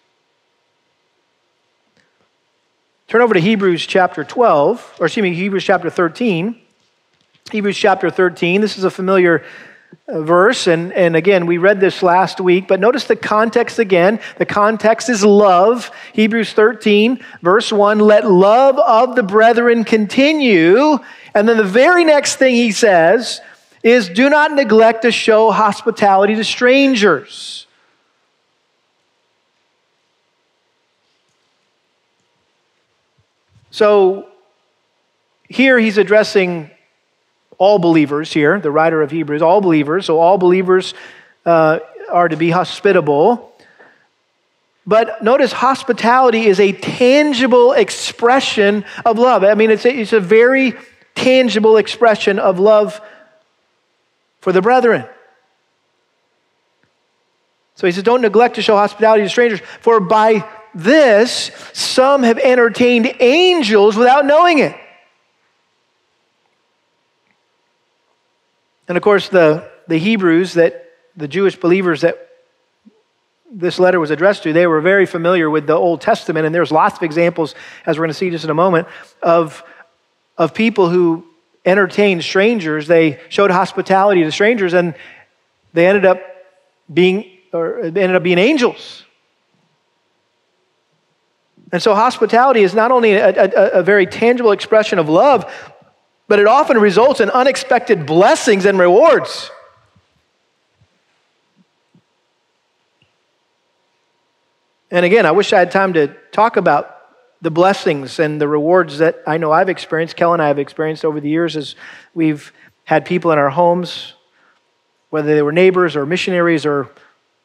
Turn 3.10 3.22
over 3.22 3.34
to 3.34 3.42
Hebrews 3.42 3.86
chapter 3.86 4.24
12, 4.24 4.98
or 5.02 5.08
excuse 5.08 5.22
me, 5.22 5.34
Hebrews 5.34 5.66
chapter 5.66 5.90
13. 5.90 6.62
Hebrews 7.52 7.78
chapter 7.78 8.10
13. 8.10 8.62
This 8.62 8.78
is 8.78 8.86
a 8.86 8.90
familiar 8.90 9.44
verse, 10.12 10.68
and, 10.68 10.92
and 10.94 11.16
again, 11.16 11.46
we 11.46 11.58
read 11.58 11.80
this 11.80 12.04
last 12.04 12.40
week, 12.40 12.68
but 12.68 12.80
notice 12.80 13.06
the 13.06 13.16
context 13.16 13.80
again. 13.80 14.20
The 14.38 14.46
context 14.46 15.10
is 15.10 15.24
love. 15.24 15.92
Hebrews 16.14 16.54
13, 16.54 17.24
verse 17.42 17.72
1 17.72 18.00
let 18.00 18.30
love 18.30 18.78
of 18.80 19.16
the 19.16 19.24
brethren 19.24 19.84
continue. 19.84 21.00
And 21.34 21.48
then 21.48 21.58
the 21.58 21.64
very 21.64 22.04
next 22.04 22.36
thing 22.36 22.56
he 22.56 22.72
says 22.72 23.42
is 23.84 24.10
do 24.10 24.30
not 24.30 24.54
neglect 24.54 25.04
to 25.04 25.12
show 25.12 25.52
hospitality 25.52 26.36
to 26.36 26.44
strangers. 26.44 27.66
So 33.72 34.28
here 35.48 35.80
he's 35.80 35.98
addressing 35.98 36.70
all 37.62 37.78
believers 37.78 38.34
here, 38.34 38.60
the 38.60 38.72
writer 38.72 39.04
of 39.04 39.12
Hebrews, 39.12 39.44
all 39.44 39.62
believers. 39.62 40.08
So 40.08 40.20
all 40.20 40.40
believers 40.40 40.96
uh, 41.46 41.78
are 42.10 42.28
to 42.28 42.36
be 42.36 42.50
hospitable. 42.50 43.54
But 44.88 45.24
notice 45.24 45.52
hospitality 45.52 46.48
is 46.48 46.60
a 46.60 46.72
tangible 46.72 47.74
expression 47.74 48.84
of 49.06 49.20
love. 49.20 49.44
I 49.44 49.54
mean, 49.54 49.70
it's 49.70 49.86
a, 49.86 49.96
it's 49.96 50.12
a 50.12 50.20
very 50.20 50.74
tangible 51.14 51.78
expression 51.78 52.40
of 52.40 52.58
love 52.58 53.00
for 54.40 54.52
the 54.52 54.62
brethren. 54.64 55.06
So 57.76 57.86
he 57.86 57.94
says, 57.94 58.02
Don't 58.02 58.22
neglect 58.22 58.56
to 58.56 58.64
show 58.64 58.76
hospitality 58.76 59.22
to 59.22 59.30
strangers, 59.30 59.60
for 59.82 60.00
by 60.00 60.50
this, 60.74 61.52
some 61.74 62.24
have 62.24 62.40
entertained 62.40 63.18
angels 63.20 63.96
without 63.96 64.26
knowing 64.26 64.58
it. 64.58 64.76
And 68.92 68.98
of 68.98 69.04
course, 69.04 69.30
the, 69.30 69.72
the 69.88 69.98
Hebrews, 69.98 70.56
that 70.56 70.84
the 71.16 71.26
Jewish 71.26 71.56
believers 71.56 72.02
that 72.02 72.28
this 73.50 73.80
letter 73.80 74.02
was 74.02 74.12
addressed 74.12 74.44
to, 74.44 74.52
they 74.52 74.68
were 74.68 74.82
very 74.82 75.06
familiar 75.06 75.50
with 75.50 75.66
the 75.66 75.76
Old 75.76 76.02
Testament, 76.02 76.46
and 76.46 76.54
there's 76.54 76.74
lots 76.74 76.98
of 76.98 77.04
examples, 77.04 77.56
as 77.86 77.98
we're 77.98 78.04
going 78.04 78.10
to 78.10 78.16
see 78.16 78.30
just 78.32 78.44
in 78.44 78.50
a 78.50 78.54
moment, 78.54 78.90
of, 79.22 79.64
of 80.38 80.54
people 80.54 80.90
who 80.90 81.26
entertained 81.64 82.26
strangers. 82.26 82.86
They 82.86 83.22
showed 83.30 83.50
hospitality 83.50 84.26
to 84.26 84.32
strangers, 84.34 84.74
and 84.74 84.94
they 85.72 85.88
ended 85.88 86.04
up 86.04 86.22
being, 86.94 87.32
or 87.54 87.80
ended 87.80 88.14
up 88.14 88.24
being 88.24 88.40
angels. 88.40 89.06
And 91.72 91.82
so, 91.82 91.96
hospitality 91.96 92.60
is 92.60 92.76
not 92.76 92.92
only 92.92 93.14
a, 93.14 93.30
a, 93.30 93.70
a, 93.80 93.84
very 93.84 94.06
tangible 94.06 94.52
expression 94.52 95.00
of 95.00 95.08
love, 95.08 95.50
but 96.32 96.40
it 96.40 96.48
often 96.48 96.78
results 96.78 97.20
in 97.20 97.30
unexpected 97.30 98.06
blessings 98.06 98.64
and 98.64 98.80
rewards. 98.80 99.52
And 104.90 105.06
again, 105.06 105.26
I 105.26 105.32
wish 105.32 105.52
I 105.52 105.60
had 105.60 105.72
time 105.72 105.92
to 105.96 106.08
talk 106.32 106.56
about 106.56 107.00
the 107.42 107.52
blessings 107.52 108.18
and 108.18 108.40
the 108.40 108.48
rewards 108.48 109.00
that 109.00 109.22
I 109.28 109.40
know 109.40 109.52
I've 109.52 109.68
experienced, 109.68 110.16
Kel 110.16 110.32
and 110.32 110.42
I 110.42 110.48
have 110.48 110.58
experienced 110.58 111.04
over 111.04 111.20
the 111.20 111.28
years 111.28 111.58
as 111.58 111.76
we've 112.14 112.54
had 112.86 113.04
people 113.04 113.34
in 113.34 113.38
our 113.38 113.50
homes, 113.50 114.14
whether 115.10 115.36
they 115.36 115.42
were 115.42 115.52
neighbors 115.52 115.98
or 115.98 116.06
missionaries 116.06 116.66
or 116.66 116.90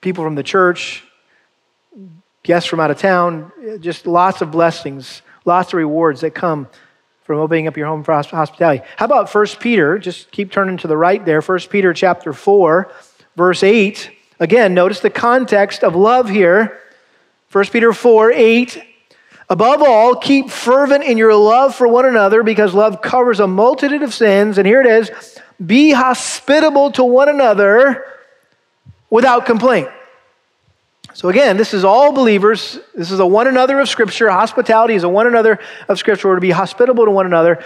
people 0.00 0.22
from 0.22 0.36
the 0.36 0.44
church, 0.44 1.02
guests 2.44 2.70
from 2.70 2.78
out 2.78 2.92
of 2.92 3.00
town, 3.00 3.50
just 3.80 4.06
lots 4.06 4.42
of 4.42 4.52
blessings, 4.52 5.22
lots 5.44 5.72
of 5.72 5.78
rewards 5.78 6.20
that 6.20 6.36
come 6.36 6.68
from 7.26 7.38
opening 7.40 7.66
up 7.66 7.76
your 7.76 7.88
home 7.88 8.04
for 8.04 8.14
hospitality. 8.14 8.84
How 8.96 9.04
about 9.04 9.34
1 9.34 9.46
Peter? 9.58 9.98
Just 9.98 10.30
keep 10.30 10.52
turning 10.52 10.76
to 10.78 10.86
the 10.86 10.96
right 10.96 11.24
there. 11.24 11.40
1 11.40 11.58
Peter 11.68 11.92
chapter 11.92 12.32
4, 12.32 12.90
verse 13.34 13.62
8. 13.64 14.10
Again, 14.38 14.74
notice 14.74 15.00
the 15.00 15.10
context 15.10 15.82
of 15.82 15.96
love 15.96 16.28
here. 16.28 16.80
1 17.50 17.66
Peter 17.66 17.92
4, 17.92 18.30
8. 18.32 18.82
Above 19.48 19.82
all, 19.82 20.16
keep 20.16 20.50
fervent 20.50 21.02
in 21.02 21.18
your 21.18 21.34
love 21.34 21.74
for 21.74 21.88
one 21.88 22.06
another 22.06 22.44
because 22.44 22.74
love 22.74 23.02
covers 23.02 23.40
a 23.40 23.46
multitude 23.46 24.02
of 24.02 24.14
sins. 24.14 24.56
And 24.58 24.66
here 24.66 24.80
it 24.80 24.86
is 24.86 25.10
be 25.64 25.90
hospitable 25.90 26.92
to 26.92 27.02
one 27.02 27.28
another 27.28 28.04
without 29.10 29.46
complaint. 29.46 29.88
So 31.16 31.30
again, 31.30 31.56
this 31.56 31.72
is 31.72 31.82
all 31.82 32.12
believers. 32.12 32.78
This 32.94 33.10
is 33.10 33.20
a 33.20 33.26
one 33.26 33.46
another 33.46 33.80
of 33.80 33.88
Scripture. 33.88 34.28
Hospitality 34.28 34.92
is 34.92 35.02
a 35.02 35.08
one 35.08 35.26
another 35.26 35.58
of 35.88 35.98
Scripture. 35.98 36.28
We're 36.28 36.34
to 36.34 36.40
be 36.42 36.50
hospitable 36.50 37.06
to 37.06 37.10
one 37.10 37.24
another. 37.24 37.64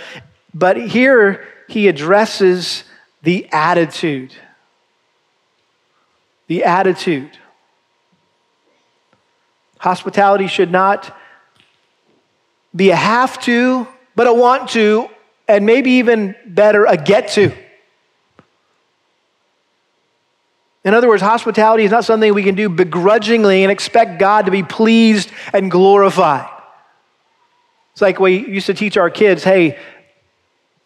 But 0.55 0.77
here 0.77 1.45
he 1.69 1.89
addresses 1.89 2.85
the 3.25 3.49
attitude. 3.51 4.33
The 6.47 6.63
attitude. 6.63 7.37
Hospitality 9.79 10.47
should 10.47 10.71
not 10.71 11.13
be 12.75 12.91
a 12.91 12.97
have 12.97 13.43
to, 13.43 13.89
but 14.15 14.29
a 14.29 14.33
want 14.33 14.69
to, 14.71 15.09
and 15.49 15.67
maybe 15.67 15.91
even 15.95 16.37
better, 16.47 16.85
a 16.85 16.97
get 16.97 17.31
to. 17.31 17.53
In 20.85 20.95
other 20.95 21.09
words, 21.09 21.23
hospitality 21.23 21.85
is 21.85 21.91
not 21.91 22.05
something 22.05 22.33
we 22.33 22.43
can 22.43 22.55
do 22.55 22.69
begrudgingly 22.69 23.65
and 23.65 23.71
expect 23.71 24.19
God 24.19 24.47
to 24.47 24.51
be 24.51 24.63
pleased 24.63 25.31
and 25.53 25.71
glorified. 25.71 26.49
It's 27.93 28.01
like 28.01 28.19
we 28.19 28.47
used 28.49 28.67
to 28.67 28.75
teach 28.75 28.97
our 28.97 29.11
kids 29.11 29.45
hey, 29.45 29.79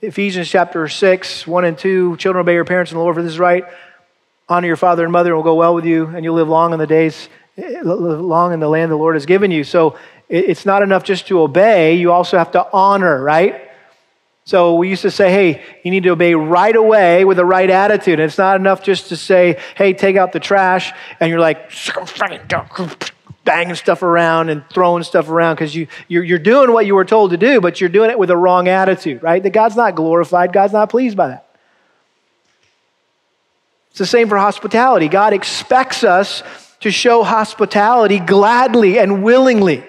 Ephesians 0.01 0.49
chapter 0.49 0.89
6, 0.89 1.47
1 1.47 1.65
and 1.65 1.79
2, 1.79 2.17
children 2.17 2.43
obey 2.43 2.55
your 2.55 2.65
parents 2.65 2.91
in 2.91 2.99
the 2.99 3.03
Lord, 3.03 3.15
for 3.15 3.23
this 3.23 3.33
is 3.33 3.39
right. 3.39 3.65
Honor 4.49 4.67
your 4.67 4.77
father 4.77 5.05
and 5.05 5.13
mother, 5.13 5.31
and 5.31 5.37
will 5.37 5.45
go 5.45 5.55
well 5.55 5.75
with 5.75 5.87
you, 5.87 6.07
and 6.07 6.25
you'll 6.25 6.35
live 6.35 6.49
long 6.49 6.75
in 6.75 6.79
the 6.79 6.87
days, 6.87 7.29
long 7.57 8.53
in 8.53 8.61
the 8.61 8.69
land 8.69 8.91
the 8.91 8.97
Lord 8.97 9.15
has 9.15 9.25
given 9.25 9.51
you. 9.51 9.65
So 9.65 9.97
it's 10.29 10.67
not 10.67 10.83
enough 10.83 11.05
just 11.05 11.29
to 11.29 11.41
obey, 11.41 11.95
you 11.95 12.13
also 12.13 12.37
have 12.37 12.51
to 12.53 12.67
honor, 12.73 13.23
right? 13.23 13.64
So 14.47 14.75
we 14.75 14.91
used 14.91 15.03
to 15.03 15.11
say, 15.11 15.31
hey, 15.31 15.63
you 15.83 15.91
need 15.91 16.03
to 16.03 16.11
obey 16.11 16.35
right 16.35 16.77
away 16.77 17.25
with 17.25 17.39
the 17.39 17.47
right 17.47 17.71
attitude. 17.71 18.21
And 18.21 18.29
it's 18.29 18.37
not 18.37 18.57
enough 18.57 18.83
just 18.83 19.09
to 19.09 19.17
say, 19.17 19.59
hey, 19.75 19.95
take 19.95 20.17
out 20.17 20.33
the 20.33 20.41
trash, 20.41 20.93
and 21.19 21.31
you're 21.31 21.41
like, 21.41 21.71
banging 23.45 23.75
stuff 23.75 24.03
around 24.03 24.49
and 24.49 24.65
throwing 24.71 25.03
stuff 25.03 25.29
around 25.29 25.55
because 25.55 25.75
you, 25.75 25.87
you're, 26.09 26.25
you're 26.25 26.39
doing 26.39 26.73
what 26.73 26.87
you 26.87 26.95
were 26.95 27.05
told 27.05 27.31
to 27.31 27.37
do, 27.37 27.61
but 27.61 27.81
you're 27.81 27.91
doing 27.91 28.11
it 28.11 28.19
with 28.19 28.31
a 28.31 28.37
wrong 28.37 28.69
attitude, 28.69 29.23
right? 29.23 29.43
That 29.43 29.51
God's 29.51 29.77
not 29.77 29.95
glorified, 29.95 30.53
God's 30.53 30.73
not 30.73 30.91
pleased 30.91 31.17
by 31.17 31.29
that. 31.29 31.47
It's 33.91 33.99
the 33.99 34.07
same 34.07 34.29
for 34.29 34.39
hospitality. 34.39 35.09
God 35.09 35.33
expects 35.33 36.03
us 36.05 36.43
to 36.81 36.91
show 36.91 37.23
hospitality 37.23 38.19
gladly 38.19 38.99
and 38.99 39.23
willingly. 39.23 39.85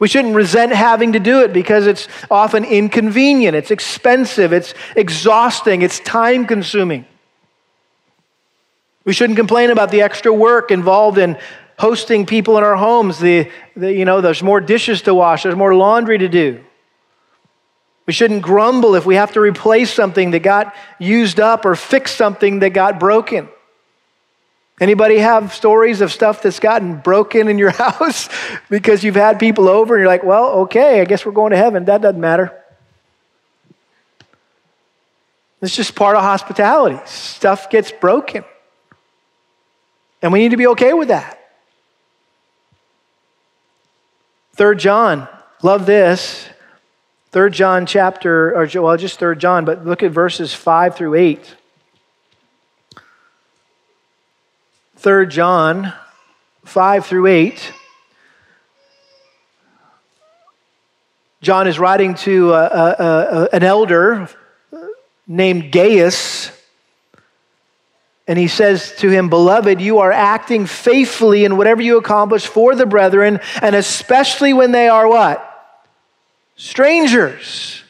We 0.00 0.08
shouldn't 0.08 0.34
resent 0.34 0.72
having 0.72 1.12
to 1.12 1.20
do 1.20 1.42
it 1.42 1.52
because 1.52 1.86
it's 1.86 2.08
often 2.30 2.64
inconvenient, 2.64 3.54
it's 3.54 3.70
expensive, 3.70 4.52
it's 4.52 4.74
exhausting, 4.96 5.82
it's 5.82 6.00
time 6.00 6.46
consuming. 6.46 7.06
We 9.04 9.12
shouldn't 9.12 9.36
complain 9.36 9.70
about 9.70 9.90
the 9.90 10.02
extra 10.02 10.32
work 10.32 10.70
involved 10.70 11.18
in 11.18 11.38
hosting 11.78 12.26
people 12.26 12.56
in 12.58 12.64
our 12.64 12.76
homes. 12.76 13.18
The, 13.18 13.50
the, 13.76 13.92
you 13.92 14.04
know, 14.04 14.20
there's 14.20 14.42
more 14.42 14.60
dishes 14.60 15.02
to 15.02 15.14
wash, 15.14 15.42
there's 15.42 15.56
more 15.56 15.74
laundry 15.74 16.18
to 16.18 16.28
do. 16.28 16.64
We 18.06 18.12
shouldn't 18.12 18.42
grumble 18.42 18.96
if 18.96 19.06
we 19.06 19.14
have 19.14 19.32
to 19.32 19.40
replace 19.40 19.92
something 19.92 20.32
that 20.32 20.40
got 20.40 20.74
used 20.98 21.40
up 21.40 21.64
or 21.64 21.74
fix 21.74 22.12
something 22.12 22.58
that 22.58 22.70
got 22.70 23.00
broken. 23.00 23.48
Anybody 24.80 25.18
have 25.18 25.54
stories 25.54 26.00
of 26.00 26.10
stuff 26.10 26.42
that's 26.42 26.58
gotten 26.58 26.96
broken 26.96 27.48
in 27.48 27.58
your 27.58 27.70
house 27.84 28.28
because 28.68 29.04
you've 29.04 29.14
had 29.14 29.38
people 29.38 29.68
over 29.68 29.94
and 29.94 30.00
you're 30.00 30.08
like, 30.08 30.24
well, 30.24 30.50
okay, 30.62 31.00
I 31.00 31.04
guess 31.04 31.24
we're 31.24 31.32
going 31.32 31.52
to 31.52 31.56
heaven. 31.56 31.84
That 31.84 32.02
doesn't 32.02 32.20
matter. 32.20 32.52
It's 35.62 35.74
just 35.74 35.94
part 35.94 36.16
of 36.16 36.22
hospitality. 36.22 37.00
Stuff 37.06 37.70
gets 37.70 37.90
broken. 37.90 38.44
And 40.20 40.32
we 40.32 40.40
need 40.40 40.50
to 40.50 40.56
be 40.56 40.66
okay 40.68 40.92
with 40.92 41.08
that. 41.08 41.40
Third 44.54 44.78
John, 44.78 45.28
love 45.62 45.86
this. 45.86 46.48
Third 47.30 47.52
John 47.52 47.86
chapter, 47.86 48.54
or 48.56 48.68
well, 48.80 48.96
just 48.96 49.18
third 49.18 49.40
John, 49.40 49.64
but 49.64 49.84
look 49.84 50.02
at 50.02 50.12
verses 50.12 50.54
five 50.54 50.96
through 50.96 51.14
eight. 51.14 51.56
3 55.04 55.26
John 55.26 55.92
5 56.64 57.04
through 57.04 57.26
8. 57.26 57.72
John 61.42 61.68
is 61.68 61.78
writing 61.78 62.14
to 62.14 62.54
uh, 62.54 62.56
uh, 62.56 63.02
uh, 63.02 63.48
an 63.52 63.64
elder 63.64 64.30
named 65.26 65.70
Gaius. 65.70 66.50
And 68.26 68.38
he 68.38 68.48
says 68.48 68.96
to 69.00 69.10
him, 69.10 69.28
Beloved, 69.28 69.78
you 69.78 69.98
are 69.98 70.10
acting 70.10 70.64
faithfully 70.64 71.44
in 71.44 71.58
whatever 71.58 71.82
you 71.82 71.98
accomplish 71.98 72.46
for 72.46 72.74
the 72.74 72.86
brethren, 72.86 73.40
and 73.60 73.76
especially 73.76 74.54
when 74.54 74.72
they 74.72 74.88
are 74.88 75.06
what? 75.06 75.76
Strangers. 76.56 77.82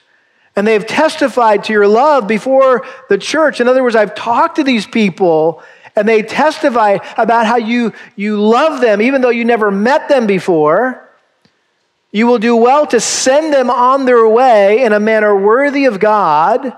And 0.57 0.67
they've 0.67 0.85
testified 0.85 1.63
to 1.65 1.73
your 1.73 1.87
love 1.87 2.27
before 2.27 2.85
the 3.09 3.19
church. 3.19 3.61
In 3.61 3.69
other 3.69 3.85
words, 3.85 3.95
I've 3.95 4.17
talked 4.17 4.57
to 4.57 4.65
these 4.65 4.85
people 4.85 5.63
and 5.97 6.09
they 6.09 6.23
testify 6.23 6.99
about 7.17 7.47
how 7.47 7.57
you, 7.57 7.93
you 8.17 8.41
love 8.41 8.81
them, 8.81 9.01
even 9.01 9.21
though 9.21 9.31
you 9.31 9.45
never 9.45 9.71
met 9.71 10.09
them 10.09 10.27
before, 10.27 11.09
you 12.11 12.27
will 12.27 12.39
do 12.39 12.55
well 12.57 12.87
to 12.87 13.01
send 13.01 13.53
them 13.53 13.71
on 13.71 14.05
their 14.05 14.27
way 14.29 14.85
in 14.85 14.93
a 14.93 15.01
manner 15.01 15.37
worthy 15.37 15.85
of 15.87 15.99
God. 15.99 16.77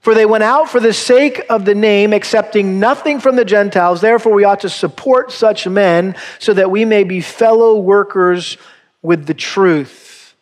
For 0.00 0.14
they 0.14 0.26
went 0.26 0.44
out 0.44 0.68
for 0.68 0.78
the 0.78 0.92
sake 0.92 1.44
of 1.50 1.64
the 1.64 1.74
name, 1.74 2.12
accepting 2.12 2.78
nothing 2.78 3.18
from 3.18 3.36
the 3.36 3.44
Gentiles. 3.44 4.00
Therefore, 4.00 4.32
we 4.32 4.44
ought 4.44 4.60
to 4.60 4.68
support 4.68 5.32
such 5.32 5.66
men 5.66 6.14
so 6.38 6.54
that 6.54 6.70
we 6.70 6.84
may 6.84 7.04
be 7.04 7.20
fellow 7.20 7.76
workers 7.80 8.56
with 9.02 9.26
the 9.26 9.34
truth. 9.34 10.36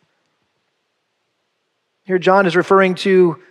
Here, 2.03 2.19
John 2.19 2.45
is 2.45 2.55
referring 2.55 2.93
to 2.95 3.41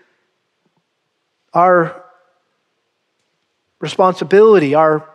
our 1.52 2.03
responsibility, 3.84 4.74
our 4.74 5.08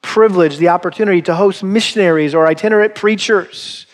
privilege, 0.00 0.56
the 0.56 0.68
opportunity 0.68 1.20
to 1.22 1.34
host 1.34 1.62
missionaries 1.62 2.34
or 2.34 2.46
itinerant 2.46 2.94
preachers. 2.94 3.86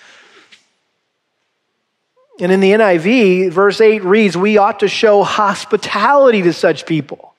And 2.40 2.52
in 2.52 2.60
the 2.60 2.70
NIV, 2.70 3.50
verse 3.50 3.80
8 3.80 4.04
reads, 4.04 4.36
We 4.36 4.58
ought 4.58 4.80
to 4.80 4.88
show 4.88 5.24
hospitality 5.24 6.42
to 6.42 6.52
such 6.52 6.86
people. 6.86 7.34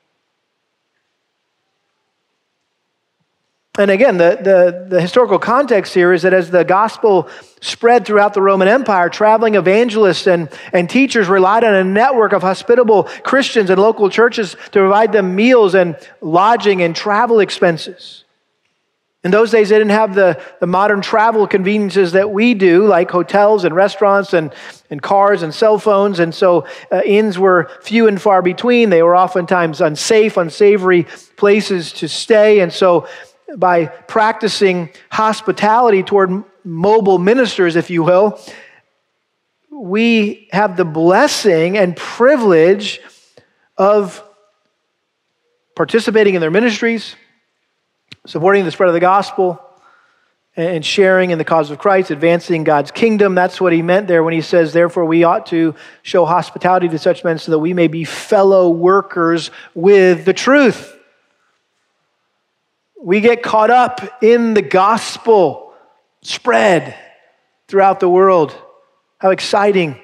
And 3.80 3.90
again, 3.90 4.18
the, 4.18 4.38
the, 4.42 4.88
the, 4.90 5.02
historical 5.02 5.40
context 5.40 5.94
here 5.94 6.12
is 6.12 6.24
that 6.24 6.34
as 6.34 6.52
the 6.52 6.66
gospel 6.66 7.30
spread 7.62 8.06
throughout 8.06 8.34
the 8.34 8.42
Roman 8.42 8.68
Empire, 8.68 9.08
traveling 9.08 9.56
evangelists 9.56 10.28
and, 10.28 10.50
and 10.74 10.90
teachers 10.90 11.30
relied 11.30 11.64
on 11.64 11.74
a 11.74 11.86
network 11.86 12.34
of 12.34 12.42
hospitable 12.42 13.04
Christians 13.24 13.70
and 13.70 13.80
local 13.80 14.10
churches 14.10 14.58
to 14.72 14.80
provide 14.80 15.14
them 15.14 15.34
meals 15.34 15.76
and 15.76 15.96
lodging 16.20 16.82
and 16.82 16.94
travel 16.94 17.40
expenses. 17.40 18.26
In 19.24 19.32
those 19.32 19.52
days, 19.52 19.70
they 19.70 19.78
didn't 19.78 19.92
have 19.92 20.14
the, 20.14 20.42
the 20.60 20.68
modern 20.68 21.00
travel 21.02 21.48
conveniences 21.48 22.12
that 22.14 22.32
we 22.32 22.56
do, 22.56 22.86
like 22.86 23.10
hotels 23.10 23.64
and 23.64 23.74
restaurants 23.74 24.34
and, 24.34 24.54
and 24.90 25.02
cars 25.02 25.42
and 25.42 25.54
cell 25.54 25.78
phones. 25.80 26.20
And 26.20 26.36
so 26.36 26.68
uh, 26.92 27.02
inns 27.06 27.40
were 27.40 27.72
few 27.82 28.10
and 28.10 28.22
far 28.22 28.42
between. 28.42 28.90
They 28.90 29.04
were 29.04 29.16
oftentimes 29.16 29.80
unsafe, 29.80 30.36
unsavory 30.36 31.06
places 31.38 31.94
to 31.94 32.10
stay. 32.10 32.60
And 32.60 32.72
so 32.72 33.08
by 33.58 33.86
practicing 33.86 34.90
hospitality 35.12 36.04
toward 36.04 36.44
mobile 36.64 37.18
ministers, 37.18 37.76
if 37.76 37.90
you 37.90 38.04
will, 38.04 38.40
we 39.72 40.48
have 40.52 40.76
the 40.76 40.86
blessing 40.86 41.78
and 41.78 41.96
privilege 41.96 43.00
of 43.78 44.24
participating 45.76 46.36
in 46.36 46.42
their 46.42 46.52
ministries, 46.52 47.16
supporting 48.26 48.66
the 48.66 48.72
spread 48.72 48.90
of 48.90 48.94
the 48.94 49.00
gospel, 49.00 49.62
and 50.58 50.86
sharing 50.86 51.32
in 51.32 51.38
the 51.38 51.46
cause 51.46 51.72
of 51.72 51.78
Christ, 51.78 52.12
advancing 52.12 52.66
God's 52.66 52.92
kingdom. 52.92 53.34
That's 53.34 53.62
what 53.62 53.72
he 53.72 53.82
meant 53.82 54.08
there 54.08 54.24
when 54.24 54.34
he 54.34 54.42
says, 54.42 54.74
Therefore, 54.74 55.06
we 55.06 55.24
ought 55.24 55.46
to 55.48 55.74
show 56.02 56.26
hospitality 56.26 56.90
to 56.90 56.98
such 56.98 57.24
men 57.24 57.40
so 57.40 57.52
that 57.52 57.60
we 57.60 57.74
may 57.74 57.88
be 57.88 58.04
fellow 58.04 58.70
workers 58.70 59.52
with 59.74 60.26
the 60.26 60.34
truth. 60.34 60.99
We 63.02 63.22
get 63.22 63.44
caught 63.44 63.70
up 63.70 64.24
in 64.24 64.54
the 64.54 64.62
gospel 64.62 65.74
spread 66.22 66.96
throughout 67.68 68.00
the 68.00 68.10
world. 68.10 68.56
How 69.20 69.30
exciting 69.30 70.00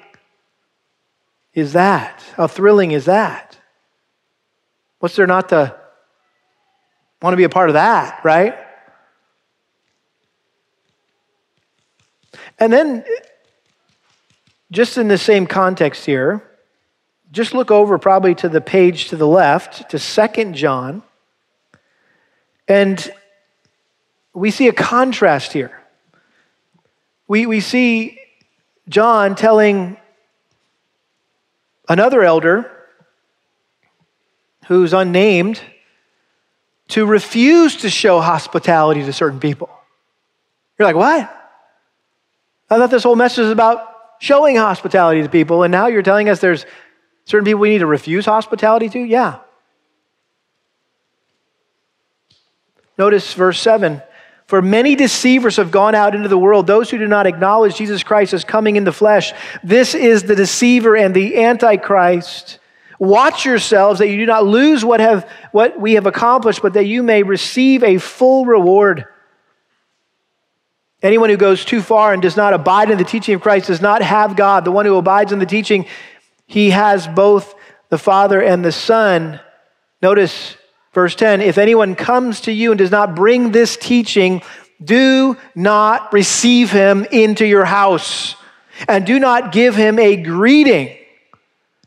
is 1.52 1.74
that? 1.74 2.22
How 2.36 2.46
thrilling 2.46 2.92
is 2.92 3.04
that? 3.04 3.58
What's 4.98 5.16
there 5.16 5.26
not 5.26 5.50
to 5.50 5.76
want 7.20 7.32
to 7.32 7.36
be 7.36 7.44
a 7.44 7.48
part 7.48 7.68
of 7.68 7.74
that, 7.74 8.24
right? 8.24 8.56
And 12.58 12.72
then, 12.72 13.04
just 14.70 14.96
in 14.96 15.08
the 15.08 15.18
same 15.18 15.46
context 15.46 16.06
here, 16.06 16.42
just 17.32 17.54
look 17.54 17.70
over 17.70 17.98
probably 17.98 18.34
to 18.36 18.48
the 18.48 18.60
page 18.60 19.08
to 19.08 19.16
the 19.16 19.26
left 19.26 19.90
to 19.90 19.98
Second 19.98 20.54
John. 20.54 21.02
And 22.68 23.12
we 24.34 24.50
see 24.50 24.68
a 24.68 24.72
contrast 24.72 25.52
here. 25.52 25.82
We, 27.28 27.46
we 27.46 27.60
see 27.60 28.18
John 28.88 29.34
telling 29.34 29.96
another 31.88 32.22
elder 32.22 32.70
who's 34.66 34.92
unnamed 34.92 35.60
to 36.88 37.06
refuse 37.06 37.76
to 37.76 37.90
show 37.90 38.20
hospitality 38.20 39.04
to 39.04 39.12
certain 39.12 39.40
people. 39.40 39.70
You're 40.78 40.86
like, 40.86 40.96
what? 40.96 41.32
I 42.68 42.76
thought 42.76 42.90
this 42.90 43.04
whole 43.04 43.16
message 43.16 43.46
is 43.46 43.50
about 43.50 43.92
showing 44.18 44.56
hospitality 44.56 45.22
to 45.22 45.28
people, 45.28 45.62
and 45.62 45.72
now 45.72 45.86
you're 45.86 46.02
telling 46.02 46.28
us 46.28 46.40
there's 46.40 46.66
certain 47.24 47.44
people 47.44 47.60
we 47.60 47.70
need 47.70 47.78
to 47.78 47.86
refuse 47.86 48.24
hospitality 48.26 48.88
to? 48.90 48.98
Yeah. 48.98 49.38
Notice 52.98 53.34
verse 53.34 53.60
7 53.60 54.02
For 54.46 54.62
many 54.62 54.94
deceivers 54.94 55.56
have 55.56 55.70
gone 55.70 55.94
out 55.94 56.14
into 56.14 56.28
the 56.28 56.38
world, 56.38 56.66
those 56.66 56.90
who 56.90 56.98
do 56.98 57.06
not 57.06 57.26
acknowledge 57.26 57.76
Jesus 57.76 58.02
Christ 58.02 58.32
as 58.32 58.44
coming 58.44 58.76
in 58.76 58.84
the 58.84 58.92
flesh. 58.92 59.32
This 59.62 59.94
is 59.94 60.22
the 60.22 60.36
deceiver 60.36 60.96
and 60.96 61.14
the 61.14 61.42
antichrist. 61.42 62.58
Watch 62.98 63.44
yourselves 63.44 63.98
that 63.98 64.08
you 64.08 64.16
do 64.16 64.26
not 64.26 64.46
lose 64.46 64.84
what, 64.84 65.00
have, 65.00 65.28
what 65.52 65.78
we 65.78 65.94
have 65.94 66.06
accomplished, 66.06 66.62
but 66.62 66.74
that 66.74 66.86
you 66.86 67.02
may 67.02 67.22
receive 67.22 67.84
a 67.84 67.98
full 67.98 68.46
reward. 68.46 69.04
Anyone 71.02 71.28
who 71.28 71.36
goes 71.36 71.64
too 71.64 71.82
far 71.82 72.14
and 72.14 72.22
does 72.22 72.38
not 72.38 72.54
abide 72.54 72.90
in 72.90 72.96
the 72.96 73.04
teaching 73.04 73.34
of 73.34 73.42
Christ 73.42 73.66
does 73.66 73.82
not 73.82 74.00
have 74.00 74.34
God. 74.34 74.64
The 74.64 74.72
one 74.72 74.86
who 74.86 74.96
abides 74.96 75.30
in 75.30 75.38
the 75.38 75.46
teaching, 75.46 75.86
he 76.46 76.70
has 76.70 77.06
both 77.06 77.54
the 77.90 77.98
Father 77.98 78.42
and 78.42 78.64
the 78.64 78.72
Son. 78.72 79.40
Notice 80.00 80.56
Verse 80.96 81.14
10 81.14 81.42
If 81.42 81.58
anyone 81.58 81.94
comes 81.94 82.40
to 82.42 82.52
you 82.52 82.72
and 82.72 82.78
does 82.78 82.90
not 82.90 83.14
bring 83.14 83.52
this 83.52 83.76
teaching, 83.76 84.40
do 84.82 85.36
not 85.54 86.10
receive 86.10 86.70
him 86.70 87.04
into 87.12 87.44
your 87.44 87.66
house, 87.66 88.34
and 88.88 89.04
do 89.04 89.20
not 89.20 89.52
give 89.52 89.76
him 89.76 89.98
a 89.98 90.16
greeting. 90.16 90.96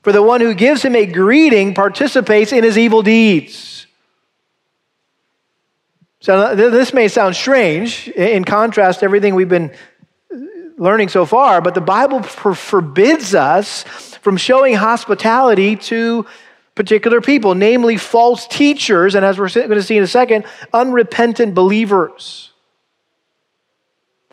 For 0.03 0.11
the 0.11 0.21
one 0.21 0.41
who 0.41 0.53
gives 0.53 0.83
him 0.83 0.95
a 0.95 1.07
greeting 1.07 1.73
participates 1.73 2.53
in 2.53 2.63
his 2.63 2.77
evil 2.77 3.01
deeds. 3.01 3.87
So, 6.19 6.53
this 6.53 6.93
may 6.93 7.07
sound 7.07 7.35
strange 7.35 8.09
in 8.09 8.43
contrast 8.45 8.99
to 8.99 9.05
everything 9.05 9.33
we've 9.33 9.49
been 9.49 9.71
uh, 10.31 10.37
learning 10.77 11.09
so 11.09 11.25
far, 11.25 11.61
but 11.61 11.73
the 11.73 11.81
Bible 11.81 12.21
forbids 12.21 13.33
us 13.33 13.85
from 14.21 14.37
showing 14.37 14.75
hospitality 14.75 15.77
to 15.77 16.27
particular 16.79 17.19
people, 17.19 17.55
namely 17.55 17.97
false 17.97 18.47
teachers, 18.47 19.13
and 19.13 19.25
as 19.25 19.37
we're 19.37 19.49
going 19.49 19.71
to 19.71 19.83
see 19.83 19.97
in 19.97 20.03
a 20.03 20.07
second, 20.07 20.45
unrepentant 20.71 21.53
believers 21.53 22.53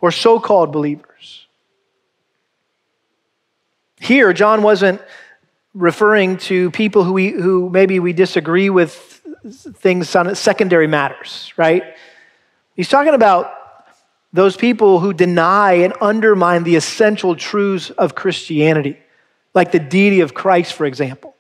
or 0.01 0.13
so 0.13 0.39
called 0.39 0.71
believers. 0.71 1.49
Here, 3.99 4.33
John 4.33 4.63
wasn't 4.63 5.01
referring 5.75 6.37
to 6.37 6.71
people 6.71 7.03
who, 7.03 7.15
we, 7.15 7.31
who 7.31 7.69
maybe 7.69 7.99
we 7.99 8.13
disagree 8.13 8.71
with 8.71 8.95
things 9.79 10.15
on 10.15 10.33
secondary 10.37 10.87
matters, 10.87 11.53
right? 11.57 11.83
He's 12.77 12.89
talking 12.89 13.15
about 13.15 13.53
those 14.33 14.57
people 14.57 15.01
who 15.01 15.13
deny 15.13 15.73
and 15.73 15.95
undermine 16.01 16.63
the 16.63 16.77
essential 16.77 17.35
truths 17.35 17.91
of 17.91 18.15
Christianity, 18.15 18.99
like 19.53 19.73
the 19.73 19.81
deity 19.81 20.21
of 20.21 20.33
Christ, 20.33 20.75
for 20.75 20.87
example. 20.87 21.36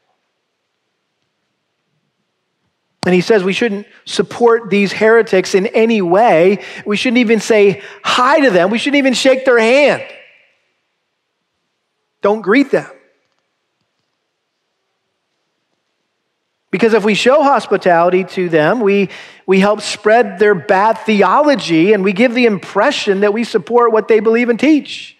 And 3.07 3.15
he 3.15 3.21
says 3.21 3.45
we 3.45 3.53
shouldn't 3.53 3.87
support 4.05 4.69
these 4.69 4.93
heretics 4.93 5.55
in 5.55 5.69
any 5.69 6.03
way. 6.03 6.65
We 6.85 6.97
shouldn't 6.97 7.19
even 7.19 7.39
say 7.39 7.83
hi 8.03 8.41
to 8.41 8.51
them. 8.51 8.71
We 8.71 8.79
shouldn't 8.79 8.99
even 8.99 9.15
shake 9.15 9.45
their 9.45 9.61
hand. 9.61 10.03
Don't 12.21 12.43
greet 12.43 12.73
them. 12.73 12.91
Because 16.73 16.95
if 16.95 17.05
we 17.05 17.15
show 17.15 17.45
hospitality 17.45 18.25
to 18.25 18.49
them, 18.49 18.81
we, 18.81 19.11
we 19.47 19.61
help 19.61 19.83
spread 19.83 20.41
their 20.41 20.57
bad 20.57 20.99
theology 20.99 21.93
and 21.93 22.03
we 22.03 22.13
give 22.13 22.35
the 22.35 22.47
impression 22.47 23.21
that 23.21 23.33
we 23.33 23.45
support 23.45 23.93
what 23.93 24.09
they 24.09 24.19
believe 24.19 24.49
and 24.49 24.59
teach. 24.59 25.17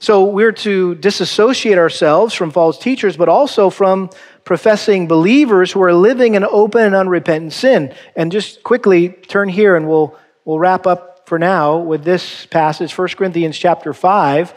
So 0.00 0.24
we're 0.24 0.52
to 0.52 0.94
disassociate 0.96 1.78
ourselves 1.78 2.34
from 2.34 2.50
false 2.50 2.76
teachers, 2.78 3.16
but 3.16 3.28
also 3.28 3.70
from 3.70 4.10
professing 4.44 5.08
believers 5.08 5.72
who 5.72 5.82
are 5.82 5.94
living 5.94 6.34
in 6.34 6.44
open 6.44 6.82
and 6.82 6.94
unrepentant 6.94 7.52
sin. 7.52 7.94
And 8.14 8.30
just 8.30 8.62
quickly 8.62 9.08
turn 9.08 9.48
here 9.48 9.76
and 9.76 9.88
we'll, 9.88 10.16
we'll 10.44 10.58
wrap 10.58 10.86
up 10.86 11.26
for 11.26 11.38
now 11.38 11.78
with 11.78 12.04
this 12.04 12.46
passage, 12.46 12.96
1 12.96 13.08
Corinthians 13.08 13.58
chapter 13.58 13.94
5 13.94 14.54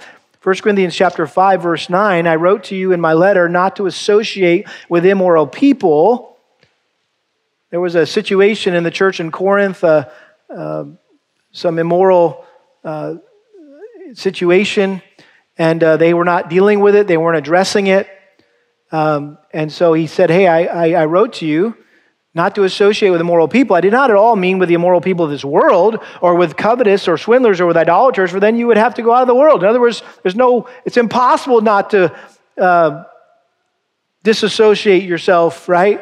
1 0.47 0.55
Corinthians 0.57 0.95
chapter 0.95 1.27
5 1.27 1.61
verse 1.61 1.89
9, 1.89 2.25
I 2.25 2.35
wrote 2.35 2.63
to 2.65 2.75
you 2.75 2.93
in 2.93 3.01
my 3.01 3.11
letter 3.11 3.49
not 3.49 3.75
to 3.75 3.85
associate 3.85 4.65
with 4.87 5.05
immoral 5.05 5.45
people. 5.45 6.37
There 7.69 7.81
was 7.81 7.95
a 7.95 8.05
situation 8.05 8.73
in 8.73 8.85
the 8.85 8.89
church 8.89 9.19
in 9.19 9.29
Corinth, 9.29 9.83
uh, 9.83 10.07
uh, 10.49 10.85
some 11.51 11.79
immoral 11.79 12.45
uh, 12.85 13.15
situation, 14.13 15.01
and 15.57 15.83
uh, 15.83 15.97
they 15.97 16.13
were 16.13 16.23
not 16.23 16.49
dealing 16.49 16.79
with 16.79 16.95
it. 16.95 17.07
They 17.07 17.17
weren't 17.17 17.37
addressing 17.37 17.87
it. 17.87 18.07
Um, 18.91 19.37
and 19.51 19.71
so 19.71 19.93
he 19.93 20.07
said, 20.07 20.29
Hey, 20.29 20.47
I, 20.47 20.63
I, 20.63 21.01
I 21.01 21.05
wrote 21.05 21.33
to 21.33 21.45
you 21.45 21.75
not 22.37 22.53
to 22.53 22.63
associate 22.63 23.09
with 23.09 23.19
immoral 23.19 23.47
people. 23.47 23.75
I 23.75 23.81
did 23.81 23.91
not 23.91 24.11
at 24.11 24.15
all 24.15 24.35
mean 24.35 24.59
with 24.59 24.69
the 24.69 24.75
immoral 24.75 25.01
people 25.01 25.25
of 25.25 25.31
this 25.31 25.43
world 25.43 25.99
or 26.21 26.35
with 26.35 26.55
covetous 26.55 27.07
or 27.07 27.17
swindlers 27.17 27.59
or 27.59 27.65
with 27.65 27.75
idolaters, 27.75 28.29
for 28.29 28.39
then 28.39 28.57
you 28.57 28.67
would 28.67 28.77
have 28.77 28.93
to 28.93 29.01
go 29.01 29.11
out 29.11 29.23
of 29.23 29.27
the 29.27 29.35
world. 29.35 29.63
In 29.63 29.69
other 29.69 29.81
words, 29.81 30.03
there's 30.21 30.35
no, 30.35 30.69
it's 30.85 30.97
impossible 30.97 31.61
not 31.61 31.89
to 31.89 32.15
uh, 32.57 33.03
disassociate 34.23 35.03
yourself, 35.03 35.67
right, 35.67 35.99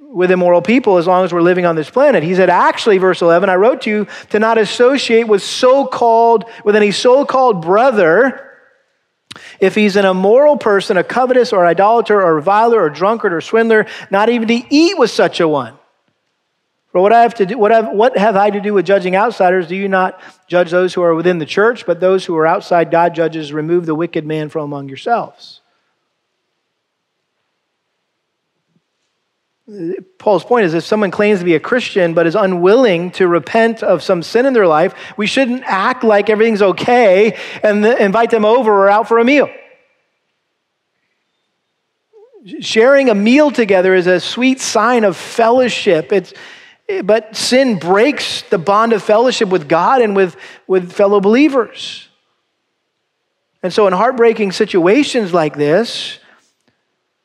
with 0.00 0.30
immoral 0.30 0.62
people 0.62 0.96
as 0.96 1.06
long 1.06 1.26
as 1.26 1.32
we're 1.32 1.42
living 1.42 1.66
on 1.66 1.76
this 1.76 1.90
planet. 1.90 2.22
He 2.22 2.34
said, 2.34 2.48
actually, 2.48 2.96
verse 2.96 3.20
11, 3.20 3.50
I 3.50 3.56
wrote 3.56 3.82
to 3.82 3.90
you 3.90 4.06
to 4.30 4.38
not 4.38 4.56
associate 4.56 5.28
with 5.28 5.42
so 5.42 5.86
called, 5.86 6.46
with 6.64 6.74
any 6.74 6.90
so 6.90 7.26
called 7.26 7.60
brother 7.60 8.49
if 9.60 9.74
he's 9.74 9.96
an 9.96 10.04
immoral 10.04 10.56
person, 10.56 10.96
a 10.96 11.04
covetous 11.04 11.52
or 11.52 11.66
idolater 11.66 12.20
or 12.20 12.34
reviler 12.34 12.82
or 12.82 12.90
drunkard 12.90 13.32
or 13.32 13.40
swindler, 13.40 13.86
not 14.10 14.28
even 14.28 14.48
to 14.48 14.62
eat 14.70 14.98
with 14.98 15.10
such 15.10 15.40
a 15.40 15.48
one. 15.48 15.74
For 16.92 17.00
what 17.00 17.12
I 17.12 17.22
have 17.22 17.34
to 17.34 17.46
do, 17.46 17.56
what 17.56 17.70
have, 17.70 17.92
what 17.92 18.18
have 18.18 18.34
I 18.34 18.50
to 18.50 18.60
do 18.60 18.74
with 18.74 18.84
judging 18.84 19.14
outsiders? 19.14 19.68
Do 19.68 19.76
you 19.76 19.88
not 19.88 20.20
judge 20.48 20.72
those 20.72 20.92
who 20.92 21.02
are 21.02 21.14
within 21.14 21.38
the 21.38 21.46
church, 21.46 21.86
but 21.86 22.00
those 22.00 22.24
who 22.24 22.36
are 22.36 22.46
outside 22.46 22.90
God 22.90 23.14
judges? 23.14 23.52
Remove 23.52 23.86
the 23.86 23.94
wicked 23.94 24.26
man 24.26 24.48
from 24.48 24.64
among 24.64 24.88
yourselves. 24.88 25.59
Paul's 30.18 30.44
point 30.44 30.64
is 30.64 30.74
if 30.74 30.84
someone 30.84 31.10
claims 31.10 31.38
to 31.38 31.44
be 31.44 31.54
a 31.54 31.60
Christian 31.60 32.12
but 32.14 32.26
is 32.26 32.34
unwilling 32.34 33.10
to 33.12 33.28
repent 33.28 33.82
of 33.82 34.02
some 34.02 34.22
sin 34.22 34.46
in 34.46 34.52
their 34.52 34.66
life, 34.66 34.94
we 35.16 35.26
shouldn't 35.26 35.62
act 35.64 36.02
like 36.02 36.28
everything's 36.28 36.62
okay 36.62 37.38
and 37.62 37.84
invite 37.84 38.30
them 38.30 38.44
over 38.44 38.72
or 38.72 38.90
out 38.90 39.06
for 39.06 39.18
a 39.18 39.24
meal. 39.24 39.48
Sharing 42.60 43.10
a 43.10 43.14
meal 43.14 43.50
together 43.50 43.94
is 43.94 44.06
a 44.06 44.18
sweet 44.18 44.60
sign 44.60 45.04
of 45.04 45.16
fellowship. 45.16 46.12
It's, 46.12 46.32
but 47.04 47.36
sin 47.36 47.78
breaks 47.78 48.42
the 48.42 48.58
bond 48.58 48.92
of 48.92 49.02
fellowship 49.02 49.50
with 49.50 49.68
God 49.68 50.02
and 50.02 50.16
with, 50.16 50.36
with 50.66 50.90
fellow 50.90 51.20
believers. 51.20 52.08
And 53.62 53.72
so, 53.72 53.86
in 53.86 53.92
heartbreaking 53.92 54.52
situations 54.52 55.34
like 55.34 55.54
this, 55.54 56.19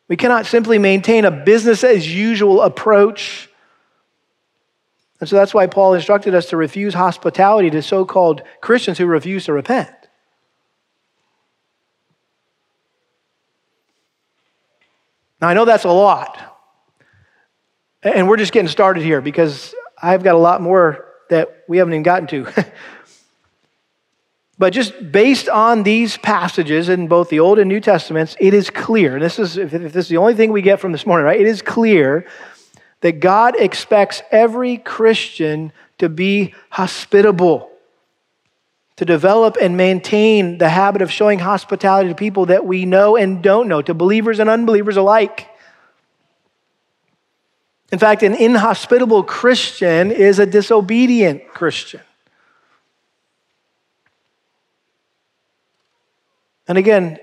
we 0.07 0.15
cannot 0.15 0.45
simply 0.45 0.77
maintain 0.77 1.25
a 1.25 1.31
business 1.31 1.83
as 1.83 2.13
usual 2.13 2.61
approach. 2.61 3.49
And 5.19 5.27
so 5.27 5.35
that's 5.35 5.53
why 5.53 5.67
Paul 5.67 5.93
instructed 5.93 6.35
us 6.35 6.47
to 6.47 6.57
refuse 6.57 6.93
hospitality 6.93 7.69
to 7.71 7.81
so 7.81 8.05
called 8.05 8.43
Christians 8.61 8.97
who 8.97 9.07
refuse 9.07 9.45
to 9.45 9.53
repent. 9.53 9.89
Now, 15.41 15.49
I 15.49 15.53
know 15.53 15.65
that's 15.65 15.85
a 15.85 15.91
lot. 15.91 16.37
And 18.03 18.27
we're 18.27 18.37
just 18.37 18.51
getting 18.51 18.69
started 18.69 19.03
here 19.03 19.21
because 19.21 19.73
I've 20.01 20.23
got 20.23 20.35
a 20.35 20.39
lot 20.39 20.61
more 20.61 21.05
that 21.29 21.63
we 21.67 21.77
haven't 21.77 21.93
even 21.93 22.03
gotten 22.03 22.27
to. 22.27 22.65
But 24.57 24.71
just 24.71 25.11
based 25.11 25.49
on 25.49 25.83
these 25.83 26.15
passages 26.17 26.87
in 26.87 27.07
both 27.07 27.29
the 27.29 27.41
Old 27.41 27.59
and 27.59 27.67
New 27.67 27.81
Testaments, 27.81 28.37
it 28.39 28.53
is 28.53 28.69
clear, 28.69 29.15
and 29.15 29.23
this 29.23 29.37
is, 29.37 29.57
if 29.57 29.71
this 29.71 29.95
is 29.95 30.07
the 30.07 30.17
only 30.17 30.33
thing 30.33 30.51
we 30.51 30.61
get 30.61 30.79
from 30.79 30.93
this 30.93 31.05
morning, 31.05 31.25
right? 31.25 31.39
It 31.39 31.47
is 31.47 31.61
clear 31.61 32.25
that 33.01 33.19
God 33.19 33.55
expects 33.59 34.23
every 34.31 34.77
Christian 34.77 35.73
to 35.97 36.07
be 36.07 36.53
hospitable, 36.69 37.69
to 38.95 39.03
develop 39.03 39.57
and 39.61 39.75
maintain 39.75 40.57
the 40.57 40.69
habit 40.69 41.01
of 41.01 41.11
showing 41.11 41.39
hospitality 41.39 42.07
to 42.09 42.15
people 42.15 42.45
that 42.45 42.65
we 42.65 42.85
know 42.85 43.17
and 43.17 43.43
don't 43.43 43.67
know, 43.67 43.81
to 43.81 43.93
believers 43.93 44.39
and 44.39 44.49
unbelievers 44.49 44.95
alike. 44.95 45.49
In 47.91 47.99
fact, 47.99 48.23
an 48.23 48.35
inhospitable 48.35 49.23
Christian 49.23 50.11
is 50.11 50.39
a 50.39 50.45
disobedient 50.45 51.47
Christian. 51.49 52.01
And 56.67 56.77
again, 56.77 57.19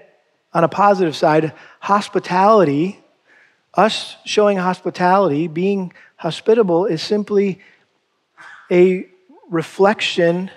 on 0.55 0.65
a 0.65 0.69
positive 0.69 1.17
side, 1.17 1.53
hospitality, 1.81 3.01
us 3.75 4.17
showing 4.25 4.59
hospitality, 4.59 5.49
being 5.49 5.93
hospitable, 6.17 6.87
is 6.87 7.03
simply 7.03 7.61
a 8.71 9.07
reflection 9.49 10.51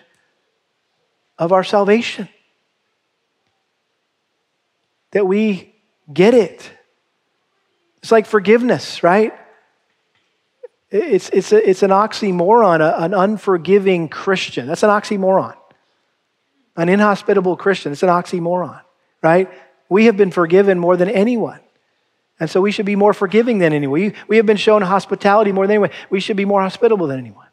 of 1.38 1.52
our 1.52 1.64
salvation. 1.64 2.30
That 5.12 5.26
we 5.26 5.74
get 6.14 6.34
it. 6.34 6.70
It's 8.00 8.12
like 8.12 8.26
forgiveness, 8.26 9.02
right? 9.02 9.34
It's, 10.92 11.30
it's, 11.30 11.52
a, 11.52 11.70
it's 11.70 11.84
an 11.84 11.90
oxymoron, 11.90 12.80
a, 12.80 13.02
an 13.02 13.14
unforgiving 13.14 14.08
Christian. 14.08 14.68
That's 14.68 14.84
an 14.84 14.90
oxymoron. 14.90 15.56
An 16.78 16.90
inhospitable 16.90 17.56
Christian, 17.56 17.92
it's 17.92 18.04
an 18.04 18.10
oxymoron, 18.10 18.82
right? 19.22 19.50
We 19.88 20.06
have 20.06 20.18
been 20.18 20.32
forgiven 20.32 20.78
more 20.80 20.98
than 20.98 21.10
anyone. 21.10 21.60
And 22.40 22.50
so 22.50 22.60
we 22.60 22.72
should 22.72 22.86
be 22.86 22.98
more 22.98 23.14
forgiving 23.14 23.60
than 23.60 23.72
anyone. 23.72 24.00
We, 24.00 24.14
we 24.28 24.38
have 24.38 24.46
been 24.46 24.58
shown 24.58 24.82
hospitality 24.82 25.52
more 25.52 25.66
than 25.66 25.76
anyone. 25.76 25.92
We 26.10 26.20
should 26.20 26.36
be 26.36 26.44
more 26.44 26.62
hospitable 26.62 27.08
than 27.08 27.20
anyone. 27.20 27.48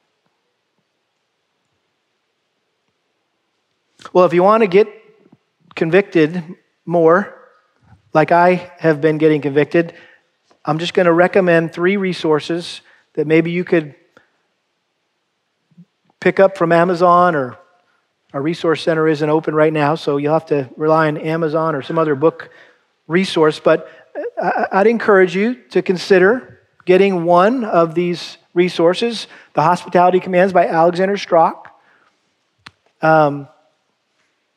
Well, 4.12 4.24
if 4.24 4.34
you 4.34 4.42
want 4.42 4.62
to 4.62 4.66
get 4.66 4.88
convicted 5.76 6.42
more, 6.84 7.38
like 8.12 8.32
I 8.32 8.72
have 8.78 9.00
been 9.00 9.18
getting 9.18 9.40
convicted, 9.40 9.94
I'm 10.64 10.78
just 10.78 10.94
going 10.94 11.06
to 11.06 11.12
recommend 11.12 11.72
three 11.72 11.96
resources 11.96 12.80
that 13.14 13.26
maybe 13.26 13.52
you 13.52 13.64
could 13.64 13.94
pick 16.20 16.40
up 16.40 16.56
from 16.56 16.72
Amazon 16.72 17.34
or 17.34 17.58
our 18.32 18.40
resource 18.40 18.82
center 18.82 19.06
isn't 19.08 19.28
open 19.28 19.54
right 19.54 19.72
now, 19.72 19.94
so 19.94 20.16
you'll 20.16 20.32
have 20.32 20.46
to 20.46 20.68
rely 20.76 21.08
on 21.08 21.16
Amazon 21.18 21.74
or 21.74 21.82
some 21.82 21.98
other 21.98 22.14
book 22.14 22.50
resource. 23.06 23.60
But 23.60 23.88
I'd 24.40 24.86
encourage 24.86 25.36
you 25.36 25.54
to 25.70 25.82
consider 25.82 26.60
getting 26.84 27.24
one 27.24 27.64
of 27.64 27.94
these 27.94 28.38
resources 28.54 29.26
The 29.54 29.62
Hospitality 29.62 30.20
Commands 30.20 30.52
by 30.52 30.66
Alexander 30.66 31.16
Strauch. 31.16 31.68
Um, 33.00 33.48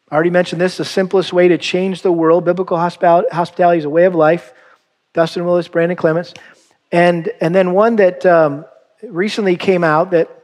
I 0.09 0.15
already 0.15 0.29
mentioned 0.29 0.61
this 0.61 0.77
the 0.77 0.85
simplest 0.85 1.33
way 1.33 1.47
to 1.47 1.57
change 1.57 2.01
the 2.01 2.11
world. 2.11 2.45
Biblical 2.45 2.77
hospitality 2.77 3.79
is 3.79 3.85
a 3.85 3.89
way 3.89 4.05
of 4.05 4.15
life. 4.15 4.53
Dustin 5.13 5.45
Willis, 5.45 5.67
Brandon 5.67 5.95
Clements. 5.95 6.33
And, 6.91 7.31
and 7.41 7.55
then 7.55 7.71
one 7.71 7.95
that 7.97 8.25
um, 8.25 8.65
recently 9.01 9.55
came 9.55 9.83
out 9.83 10.11
that 10.11 10.34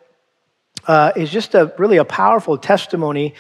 uh, 0.87 1.11
is 1.15 1.29
just 1.29 1.55
a 1.55 1.73
really 1.77 1.97
a 1.97 2.05
powerful 2.05 2.57
testimony 2.57 3.33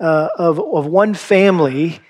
uh, 0.00 0.28
of, 0.36 0.58
of 0.58 0.86
one 0.86 1.14
family, 1.14 2.00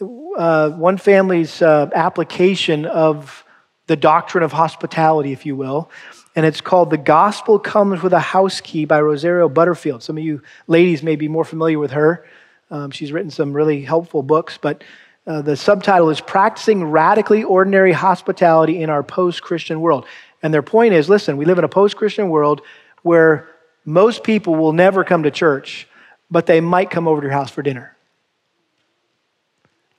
uh, 0.00 0.70
one 0.70 0.98
family's 0.98 1.62
uh, 1.62 1.88
application 1.94 2.84
of 2.84 3.44
the 3.86 3.96
doctrine 3.96 4.44
of 4.44 4.52
hospitality, 4.52 5.32
if 5.32 5.46
you 5.46 5.56
will. 5.56 5.90
And 6.36 6.46
it's 6.46 6.60
called 6.60 6.90
The 6.90 6.98
Gospel 6.98 7.58
Comes 7.58 8.02
with 8.02 8.12
a 8.12 8.20
House 8.20 8.60
Key 8.60 8.84
by 8.84 9.00
Rosaria 9.00 9.48
Butterfield. 9.48 10.02
Some 10.02 10.18
of 10.18 10.24
you 10.24 10.42
ladies 10.66 11.02
may 11.02 11.16
be 11.16 11.26
more 11.26 11.44
familiar 11.44 11.78
with 11.78 11.92
her. 11.92 12.24
Um, 12.70 12.90
she's 12.90 13.12
written 13.12 13.30
some 13.30 13.52
really 13.52 13.82
helpful 13.82 14.22
books, 14.22 14.58
but 14.60 14.84
uh, 15.26 15.42
the 15.42 15.56
subtitle 15.56 16.10
is 16.10 16.20
Practicing 16.20 16.84
Radically 16.84 17.42
Ordinary 17.42 17.92
Hospitality 17.92 18.82
in 18.82 18.90
Our 18.90 19.02
Post 19.02 19.42
Christian 19.42 19.80
World. 19.80 20.06
And 20.42 20.54
their 20.54 20.62
point 20.62 20.94
is 20.94 21.08
listen, 21.08 21.36
we 21.36 21.44
live 21.44 21.58
in 21.58 21.64
a 21.64 21.68
post 21.68 21.96
Christian 21.96 22.28
world 22.28 22.62
where 23.02 23.48
most 23.88 24.22
people 24.22 24.54
will 24.54 24.74
never 24.74 25.02
come 25.02 25.22
to 25.22 25.30
church, 25.30 25.88
but 26.30 26.44
they 26.44 26.60
might 26.60 26.90
come 26.90 27.08
over 27.08 27.22
to 27.22 27.26
your 27.26 27.32
house 27.32 27.50
for 27.50 27.62
dinner. 27.62 27.96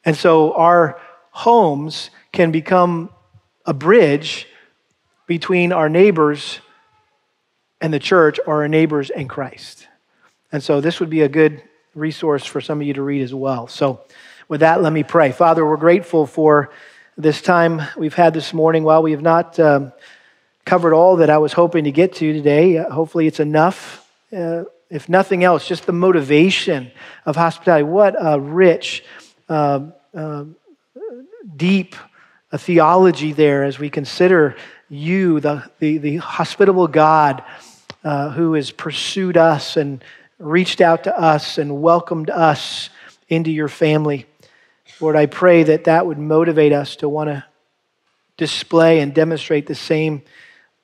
And 0.05 0.15
so 0.15 0.53
our 0.53 1.01
homes 1.31 2.11
can 2.31 2.51
become 2.51 3.09
a 3.65 3.73
bridge 3.73 4.47
between 5.25 5.73
our 5.73 5.89
neighbors 5.89 6.59
and 7.81 7.91
the 7.91 7.97
church 7.97 8.39
or 8.45 8.61
our 8.61 8.67
neighbors 8.67 9.09
and 9.09 9.27
Christ. 9.27 9.87
And 10.51 10.61
so 10.61 10.81
this 10.81 10.99
would 10.99 11.09
be 11.09 11.21
a 11.21 11.29
good 11.29 11.63
resource 11.95 12.45
for 12.45 12.61
some 12.61 12.81
of 12.81 12.85
you 12.85 12.93
to 12.93 13.01
read 13.01 13.23
as 13.23 13.33
well. 13.33 13.67
So 13.67 14.01
with 14.47 14.59
that, 14.59 14.83
let 14.83 14.93
me 14.93 15.01
pray. 15.01 15.31
Father, 15.31 15.65
we're 15.65 15.77
grateful 15.77 16.27
for 16.27 16.69
this 17.17 17.41
time 17.41 17.81
we've 17.97 18.13
had 18.13 18.35
this 18.35 18.53
morning. 18.53 18.83
While 18.83 19.01
we 19.01 19.11
have 19.11 19.23
not 19.23 19.59
um, 19.59 19.93
covered 20.69 20.93
all 20.93 21.15
that 21.15 21.31
I 21.31 21.39
was 21.39 21.51
hoping 21.51 21.85
to 21.85 21.91
get 21.91 22.13
to 22.17 22.31
today. 22.31 22.77
Uh, 22.77 22.87
hopefully, 22.91 23.25
it's 23.25 23.39
enough. 23.39 24.07
Uh, 24.31 24.65
if 24.91 25.09
nothing 25.09 25.43
else, 25.43 25.67
just 25.67 25.87
the 25.87 25.91
motivation 25.93 26.91
of 27.25 27.35
hospitality. 27.35 27.85
What 27.85 28.15
a 28.19 28.39
rich, 28.39 29.03
uh, 29.49 29.87
deep 31.55 31.95
theology 32.55 33.33
there 33.33 33.63
as 33.63 33.79
we 33.79 33.89
consider 33.89 34.57
you, 34.89 35.39
the, 35.39 35.67
the, 35.79 35.97
the 35.97 36.17
hospitable 36.17 36.87
God 36.87 37.43
uh, 38.03 38.29
who 38.29 38.53
has 38.53 38.69
pursued 38.69 39.37
us 39.37 39.75
and 39.75 40.03
reached 40.37 40.81
out 40.81 41.05
to 41.05 41.19
us 41.19 41.57
and 41.57 41.81
welcomed 41.81 42.29
us 42.29 42.91
into 43.27 43.49
your 43.49 43.69
family. 43.69 44.27
Lord, 44.99 45.15
I 45.15 45.25
pray 45.25 45.63
that 45.63 45.85
that 45.85 46.05
would 46.05 46.19
motivate 46.19 46.73
us 46.73 46.95
to 46.97 47.09
want 47.09 47.31
to 47.31 47.43
display 48.37 48.99
and 48.99 49.15
demonstrate 49.15 49.65
the 49.65 49.73
same 49.73 50.21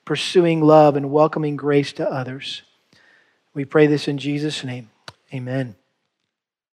pursuing 0.05 0.61
love 0.61 0.95
and 0.95 1.11
welcoming 1.11 1.55
grace 1.55 1.91
to 1.93 2.09
others. 2.09 2.61
We 3.53 3.65
pray 3.65 3.87
this 3.87 4.07
in 4.07 4.17
Jesus' 4.17 4.63
name. 4.63 4.89
Amen. 5.33 5.75